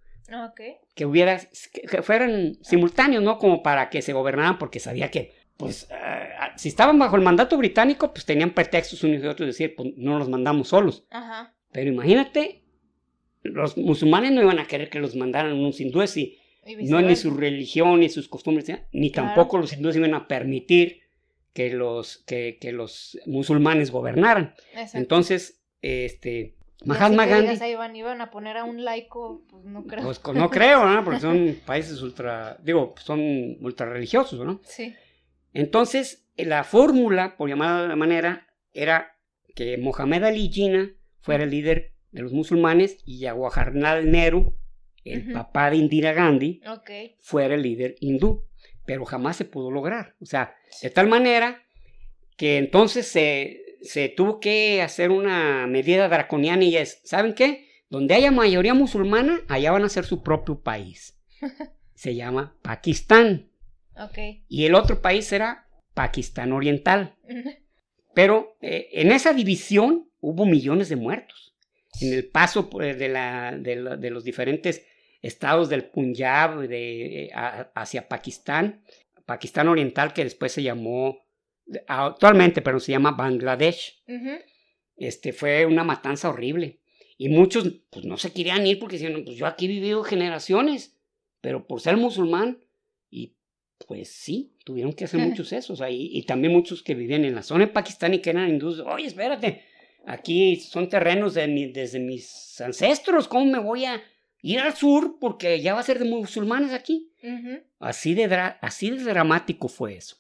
Que 0.94 1.08
hubiera, 1.08 1.42
que 1.90 2.04
fueran 2.04 2.60
simultáneos, 2.62 3.24
¿no? 3.24 3.40
Como 3.40 3.64
para 3.64 3.90
que 3.90 4.04
se 4.04 4.14
gobernaran, 4.14 4.60
porque 4.60 4.80
sabía 4.80 5.10
que, 5.10 5.34
pues, 5.58 5.90
eh, 5.90 6.30
si 6.56 6.70
estaban 6.70 7.00
bajo 7.00 7.16
el 7.16 7.24
mandato 7.24 7.58
británico, 7.58 8.14
pues 8.14 8.24
tenían 8.24 8.52
pretextos 8.52 9.04
unos 9.04 9.24
y 9.24 9.26
otros 9.26 9.40
de 9.40 9.46
decir, 9.48 9.74
pues 9.76 9.90
no 9.98 10.20
los 10.20 10.30
mandamos 10.30 10.68
solos. 10.68 11.08
Ajá. 11.10 11.56
Pero 11.72 11.90
imagínate, 11.90 12.62
los 13.42 13.76
musulmanes 13.76 14.34
no 14.34 14.44
iban 14.44 14.60
a 14.60 14.68
querer 14.68 14.92
que 14.92 15.00
los 15.00 15.16
mandaran 15.16 15.54
unos 15.54 15.82
hindúes 15.82 16.16
y 16.16 16.37
no 16.84 17.02
ni 17.02 17.16
su 17.16 17.32
religión, 17.32 18.00
ni 18.00 18.10
sus 18.10 18.28
costumbres, 18.28 18.72
ni 18.92 19.12
tampoco 19.12 19.58
los 19.58 19.74
hindúes 19.74 19.96
iban 19.96 20.14
a 20.14 20.28
permitir 20.28 21.02
que 21.54 21.72
los, 21.72 22.18
que, 22.26 22.58
los 22.72 23.18
musulmanes 23.26 23.92
gobernaran. 23.92 24.54
Entonces, 24.94 25.64
este, 25.82 26.56
Mahatma 26.86 27.26
Gandhi... 27.26 27.66
iban, 27.66 28.22
a 28.22 28.30
poner 28.30 28.58
a 28.58 28.64
un 28.64 28.84
laico, 28.86 29.44
pues 29.50 29.66
no 29.66 29.86
creo. 29.86 30.04
Pues 30.04 30.22
no 30.36 30.50
creo, 30.52 30.88
¿no? 30.88 31.04
Porque 31.04 31.20
son 31.20 31.58
países 31.66 32.02
ultra, 32.02 32.58
digo, 32.62 32.94
son 33.04 33.58
ultra 33.62 33.88
religiosos, 33.88 34.46
¿no? 34.46 34.62
Sí. 34.64 34.94
Entonces, 35.54 36.28
la 36.36 36.64
fórmula, 36.64 37.36
por 37.38 37.50
llamarla 37.50 37.88
de 37.88 37.96
manera, 37.96 38.48
era 38.74 39.18
que 39.56 39.78
Mohamed 39.78 40.24
Ali 40.24 40.50
Jinnah 40.50 40.92
fuera 41.20 41.44
el 41.44 41.50
líder 41.50 41.94
de 42.12 42.22
los 42.22 42.34
musulmanes 42.34 43.00
y 43.06 43.22
Jawaharlal 43.22 44.12
Nehru 44.12 44.56
el 45.14 45.32
papá 45.32 45.70
de 45.70 45.78
Indira 45.78 46.14
Gandhi, 46.14 46.62
fuera 47.20 47.56
el 47.56 47.62
líder 47.62 47.96
hindú, 48.00 48.46
pero 48.86 49.06
jamás 49.06 49.38
se 49.38 49.46
pudo 49.46 49.72
lograr. 49.72 50.16
O 50.22 50.26
sea, 50.26 50.56
de 50.82 50.90
tal 50.90 51.08
manera 51.08 51.64
que 52.38 52.58
entonces 52.58 53.08
se, 53.08 53.78
se 53.82 54.10
tuvo 54.10 54.40
que 54.40 54.82
hacer 54.82 55.12
una 55.12 55.68
medida 55.68 56.08
draconiana 56.08 56.64
y 56.64 56.78
es, 56.78 57.02
¿saben 57.04 57.34
qué? 57.34 57.68
Donde 57.90 58.16
haya 58.16 58.32
mayoría 58.32 58.74
musulmana, 58.74 59.42
allá 59.48 59.72
van 59.72 59.84
a 59.84 59.90
ser 59.90 60.06
su 60.06 60.22
propio 60.24 60.60
país. 60.60 61.18
Se 61.94 62.16
llama 62.16 62.56
Pakistán. 62.62 63.50
Y 64.48 64.66
el 64.66 64.76
otro 64.76 65.02
país 65.02 65.26
será 65.26 65.68
Pakistán 65.96 66.52
Oriental. 66.54 67.16
Pero 68.14 68.56
eh, 68.62 68.90
en 68.94 69.12
esa 69.12 69.34
división 69.34 70.10
hubo 70.20 70.46
millones 70.46 70.90
de 70.90 70.96
muertos. 70.96 71.56
En 72.00 72.14
el 72.14 72.28
paso 72.28 72.70
pues, 72.70 73.00
de, 73.00 73.10
la, 73.10 73.58
de 73.58 74.10
los 74.12 74.24
diferentes 74.24 74.86
estados 75.22 75.70
del 75.70 75.86
Punjab 75.86 76.68
de, 76.68 77.26
eh, 77.26 77.32
hacia 77.34 78.08
Pakistán, 78.08 78.84
Pakistán 79.26 79.68
Oriental, 79.68 80.14
que 80.14 80.24
después 80.24 80.52
se 80.52 80.64
llamó, 80.64 81.26
actualmente, 81.88 82.62
pero 82.62 82.80
se 82.80 82.94
llama 82.94 83.12
Bangladesh. 83.12 84.04
Este 84.96 85.34
fue 85.34 85.66
una 85.66 85.84
matanza 85.84 86.30
horrible. 86.30 86.80
Y 87.18 87.30
muchos, 87.30 87.82
pues 87.90 88.06
no 88.06 88.18
se 88.18 88.32
querían 88.32 88.66
ir 88.66 88.80
porque 88.80 88.98
decían, 88.98 89.24
pues 89.26 89.38
yo 89.38 89.48
aquí 89.48 89.66
he 89.66 89.70
vivido 89.70 90.04
generaciones, 90.04 90.98
pero 91.42 91.66
por 91.68 91.82
ser 91.82 91.98
musulmán, 91.98 92.64
y 93.10 93.36
pues 93.88 94.10
sí, 94.10 94.54
tuvieron 94.64 94.94
que 94.94 95.06
hacer 95.06 95.20
muchos 95.20 95.52
esos. 95.52 95.82
ahí 95.82 96.10
y 96.14 96.24
también 96.24 96.54
muchos 96.54 96.84
que 96.84 96.96
vivían 96.96 97.26
en 97.26 97.36
la 97.36 97.44
zona 97.44 97.66
de 97.66 97.72
Pakistán 97.72 98.14
y 98.14 98.20
que 98.20 98.30
eran 98.30 98.50
hindúes, 98.50 98.80
oye, 98.80 99.08
espérate, 99.08 99.64
aquí 100.06 100.58
son 100.58 100.90
terrenos 100.90 101.34
de 101.34 101.72
desde 101.74 102.00
mis 102.00 102.62
ancestros, 102.62 103.28
¿cómo 103.28 103.46
me 103.46 103.60
voy 103.60 103.86
a 103.86 104.02
ir 104.54 104.60
al 104.60 104.76
sur 104.76 105.18
porque 105.20 105.62
ya 105.62 105.74
va 105.74 105.82
a 105.82 105.84
ser 105.84 106.00
de 106.00 106.06
musulmanes 106.06 106.74
aquí. 106.74 107.12
así, 107.80 108.14
de 108.14 108.26
así 108.62 108.90
de 108.92 109.04
dramático 109.04 109.68
fue 109.68 109.96
eso. 109.96 110.18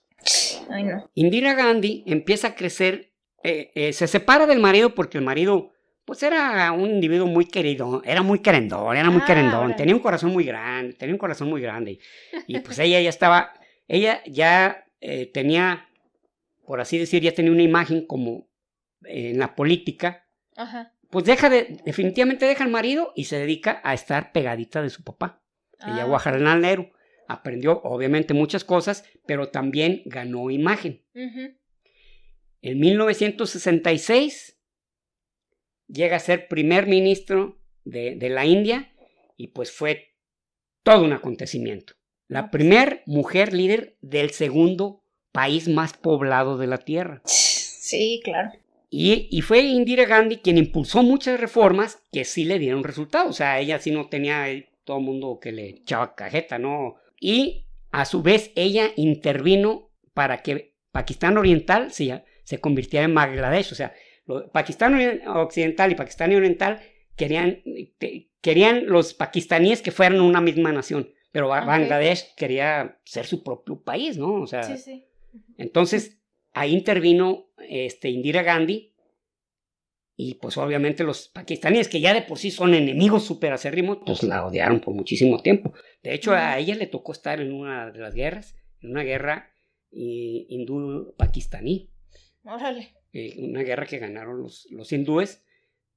Ay, 0.69 0.83
no. 0.83 1.09
Indira 1.15 1.53
Gandhi 1.53 2.03
empieza 2.05 2.49
a 2.49 2.55
crecer, 2.55 3.13
eh, 3.43 3.71
eh, 3.75 3.93
se 3.93 4.07
separa 4.07 4.45
del 4.45 4.59
marido 4.59 4.93
porque 4.93 5.17
el 5.17 5.23
marido, 5.23 5.71
pues 6.03 6.23
era 6.23 6.71
un 6.71 6.89
individuo 6.89 7.27
muy 7.27 7.45
querido, 7.45 8.01
era 8.03 8.21
muy 8.21 8.39
querendón, 8.39 8.97
era 8.97 9.09
muy 9.09 9.21
ah, 9.23 9.25
querendón, 9.25 9.75
tenía 9.75 9.95
un 9.95 10.01
corazón 10.01 10.33
muy 10.33 10.43
grande, 10.43 10.93
tenía 10.93 11.15
un 11.15 11.19
corazón 11.19 11.49
muy 11.49 11.61
grande. 11.61 11.99
Y 12.47 12.59
pues 12.59 12.79
ella 12.79 12.99
ya 12.99 13.09
estaba, 13.09 13.53
ella 13.87 14.21
ya 14.25 14.85
eh, 14.99 15.27
tenía, 15.27 15.87
por 16.65 16.81
así 16.81 16.97
decir, 16.97 17.21
ya 17.21 17.33
tenía 17.33 17.51
una 17.51 17.63
imagen 17.63 18.05
como 18.05 18.47
en 19.05 19.39
la 19.39 19.55
política. 19.55 20.25
Ajá 20.55 20.96
pues 21.09 21.25
deja 21.25 21.49
de, 21.49 21.79
definitivamente 21.85 22.45
deja 22.45 22.63
al 22.63 22.69
marido 22.69 23.13
y 23.15 23.25
se 23.25 23.37
dedica 23.37 23.81
a 23.83 23.93
estar 23.93 24.31
pegadita 24.31 24.81
de 24.81 24.89
su 24.89 25.03
papá. 25.03 25.41
Ella 25.79 26.05
Ella 26.05 26.47
al 26.47 26.61
Nehru. 26.61 26.89
Aprendió 27.27 27.81
obviamente 27.83 28.33
muchas 28.33 28.63
cosas, 28.63 29.03
pero 29.25 29.49
también 29.49 30.01
ganó 30.05 30.49
imagen. 30.49 31.03
En 32.61 32.79
1966 32.79 34.57
llega 35.87 36.17
a 36.17 36.19
ser 36.19 36.47
primer 36.47 36.87
ministro 36.87 37.59
de, 37.83 38.15
de, 38.15 38.29
la 38.29 38.45
India 38.45 38.93
y 39.35 39.47
pues 39.47 39.71
fue 39.71 40.15
todo 40.83 41.03
un 41.03 41.13
acontecimiento. 41.13 41.93
La 42.27 42.49
primer 42.49 43.03
mujer 43.05 43.53
líder 43.53 43.97
del 44.01 44.31
segundo 44.31 45.03
país 45.31 45.67
más 45.67 45.93
poblado 45.93 46.57
de 46.57 46.67
la 46.67 46.79
Tierra. 46.79 47.21
Sí, 47.25 48.21
claro. 48.23 48.51
Y, 48.89 49.41
fue 49.41 49.61
Indira 49.61 50.05
Gandhi 50.05 50.37
quien 50.37 50.57
impulsó 50.57 51.03
muchas 51.03 51.39
reformas 51.39 52.01
que 52.11 52.23
sí 52.23 52.45
le 52.45 52.57
dieron 52.57 52.83
resultados. 52.83 53.29
O 53.29 53.33
sea, 53.33 53.59
ella 53.59 53.79
sí 53.79 53.91
no 53.91 54.07
tenía 54.07 54.45
todo 54.85 54.97
el 54.97 55.03
mundo 55.03 55.39
que 55.41 55.51
le 55.51 55.69
echaba 55.69 56.15
cajeta, 56.15 56.57
¿no? 56.57 56.95
Y 57.19 57.65
a 57.91 58.05
su 58.05 58.21
vez 58.21 58.51
ella 58.55 58.91
intervino 58.95 59.89
para 60.13 60.41
que 60.41 60.73
Pakistán 60.91 61.37
Oriental 61.37 61.91
se, 61.91 62.23
se 62.43 62.59
convirtiera 62.59 63.05
en 63.05 63.13
Bangladesh. 63.13 63.73
O 63.73 63.75
sea, 63.75 63.93
Pakistán 64.53 65.21
Occidental 65.27 65.91
y 65.91 65.95
Pakistán 65.95 66.33
Oriental 66.33 66.79
querían, 67.15 67.61
querían 68.41 68.87
los 68.87 69.13
pakistaníes 69.13 69.81
que 69.81 69.91
fueran 69.91 70.21
una 70.21 70.39
misma 70.39 70.71
nación. 70.71 71.11
Pero 71.31 71.49
Bangladesh 71.49 72.33
quería 72.35 72.99
ser 73.03 73.25
su 73.25 73.43
propio 73.43 73.81
país, 73.81 74.17
¿no? 74.17 74.41
O 74.41 74.47
sea, 74.47 74.63
sí, 74.63 74.77
sí. 74.77 75.05
entonces 75.57 76.17
ahí 76.59 76.73
intervino 76.73 77.47
este, 77.69 78.09
Indira 78.09 78.43
Gandhi 78.43 78.93
y 80.15 80.35
pues 80.35 80.57
obviamente 80.57 81.03
los 81.03 81.27
pakistaníes 81.27 81.87
que 81.87 82.01
ya 82.01 82.13
de 82.13 82.23
por 82.23 82.39
sí 82.39 82.49
son 82.49 82.73
enemigos 82.73 83.23
súper 83.23 83.53
acérrimos, 83.53 83.99
pues 84.05 84.23
la 84.23 84.45
odiaron 84.45 84.79
por 84.79 84.95
muchísimo 84.95 85.43
tiempo. 85.43 85.73
De 86.01 86.15
hecho, 86.15 86.33
a 86.33 86.57
ella 86.57 86.73
le 86.75 86.87
tocó 86.87 87.11
estar 87.11 87.39
en 87.39 87.53
una 87.53 87.91
de 87.91 87.99
las 87.99 88.15
guerras, 88.15 88.55
en 88.81 88.91
una 88.91 89.03
guerra 89.03 89.53
hindú-pakistaní. 89.91 91.91
Órale. 92.43 92.95
Eh, 93.13 93.35
una 93.37 93.61
guerra 93.61 93.85
que 93.85 93.99
ganaron 93.99 94.41
los, 94.41 94.67
los 94.71 94.91
hindúes, 94.91 95.45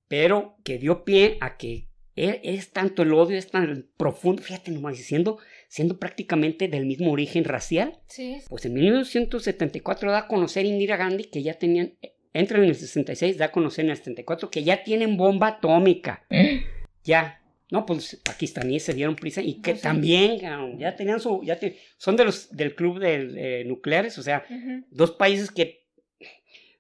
pero 0.07 0.57
que 0.65 0.79
dio 0.79 1.05
pie 1.05 1.39
a 1.41 1.57
que 1.57 1.89
e, 2.15 2.41
es, 2.45 2.73
tanto 2.73 3.03
el 3.03 3.15
odio, 3.15 3.39
es 3.39 3.51
tan 3.51 3.91
profundo, 3.97 4.43
fíjate 4.43 4.71
nomás, 4.71 4.99
diciendo 4.99 5.39
siendo 5.71 5.99
prácticamente 6.01 6.67
del 6.67 6.85
mismo 6.85 7.13
origen 7.13 7.45
racial. 7.45 8.01
Sí. 8.09 8.39
Pues 8.49 8.65
en 8.67 8.75
1974 8.75 10.11
da 10.11 10.19
a 10.19 10.27
conocer 10.29 10.67
Indira 10.67 10.97
Gandhi 10.97 11.25
que 11.25 11.43
ya 11.45 11.55
tenían, 11.55 11.95
entran 12.33 12.65
en 12.65 12.71
el 12.71 12.75
66, 12.75 13.39
da 13.39 13.47
a 13.47 13.53
conocer 13.53 13.85
en 13.85 13.93
el 13.93 13.97
74 13.97 14.51
que 14.51 14.65
ya 14.65 14.83
tienen 14.83 15.17
bomba 15.17 15.47
atómica. 15.49 16.25
¿Eh? 16.31 16.63
Ya. 17.05 17.41
No, 17.71 17.87
pues 17.87 18.21
pakistaníes 18.25 18.83
se 18.83 18.93
dieron 18.95 19.15
prisa 19.17 19.41
y 19.41 19.55
que 19.63 19.71
Pues 19.71 19.79
sí. 19.79 19.83
también 19.85 20.39
ya 20.77 20.97
tenían 20.97 21.21
su, 21.21 21.41
ya 21.45 21.57
son 21.99 22.17
de 22.17 22.25
los 22.25 22.55
del 22.55 22.75
club 22.75 22.99
de 22.99 23.61
eh, 23.61 23.65
nucleares, 23.65 24.19
o 24.19 24.23
sea, 24.23 24.45
dos 24.91 25.13
países 25.13 25.51
que, 25.53 25.87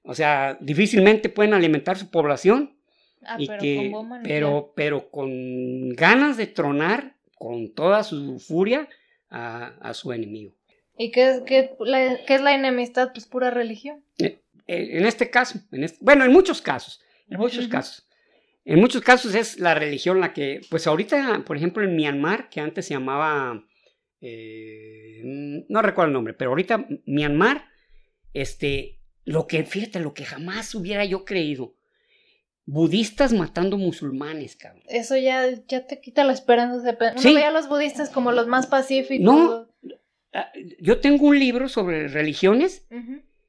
o 0.02 0.14
sea, 0.14 0.58
difícilmente 0.60 1.28
pueden 1.28 1.54
alimentar 1.54 1.96
su 1.96 2.10
población 2.10 2.76
Ah, 3.22 3.36
y 3.38 3.46
pero 3.46 3.60
que, 3.62 3.76
con 3.76 3.90
bomba 3.92 4.18
nuclear. 4.18 4.40
pero, 4.40 4.72
pero 4.74 5.10
con 5.10 5.90
ganas 5.90 6.36
de 6.36 6.46
tronar 6.48 7.16
con 7.40 7.72
toda 7.72 8.04
su 8.04 8.38
furia 8.38 8.86
a, 9.30 9.68
a 9.80 9.94
su 9.94 10.12
enemigo. 10.12 10.52
¿Y 10.98 11.10
qué 11.10 11.30
es, 11.30 11.40
qué, 11.46 11.70
la, 11.80 12.18
qué 12.26 12.34
es 12.34 12.42
la 12.42 12.54
enemistad? 12.54 13.12
Pues 13.14 13.24
pura 13.26 13.50
religión. 13.50 14.04
Eh, 14.18 14.42
En 14.66 15.06
este 15.06 15.30
caso, 15.30 15.58
en 15.72 15.84
este- 15.84 15.98
bueno, 16.02 16.26
en 16.26 16.32
muchos 16.32 16.60
casos, 16.60 17.00
en 17.30 17.38
muchos 17.38 17.66
casos. 17.66 18.06
En 18.66 18.78
muchos 18.78 19.00
casos 19.00 19.34
es 19.34 19.58
la 19.58 19.74
religión 19.74 20.20
la 20.20 20.34
que, 20.34 20.60
pues 20.68 20.86
ahorita, 20.86 21.42
por 21.46 21.56
ejemplo, 21.56 21.82
en 21.82 21.96
Myanmar, 21.96 22.50
que 22.50 22.60
antes 22.60 22.84
se 22.86 22.92
llamaba, 22.94 23.64
eh, 24.20 25.22
no 25.68 25.80
recuerdo 25.80 26.08
el 26.08 26.12
nombre, 26.12 26.34
pero 26.34 26.50
ahorita 26.50 26.86
Myanmar, 27.06 27.64
este, 28.34 29.00
lo 29.24 29.46
que, 29.46 29.64
fíjate, 29.64 29.98
lo 30.00 30.12
que 30.12 30.26
jamás 30.26 30.74
hubiera 30.74 31.06
yo 31.06 31.24
creído, 31.24 31.74
budistas 32.70 33.32
matando 33.32 33.76
musulmanes, 33.76 34.56
cabrón. 34.56 34.82
Eso 34.88 35.16
ya, 35.16 35.46
ya 35.66 35.86
te 35.86 36.00
quita 36.00 36.24
la 36.24 36.32
esperanza. 36.32 36.78
de 36.82 36.96
Uno 37.12 37.20
Sí. 37.20 37.34
veía 37.34 37.48
a 37.48 37.52
los 37.52 37.68
budistas 37.68 38.10
como 38.10 38.32
los 38.32 38.46
más 38.46 38.66
pacíficos. 38.66 39.24
No. 39.24 39.68
Ah, 40.32 40.50
Yo 40.80 41.00
tengo 41.00 41.26
un 41.26 41.38
libro 41.38 41.68
sobre 41.68 42.06
religiones 42.08 42.86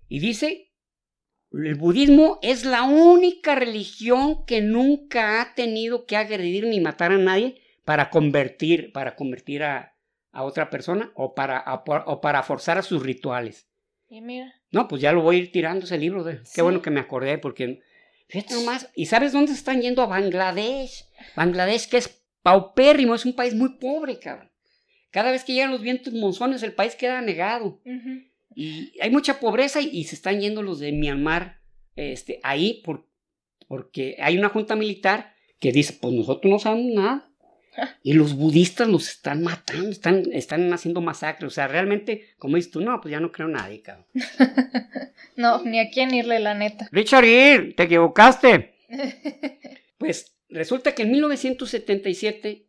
y 0.08 0.20
dice, 0.20 0.72
el 1.52 1.76
budismo 1.76 2.40
es 2.42 2.66
la 2.66 2.84
única 2.84 3.54
religión 3.56 4.46
que 4.46 4.62
nunca 4.62 5.42
ha 5.42 5.54
tenido 5.54 6.06
que 6.06 6.18
agredir 6.18 6.66
ni 6.66 6.80
matar 6.80 7.12
a 7.12 7.18
nadie 7.18 7.62
para 7.86 8.10
convertir, 8.10 8.92
para 8.92 9.16
convertir 9.16 9.62
a, 9.64 9.96
a 10.32 10.44
otra 10.44 10.70
persona 10.72 11.12
o 11.16 11.36
para, 11.36 11.58
a- 11.60 11.84
o 12.08 12.22
para 12.22 12.42
forzar 12.42 12.78
a 12.80 12.82
sus 12.84 13.04
rituales. 13.04 13.68
Y 14.10 14.22
mira. 14.22 14.54
No, 14.72 14.88
pues 14.88 15.02
ya 15.02 15.12
lo 15.14 15.22
voy 15.22 15.36
a 15.36 15.40
ir 15.40 15.52
tirando 15.52 15.86
ese 15.86 15.98
libro. 16.00 16.24
de- 16.24 16.38
Sí. 16.46 16.54
Qué 16.56 16.62
bueno 16.64 16.82
que 16.82 16.90
me 16.90 17.00
acordé 17.02 17.38
porque, 17.38 17.82
fíjate 18.32 18.54
nomás, 18.56 18.90
¿y 18.96 19.06
sabes 19.06 19.34
dónde 19.34 19.52
se 19.52 19.58
están 19.58 19.82
yendo? 19.82 20.02
A 20.02 20.08
Bangladesh. 20.08 21.06
Bangladesh 21.36 21.88
que 21.90 21.98
es 21.98 22.24
paupérrimo, 22.42 23.14
es 23.14 23.26
un 23.26 23.34
país 23.34 23.54
muy 23.54 23.78
pobre, 23.78 24.18
cabrón. 24.20 24.50
Cada 25.12 25.32
vez 25.32 25.44
que 25.44 25.54
llegan 25.54 25.72
los 25.72 25.82
vientos 25.82 26.14
monzones, 26.14 26.64
el 26.64 26.74
país 26.74 26.96
queda 26.96 27.22
negado. 27.22 27.82
Y 28.56 28.94
hay 29.02 29.12
mucha 29.12 29.40
pobreza 29.40 29.82
y, 29.82 29.90
y 29.92 30.06
se 30.06 30.16
están 30.16 30.40
yendo 30.40 30.64
los 30.64 30.80
de 30.80 30.92
Myanmar 30.94 31.62
este, 31.96 32.40
ahí 32.44 32.82
por, 32.86 33.08
porque 33.68 34.18
hay 34.22 34.38
una 34.38 34.50
junta 34.50 34.76
militar 34.76 35.34
que 35.60 35.72
dice, 35.72 35.98
pues 36.00 36.14
nosotros 36.14 36.50
no 36.50 36.60
sabemos 36.60 36.94
nada. 36.94 37.31
Y 38.04 38.14
los 38.14 38.34
budistas 38.36 38.88
los 38.88 39.08
están 39.10 39.44
matando, 39.44 39.90
están, 39.90 40.24
están 40.34 40.74
haciendo 40.74 41.00
masacres. 41.02 41.48
O 41.48 41.54
sea, 41.54 41.68
realmente, 41.68 42.30
como 42.38 42.58
dices 42.58 42.72
tú, 42.72 42.82
no, 42.82 43.00
pues 43.00 43.12
ya 43.12 43.20
no 43.20 43.32
creo 43.32 43.48
nadie, 43.48 43.82
cabrón. 43.82 44.06
No, 45.38 45.64
ni 45.64 45.80
a 45.80 45.90
quién 45.90 46.14
irle, 46.14 46.40
la 46.40 46.54
neta. 46.54 46.88
Richard 46.92 47.24
Gere, 47.24 47.74
te 47.74 47.84
equivocaste. 47.84 48.74
Pues 49.98 50.36
resulta 50.50 50.94
que 50.96 51.04
en 51.04 51.12
1977, 51.12 52.66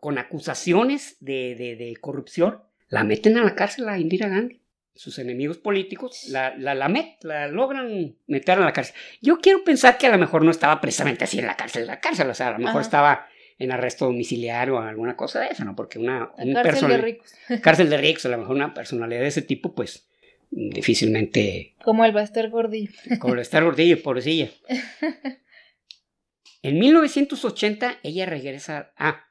con 0.00 0.16
acusaciones 0.18 1.16
de, 1.20 1.54
de- 1.56 1.76
de 1.76 1.96
corrupción, 2.00 2.62
la 2.88 3.02
meten 3.04 3.36
a 3.36 3.42
la 3.44 3.54
cárcel 3.56 3.88
a 3.88 3.98
Indira 3.98 4.28
Gandhi. 4.28 4.60
Sus 4.94 5.18
enemigos 5.18 5.58
políticos 5.58 6.24
la, 6.28 6.56
la, 6.56 6.74
la, 6.74 6.88
met- 6.88 7.18
la 7.22 7.46
logran 7.48 8.16
meter 8.26 8.58
a 8.58 8.64
la 8.64 8.72
cárcel. 8.72 8.94
Yo 9.20 9.38
quiero 9.40 9.62
pensar 9.64 9.98
que 9.98 10.06
a 10.06 10.10
lo 10.10 10.18
mejor 10.18 10.44
no 10.44 10.50
estaba 10.50 10.80
precisamente 10.80 11.24
así 11.24 11.38
en 11.40 11.46
la 11.46 11.56
cárcel, 11.56 11.82
en 11.82 11.88
la 11.88 12.00
cárcel, 12.00 12.28
o 12.30 12.34
sea, 12.34 12.48
a 12.48 12.52
lo 12.52 12.58
mejor 12.58 12.80
Ajá. 12.80 12.80
estaba 12.80 13.26
en 13.58 13.72
arresto 13.72 14.04
domiciliario 14.06 14.76
o 14.76 14.78
alguna 14.80 15.16
cosa 15.16 15.40
de 15.40 15.48
eso, 15.48 15.64
¿no? 15.64 15.74
Porque 15.74 15.98
una, 15.98 16.30
un 16.38 16.54
cárcel 16.54 16.88
de 16.88 16.98
ricos. 16.98 17.32
cárcel 17.62 17.90
de 17.90 17.96
ricos, 17.96 18.24
a 18.26 18.28
lo 18.30 18.38
mejor 18.38 18.56
una 18.56 18.72
personalidad 18.74 19.20
de 19.22 19.26
ese 19.28 19.42
tipo, 19.42 19.74
pues 19.74 20.08
difícilmente 20.50 21.74
Como 21.84 22.04
el 22.04 22.12
Baster 22.12 22.48
Gordillo. 22.50 22.92
como 23.20 23.34
el 23.34 23.40
estar 23.40 23.62
gordillo, 23.64 24.02
pobrecilla. 24.02 24.50
En 26.62 26.78
1980 26.80 27.98
ella 28.02 28.26
regresa. 28.26 28.92
Ah, 28.96 29.26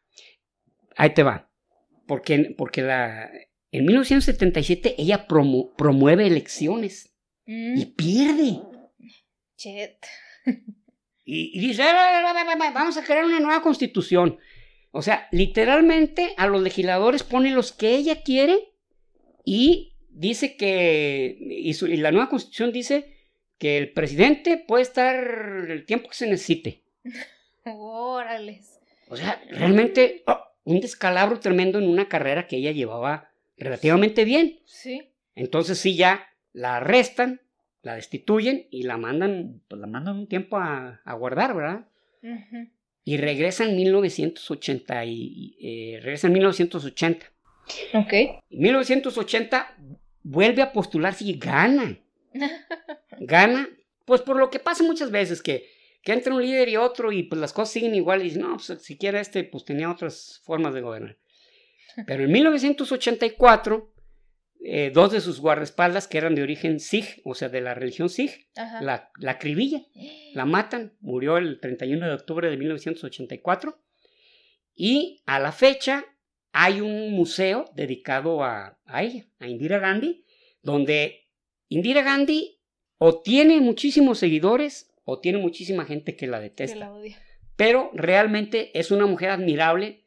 ahí 0.95 1.13
te 1.13 1.23
va. 1.23 1.49
Porque, 2.07 2.55
porque 2.57 2.81
la, 2.81 3.29
en 3.71 3.85
1977 3.85 4.95
ella 4.97 5.27
promu- 5.27 5.73
promueve 5.77 6.25
elecciones 6.27 7.13
Mm, 7.49 7.77
y 7.77 7.85
pierde. 7.85 8.59
Chet. 9.55 10.05
Y, 11.29 11.51
y 11.53 11.67
dice, 11.67 11.83
"Ah, 11.83 11.91
ah, 11.93 12.33
ah, 12.33 12.45
ah, 12.47 12.57
ah, 12.61 12.71
vamos 12.73 12.95
a 12.95 13.03
crear 13.03 13.25
una 13.25 13.41
nueva 13.41 13.61
constitución. 13.61 14.37
O 14.91 15.01
sea, 15.01 15.27
literalmente 15.33 16.33
a 16.37 16.47
los 16.47 16.61
legisladores 16.61 17.23
pone 17.23 17.51
los 17.51 17.73
que 17.73 17.95
ella 17.95 18.23
quiere 18.23 18.71
y 19.43 19.93
dice 20.09 20.55
que, 20.55 21.37
y, 21.39 21.73
su- 21.73 21.87
y 21.87 21.97
la 21.97 22.11
nueva 22.11 22.29
constitución 22.29 22.71
dice 22.71 23.13
que 23.57 23.77
el 23.77 23.91
presidente 23.91 24.57
puede 24.57 24.83
estar 24.83 25.15
el 25.69 25.85
tiempo 25.85 26.07
que 26.09 26.15
se 26.15 26.27
necesite. 26.27 26.85
Órales. 27.65 28.79
O 29.09 29.17
sea, 29.17 29.41
realmente 29.49 30.23
oh, 30.27 30.39
un 30.63 30.79
descalabro 30.79 31.39
tremendo 31.41 31.77
en 31.79 31.89
una 31.89 32.07
carrera 32.07 32.47
que 32.47 32.55
ella 32.57 32.71
llevaba 32.71 33.31
relativamente 33.57 34.23
bien. 34.25 34.61
Sí. 34.65 35.11
Entonces 35.35 35.77
sí 35.77 35.95
ya 35.95 36.27
la 36.53 36.77
arrestan, 36.77 37.41
la 37.87 37.95
destituyen 37.95 38.67
y 38.69 38.83
la 38.83 38.97
mandan, 38.97 39.61
pues 39.67 39.79
la 39.79 39.87
mandan 39.87 40.17
un 40.17 40.27
tiempo 40.27 40.57
a, 40.57 41.01
a 41.03 41.13
guardar, 41.13 41.55
¿verdad? 41.55 41.87
Ujú. 42.21 42.69
Y 43.03 43.17
regresa 43.17 43.63
en 43.63 43.75
1980 43.77 45.05
y 45.05 45.57
eh, 45.61 45.99
regresa 46.01 46.27
en 46.27 46.33
1980. 46.33 47.25
Ok. 47.93 48.13
En 48.13 48.41
1980 48.49 49.77
vuelve 50.23 50.61
a 50.61 50.73
postularse 50.73 51.23
y 51.23 51.37
gana. 51.37 51.97
Gana, 53.19 53.69
pues 54.05 54.21
por 54.21 54.37
lo 54.37 54.49
que 54.49 54.59
pasa 54.59 54.83
muchas 54.83 55.09
veces 55.09 55.41
que, 55.41 55.69
que 56.03 56.11
entra 56.11 56.33
un 56.33 56.41
líder 56.41 56.69
y 56.69 56.75
otro 56.75 57.11
y 57.11 57.23
pues 57.23 57.39
las 57.39 57.53
cosas 57.53 57.71
siguen 57.71 57.95
igual 57.95 58.21
y 58.21 58.25
dicen, 58.25 58.41
no, 58.41 58.57
pues 58.57 58.81
siquiera 58.81 59.21
este 59.21 59.43
pues 59.45 59.63
tenía 59.63 59.89
otras 59.89 60.41
formas 60.43 60.73
de 60.73 60.81
gobernar. 60.81 61.17
Pero 62.05 62.25
en 62.25 62.31
1984, 62.31 63.91
eh, 64.63 64.91
dos 64.93 65.11
de 65.11 65.21
sus 65.21 65.39
guardaespaldas 65.39 66.07
que 66.07 66.17
eran 66.17 66.35
de 66.35 66.43
origen 66.43 66.79
Sikh, 66.79 67.21
o 67.23 67.35
sea, 67.35 67.49
de 67.49 67.61
la 67.61 67.73
religión 67.73 68.09
Sikh, 68.09 68.49
Ajá. 68.55 68.81
la, 68.81 69.11
la 69.19 69.31
acribillan, 69.31 69.85
la 70.33 70.45
matan, 70.45 70.95
murió 70.99 71.37
el 71.37 71.59
31 71.59 72.05
de 72.07 72.13
octubre 72.13 72.49
de 72.49 72.57
1984 72.57 73.79
y 74.75 75.21
a 75.25 75.39
la 75.39 75.51
fecha 75.51 76.05
hay 76.51 76.81
un 76.81 77.11
museo 77.11 77.65
dedicado 77.75 78.43
a, 78.43 78.79
a 78.85 79.03
ella, 79.03 79.25
a 79.39 79.47
Indira 79.47 79.79
Gandhi, 79.79 80.25
donde 80.61 81.27
Indira 81.69 82.01
Gandhi 82.01 82.59
o 82.97 83.21
tiene 83.21 83.59
muchísimos 83.61 84.19
seguidores 84.19 84.91
o 85.03 85.19
tiene 85.19 85.37
muchísima 85.37 85.85
gente 85.85 86.15
que 86.15 86.27
la 86.27 86.37
Que 86.39 86.43
detesta, 86.45 86.75
la 86.77 86.93
odia. 86.93 87.21
pero 87.55 87.91
realmente 87.93 88.77
es 88.77 88.91
una 88.91 89.05
mujer 89.05 89.29
admirable 89.29 90.05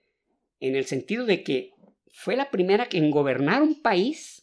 en 0.58 0.74
el 0.76 0.84
sentido 0.86 1.24
de 1.24 1.42
que 1.42 1.72
fue 2.12 2.36
la 2.36 2.50
primera 2.50 2.86
que 2.88 2.98
en 2.98 3.10
gobernar 3.10 3.62
un 3.62 3.80
país 3.80 4.39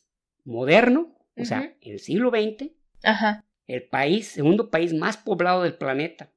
moderno, 0.47 1.15
o 1.35 1.45
sea, 1.45 1.59
Ujú. 1.59 1.69
en 1.81 1.91
el 1.93 1.99
siglo 1.99 2.29
XX, 2.31 2.71
Ajá. 3.03 3.45
el 3.67 3.83
país, 3.87 4.27
segundo 4.27 4.69
país 4.71 4.93
más 4.93 5.17
poblado 5.17 5.63
del 5.63 5.75
planeta. 5.77 6.31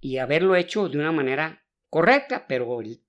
Y 0.00 0.18
haberlo 0.18 0.54
hecho 0.54 0.88
de 0.88 0.98
una 0.98 1.12
manera 1.12 1.64
correcta, 1.88 2.46
pero 2.46 2.80
el- 2.80 3.00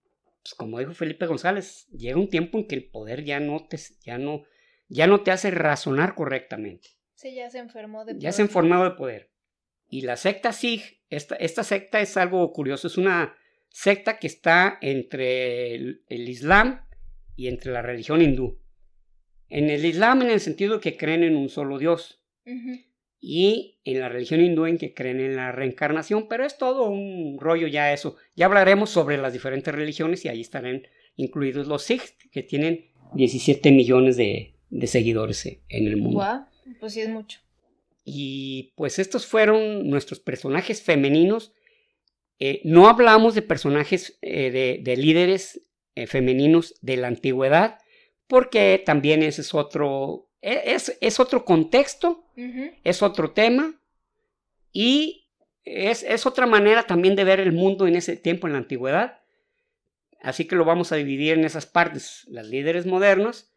pues, 0.41 0.53
como 0.55 0.80
dijo 0.80 0.93
Felipe 0.93 1.26
González, 1.28 1.88
llega 1.89 2.18
un 2.18 2.30
tiempo 2.30 2.58
en 2.58 2.68
que 2.68 2.76
el 2.76 2.89
poder 2.89 3.24
ya 3.26 3.39
no 3.39 3.68
te, 3.68 3.78
ya 4.01 4.18
no, 4.18 4.43
ya 4.88 5.05
no 5.08 5.22
te 5.22 5.32
hace 5.32 5.51
razonar 5.51 6.16
correctamente. 6.16 6.89
Sí, 7.14 7.36
ya 7.36 7.49
se 7.49 7.58
enfermó 7.60 8.05
de 8.05 8.18
Ya 8.18 8.32
se 8.32 8.47
formado 8.47 8.86
de 8.86 8.91
poder. 8.91 9.30
Y 9.89 10.01
la 10.01 10.16
secta 10.18 10.53
Sikh, 10.53 11.01
esta, 11.10 11.36
esta 11.36 11.64
secta 11.64 11.99
es 11.99 12.16
algo 12.18 12.51
curioso, 12.53 12.88
es 12.88 12.97
una 12.97 13.36
secta 13.70 14.20
que 14.20 14.28
está 14.28 14.78
entre 14.82 15.76
el, 15.76 16.03
el 16.08 16.30
Islam 16.30 16.82
y 17.36 17.47
entre 17.47 17.72
la 17.72 17.82
religión 17.82 18.22
hindú. 18.22 18.60
En 19.50 19.70
el 19.70 19.86
Islam 19.86 20.22
en 20.22 20.30
el 20.30 20.39
sentido 20.39 20.76
de 20.76 20.82
que 20.82 20.98
creen 20.98 21.24
en 21.24 21.36
un 21.36 21.50
solo 21.50 21.78
Dios 21.78 22.22
y 23.20 23.80
en 23.84 24.00
la 24.00 24.10
religión 24.10 24.41
hindú 24.41 24.66
en 24.66 24.78
que 24.78 24.93
creen 24.93 25.20
en 25.20 25.36
la 25.36 25.52
reencarnación, 25.52 26.28
pero 26.28 26.45
es 26.45 26.58
todo 26.58 26.89
un 26.89 27.38
rollo 27.39 27.68
ya 27.68 27.91
eso. 27.93 28.16
Ya 28.36 28.45
hablaremos 28.45 28.89
sobre 28.89 29.18
las 29.18 29.34
diferentes 29.34 29.74
religiones 29.74 30.24
y 30.26 30.30
ahí 30.30 30.41
estarán 30.41 30.84
incluidos 31.16 31.68
los 31.68 31.84
Sikhs, 31.84 32.16
que 32.32 32.43
tienen 32.43 32.86
17 33.14 33.72
millones 33.72 34.18
de, 34.18 34.54
de 34.70 34.88
seguidores 34.88 35.45
en 35.45 35.88
el 35.88 35.98
mundo. 35.98 36.20
Guau, 36.20 36.45
Pues 36.80 36.93
sí 36.93 37.02
es 37.02 37.10
mucho. 37.10 37.39
Y 38.06 38.74
pues 38.76 39.00
estos 39.00 39.26
fueron 39.26 39.89
nuestros 39.89 40.20
personajes 40.20 40.82
femeninos. 40.82 41.54
Eh, 42.39 42.62
no 42.64 42.88
hablamos 42.88 43.36
de 43.36 43.41
personajes 43.41 44.18
eh, 44.22 44.52
de, 44.52 44.80
de 44.82 44.95
líderes 44.95 45.62
eh, 45.95 46.08
femeninos 46.08 46.76
de 46.82 46.98
la 46.98 47.08
antigüedad, 47.08 47.80
porque 48.28 48.82
también 48.86 49.24
ese 49.24 49.42
es 49.42 49.54
otro, 49.54 50.30
e- 50.42 50.64
es, 50.74 50.98
es 51.02 51.20
otro 51.20 51.46
contexto 51.46 52.26
es 52.84 53.02
otro 53.02 53.32
tema 53.32 53.82
y 54.72 55.28
es, 55.64 56.04
es 56.04 56.26
otra 56.26 56.46
manera 56.46 56.84
también 56.84 57.16
de 57.16 57.24
ver 57.24 57.40
el 57.40 57.52
mundo 57.52 57.88
en 57.88 57.96
ese 57.96 58.16
tiempo, 58.16 58.48
en 58.48 58.54
la 58.54 58.60
antigüedad. 58.60 59.22
Así 60.22 60.46
que 60.46 60.56
lo 60.56 60.66
vamos 60.66 60.92
a 60.92 60.96
dividir 60.96 61.34
en 61.34 61.46
esas 61.46 61.66
partes, 61.66 62.26
las 62.28 62.48
líderes 62.48 62.86
modernos. 62.86 63.52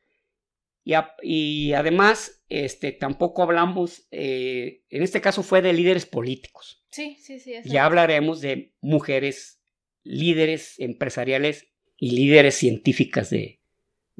Y, 0.82 0.94
y 1.22 1.72
además, 1.74 2.42
este, 2.48 2.92
tampoco 2.92 3.42
hablamos, 3.42 4.06
eh, 4.10 4.82
en 4.88 5.02
este 5.02 5.20
caso 5.20 5.42
fue 5.42 5.62
de 5.62 5.72
líderes 5.72 6.06
políticos. 6.06 6.84
Sí, 6.90 7.16
sí, 7.20 7.38
sí. 7.38 7.54
Ya 7.64 7.84
hablaremos 7.84 8.40
de 8.40 8.72
mujeres 8.80 9.60
líderes 10.02 10.78
empresariales 10.80 11.68
y 11.96 12.12
líderes 12.12 12.54
científicas 12.56 13.30
de, 13.30 13.59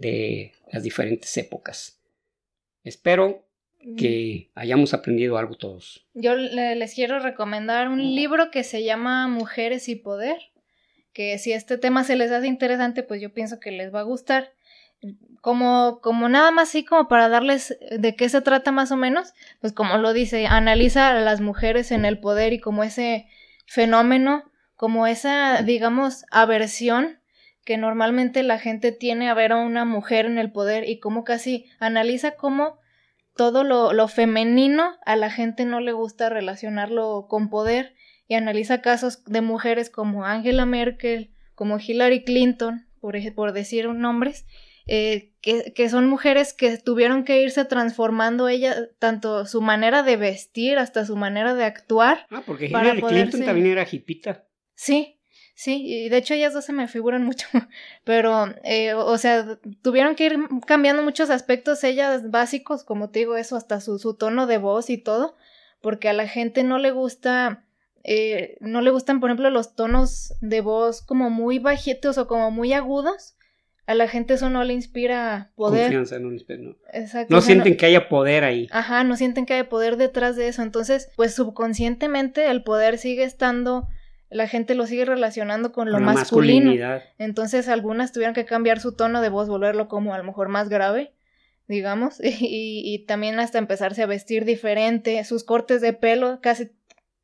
de 0.01 0.53
las 0.73 0.83
diferentes 0.83 1.37
épocas. 1.37 2.01
Espero 2.85 3.47
que 3.97 4.51
hayamos 4.55 4.93
aprendido 4.93 5.39
algo 5.39 5.57
todos. 5.57 6.07
Yo 6.13 6.35
les 6.35 6.95
quiero 6.95 7.19
recomendar 7.19 7.89
un 7.89 8.15
libro 8.15 8.51
que 8.51 8.63
se 8.63 8.85
llama 8.85 9.27
Mujeres 9.27 9.89
y 9.89 9.97
Poder, 9.97 10.37
que 11.15 11.39
si 11.39 11.53
este 11.53 11.79
tema 11.79 12.05
se 12.05 12.17
les 12.17 12.31
hace 12.31 12.47
interesante, 12.47 13.03
pues 13.03 13.23
yo 13.23 13.33
pienso 13.33 13.59
que 13.59 13.71
les 13.71 13.95
va 13.95 14.01
a 14.01 14.05
gustar. 14.05 14.53
Como, 15.41 16.01
como 16.03 16.29
nada 16.29 16.51
más 16.51 16.69
así 16.69 16.85
como 16.85 17.09
para 17.09 17.31
darles 17.31 17.79
de 17.91 18.17
qué 18.17 18.29
se 18.29 18.43
trata 18.43 18.71
más 18.71 18.93
o 18.93 18.99
menos, 18.99 19.33
pues 19.61 19.73
como 19.73 19.97
lo 19.97 20.13
dice, 20.13 20.47
analiza 20.47 21.09
a 21.09 21.21
las 21.21 21.41
mujeres 21.41 21.91
en 21.91 22.05
el 22.05 22.21
poder 22.21 22.53
y 22.53 22.61
como 22.61 22.85
ese 22.85 23.27
fenómeno, 23.65 24.45
como 24.77 25.07
esa, 25.07 25.63
digamos, 25.63 26.27
aversión 26.31 27.20
que 27.65 27.77
normalmente 27.77 28.43
la 28.43 28.59
gente 28.59 28.93
tiene 28.93 29.29
a 29.29 29.35
ver 29.35 29.53
a 29.53 29.57
una 29.57 29.85
mujer 29.85 30.27
en 30.27 30.39
el 30.39 30.51
poder 30.51 30.89
y 30.89 30.99
como 30.99 31.25
casi 31.25 31.67
analiza 31.79 32.33
cómo 32.33 32.79
todo 33.37 33.65
lo, 33.65 34.09
femenino 34.09 34.97
a 35.07 35.17
la 35.17 35.31
gente 35.31 35.65
no 35.65 35.81
le 35.81 35.93
gusta 35.93 36.29
relacionarlo 36.29 37.27
con 37.29 37.49
poder 37.49 37.95
y 38.29 38.35
analiza 38.35 38.83
casos 38.83 39.25
de 39.25 39.41
mujeres 39.41 39.91
como 39.91 40.25
Angela 40.25 40.67
Merkel, 40.67 41.31
como 41.55 41.79
Hillary 41.79 42.25
Clinton, 42.25 42.87
por, 43.01 43.17
por 43.35 43.53
decir 43.53 43.89
nombres, 43.89 44.47
eh, 44.87 45.33
que, 45.41 45.89
son 45.89 46.09
mujeres 46.09 46.53
que 46.53 46.77
tuvieron 46.79 47.25
que 47.25 47.43
irse 47.43 47.65
transformando 47.65 48.49
ella, 48.49 48.89
tanto 48.99 49.47
su 49.47 49.63
manera 49.63 50.03
de 50.03 50.17
vestir 50.17 50.79
hasta 50.79 51.05
su 51.05 51.17
manera 51.17 51.55
de 51.55 51.65
actuar. 51.65 52.27
Ah, 52.31 52.43
porque 52.45 52.67
Hillary 52.67 53.01
Clinton 53.01 53.45
también 53.45 53.69
era 53.69 53.87
hipita. 53.91 54.47
Sí, 54.75 55.20
Sí, 55.55 55.83
y 55.87 56.09
de 56.09 56.17
hecho 56.17 56.35
ellas 56.35 56.55
dos 56.55 56.65
se 56.65 56.73
me 56.73 56.89
figuran 56.89 57.25
mucho, 57.25 57.47
pero, 58.05 58.47
eh, 58.65 58.95
o 58.95 59.19
sea, 59.19 59.59
tuvieron 59.83 60.15
que 60.15 60.27
ir 60.27 60.39
cambiando 60.67 61.03
muchos 61.03 61.29
aspectos 61.29 61.85
ellas 61.85 62.31
básicos, 62.31 62.83
como 62.83 63.11
te 63.11 63.21
digo, 63.21 63.37
eso, 63.37 63.57
hasta 63.57 63.81
su, 63.81 63.99
su 63.99 64.15
tono 64.15 64.47
de 64.47 64.59
voz 64.59 64.89
y 64.89 64.97
todo, 64.97 65.37
porque 65.83 66.09
a 66.09 66.15
la 66.15 66.27
gente 66.27 66.63
no 66.63 66.79
le 66.79 66.93
gusta, 66.93 67.67
eh, 68.05 68.57
no 68.61 68.81
le 68.81 68.91
gustan, 68.91 69.21
por 69.21 69.29
ejemplo, 69.29 69.51
los 69.51 69.75
tonos 69.75 70.33
de 70.41 70.61
voz 70.63 71.03
como 71.03 71.29
muy 71.29 71.59
bajitos 71.59 72.17
o 72.19 72.27
como 72.27 72.51
muy 72.51 72.73
agudos. 72.73 73.37
A 73.87 73.95
la 73.95 74.07
gente 74.07 74.35
eso 74.35 74.51
no 74.51 74.63
le 74.63 74.73
inspira 74.73 75.51
poder. 75.57 75.87
Confianza, 75.87 76.19
no, 76.21 76.31
no. 76.31 76.77
Exacto, 76.93 77.35
no 77.35 77.41
sienten 77.41 77.77
que 77.77 77.87
haya 77.87 78.09
poder 78.09 78.45
ahí. 78.45 78.69
Ajá, 78.71 79.03
no 79.03 79.17
sienten 79.17 79.47
que 79.47 79.55
haya 79.55 79.69
poder 79.69 79.97
detrás 79.97 80.37
de 80.37 80.47
eso. 80.47 80.63
Entonces, 80.63 81.11
pues 81.17 81.35
subconscientemente 81.35 82.49
el 82.49 82.63
poder 82.63 82.99
sigue 82.99 83.25
estando 83.25 83.89
la 84.31 84.47
gente 84.47 84.75
lo 84.75 84.87
sigue 84.87 85.05
relacionando 85.05 85.73
con 85.73 85.91
lo 85.91 85.99
masculino. 85.99 86.73
Entonces 87.19 87.69
algunas 87.69 88.13
tuvieron 88.13 88.35
que 88.35 88.45
cambiar 88.45 88.81
su 88.81 88.95
tono 88.95 89.21
de 89.21 89.29
voz, 89.29 89.49
volverlo 89.49 89.89
como 89.89 90.15
a 90.15 90.19
lo 90.19 90.25
mejor 90.25 90.49
más 90.49 90.69
grave, 90.69 91.13
digamos, 91.67 92.21
y, 92.23 93.05
también 93.07 93.41
hasta 93.41 93.59
empezarse 93.59 94.03
a 94.03 94.07
vestir 94.07 94.45
diferente, 94.45 95.23
sus 95.25 95.45
cortes 95.45 95.81
de 95.81 95.93
pelo, 95.93 96.41
casi, 96.41 96.71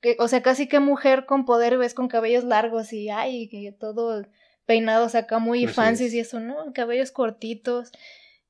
que, 0.01 0.17
o 0.19 0.27
sea, 0.27 0.43
casi 0.43 0.67
que 0.69 0.81
mujer 0.81 1.27
con 1.27 1.45
poder 1.45 1.79
ves 1.79 1.95
con 1.95 2.09
cabellos 2.09 2.45
largos 2.45 2.93
y 2.93 3.09
ay, 3.09 3.49
que 3.49 3.73
todo 3.73 4.27
peinados 4.67 5.15
acá 5.15 5.39
muy 5.39 5.69
fancy 5.69 6.09
y 6.09 6.19
eso, 6.19 6.41
¿no? 6.41 6.73
Cabellos 6.75 7.13
cortitos. 7.13 7.93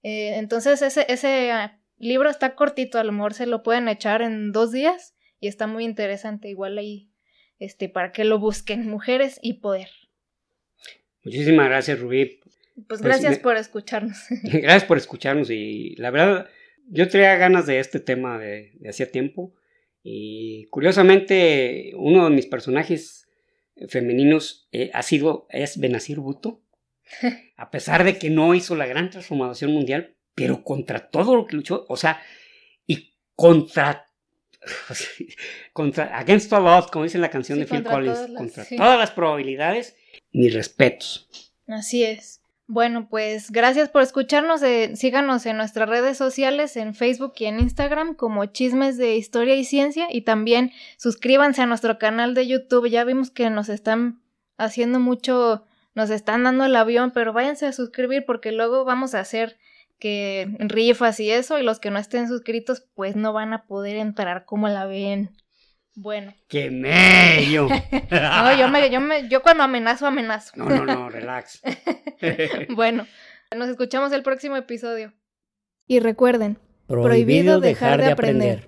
Eh, 0.02 0.36
entonces 0.36 0.80
ese, 0.80 1.04
ese 1.08 1.52
ah, 1.52 1.78
libro 1.98 2.30
está 2.30 2.54
cortito, 2.54 2.98
a 2.98 3.04
lo 3.04 3.12
mejor 3.12 3.34
se 3.34 3.44
lo 3.44 3.62
pueden 3.62 3.88
echar 3.88 4.22
en 4.22 4.50
dos 4.50 4.72
días 4.72 5.14
y 5.40 5.48
está 5.48 5.66
muy 5.66 5.84
interesante, 5.84 6.48
igual 6.48 6.78
ahí 6.78 7.10
este, 7.58 7.88
para 7.88 8.12
que 8.12 8.24
lo 8.24 8.38
busquen, 8.38 8.88
mujeres 8.88 9.38
y 9.42 9.54
poder. 9.54 9.88
Muchísimas 11.24 11.66
gracias, 11.68 11.98
Rubí. 11.98 12.40
Pues, 12.42 12.56
pues 12.88 13.02
gracias 13.02 13.38
por 13.38 13.56
escucharnos. 13.56 14.18
Gracias 14.42 14.84
por 14.84 14.98
escucharnos 14.98 15.50
y 15.50 15.96
la 15.96 16.10
verdad, 16.10 16.46
yo 16.88 17.08
tenía 17.08 17.36
ganas 17.36 17.66
de 17.66 17.80
este 17.80 18.00
tema 18.00 18.38
de, 18.38 18.78
hacía 18.88 19.10
tiempo 19.10 19.54
y 20.02 20.66
curiosamente 20.66 21.92
uno 21.96 22.28
de 22.28 22.36
mis 22.36 22.46
personajes 22.46 23.28
femeninos 23.88 24.68
eh, 24.72 24.90
ha 24.92 25.02
sido, 25.02 25.46
es 25.50 25.80
Benazir 25.80 26.20
Bhutto, 26.20 26.62
a 27.56 27.70
pesar 27.70 28.04
de 28.04 28.18
que 28.18 28.30
no 28.30 28.54
hizo 28.54 28.76
la 28.76 28.86
gran 28.86 29.10
transformación 29.10 29.72
mundial, 29.72 30.16
pero 30.34 30.62
contra 30.62 31.08
todo 31.08 31.34
lo 31.34 31.46
que 31.46 31.56
luchó, 31.56 31.86
o 31.88 31.96
sea, 31.96 32.20
y 32.86 33.14
contra 33.34 34.05
contra, 35.72 36.18
against 36.18 36.52
all 36.52 36.66
odds, 36.66 36.90
como 36.90 37.04
dice 37.04 37.18
la 37.18 37.30
canción 37.30 37.58
de 37.58 37.66
Phil 37.66 37.84
Collins, 37.84 38.28
contra 38.36 38.64
todas 38.64 38.98
las 38.98 39.10
probabilidades, 39.10 39.96
mis 40.32 40.52
respetos. 40.52 41.28
Así 41.66 42.04
es. 42.04 42.42
Bueno, 42.68 43.08
pues 43.08 43.52
gracias 43.52 43.88
por 43.88 44.02
escucharnos. 44.02 44.60
Eh, 44.62 44.96
síganos 44.96 45.46
en 45.46 45.56
nuestras 45.56 45.88
redes 45.88 46.18
sociales, 46.18 46.76
en 46.76 46.94
Facebook 46.94 47.34
y 47.38 47.46
en 47.46 47.60
Instagram, 47.60 48.14
como 48.14 48.44
Chismes 48.46 48.96
de 48.96 49.16
Historia 49.16 49.54
y 49.54 49.64
Ciencia. 49.64 50.08
Y 50.10 50.22
también 50.22 50.72
suscríbanse 50.96 51.62
a 51.62 51.66
nuestro 51.66 51.98
canal 51.98 52.34
de 52.34 52.48
YouTube. 52.48 52.88
Ya 52.88 53.04
vimos 53.04 53.30
que 53.30 53.50
nos 53.50 53.68
están 53.68 54.20
haciendo 54.58 54.98
mucho, 54.98 55.64
nos 55.94 56.10
están 56.10 56.42
dando 56.42 56.64
el 56.64 56.74
avión, 56.74 57.12
pero 57.12 57.32
váyanse 57.32 57.66
a 57.66 57.72
suscribir 57.72 58.24
porque 58.24 58.50
luego 58.50 58.84
vamos 58.84 59.14
a 59.14 59.20
hacer 59.20 59.58
que 59.98 60.48
rifas 60.58 61.20
y 61.20 61.30
eso, 61.30 61.58
y 61.58 61.62
los 61.62 61.80
que 61.80 61.90
no 61.90 61.98
estén 61.98 62.28
suscritos, 62.28 62.86
pues 62.94 63.16
no 63.16 63.32
van 63.32 63.52
a 63.52 63.66
poder 63.66 63.96
entrar 63.96 64.44
como 64.44 64.68
la 64.68 64.86
ven. 64.86 65.30
Bueno. 65.94 66.34
¡Qué 66.48 66.70
medio! 66.70 67.68
no, 68.10 68.56
yo, 68.56 68.68
me, 68.68 68.90
yo, 68.90 69.00
me, 69.00 69.28
yo 69.28 69.42
cuando 69.42 69.64
amenazo, 69.64 70.06
amenazo. 70.06 70.52
no, 70.56 70.68
no, 70.68 70.84
no, 70.84 71.08
relax. 71.08 71.62
bueno, 72.74 73.06
nos 73.56 73.68
escuchamos 73.68 74.12
el 74.12 74.22
próximo 74.22 74.56
episodio. 74.56 75.14
Y 75.86 76.00
recuerden, 76.00 76.58
prohibido, 76.86 77.60
dejar, 77.60 78.00
de 78.00 78.12
aprender. 78.12 78.64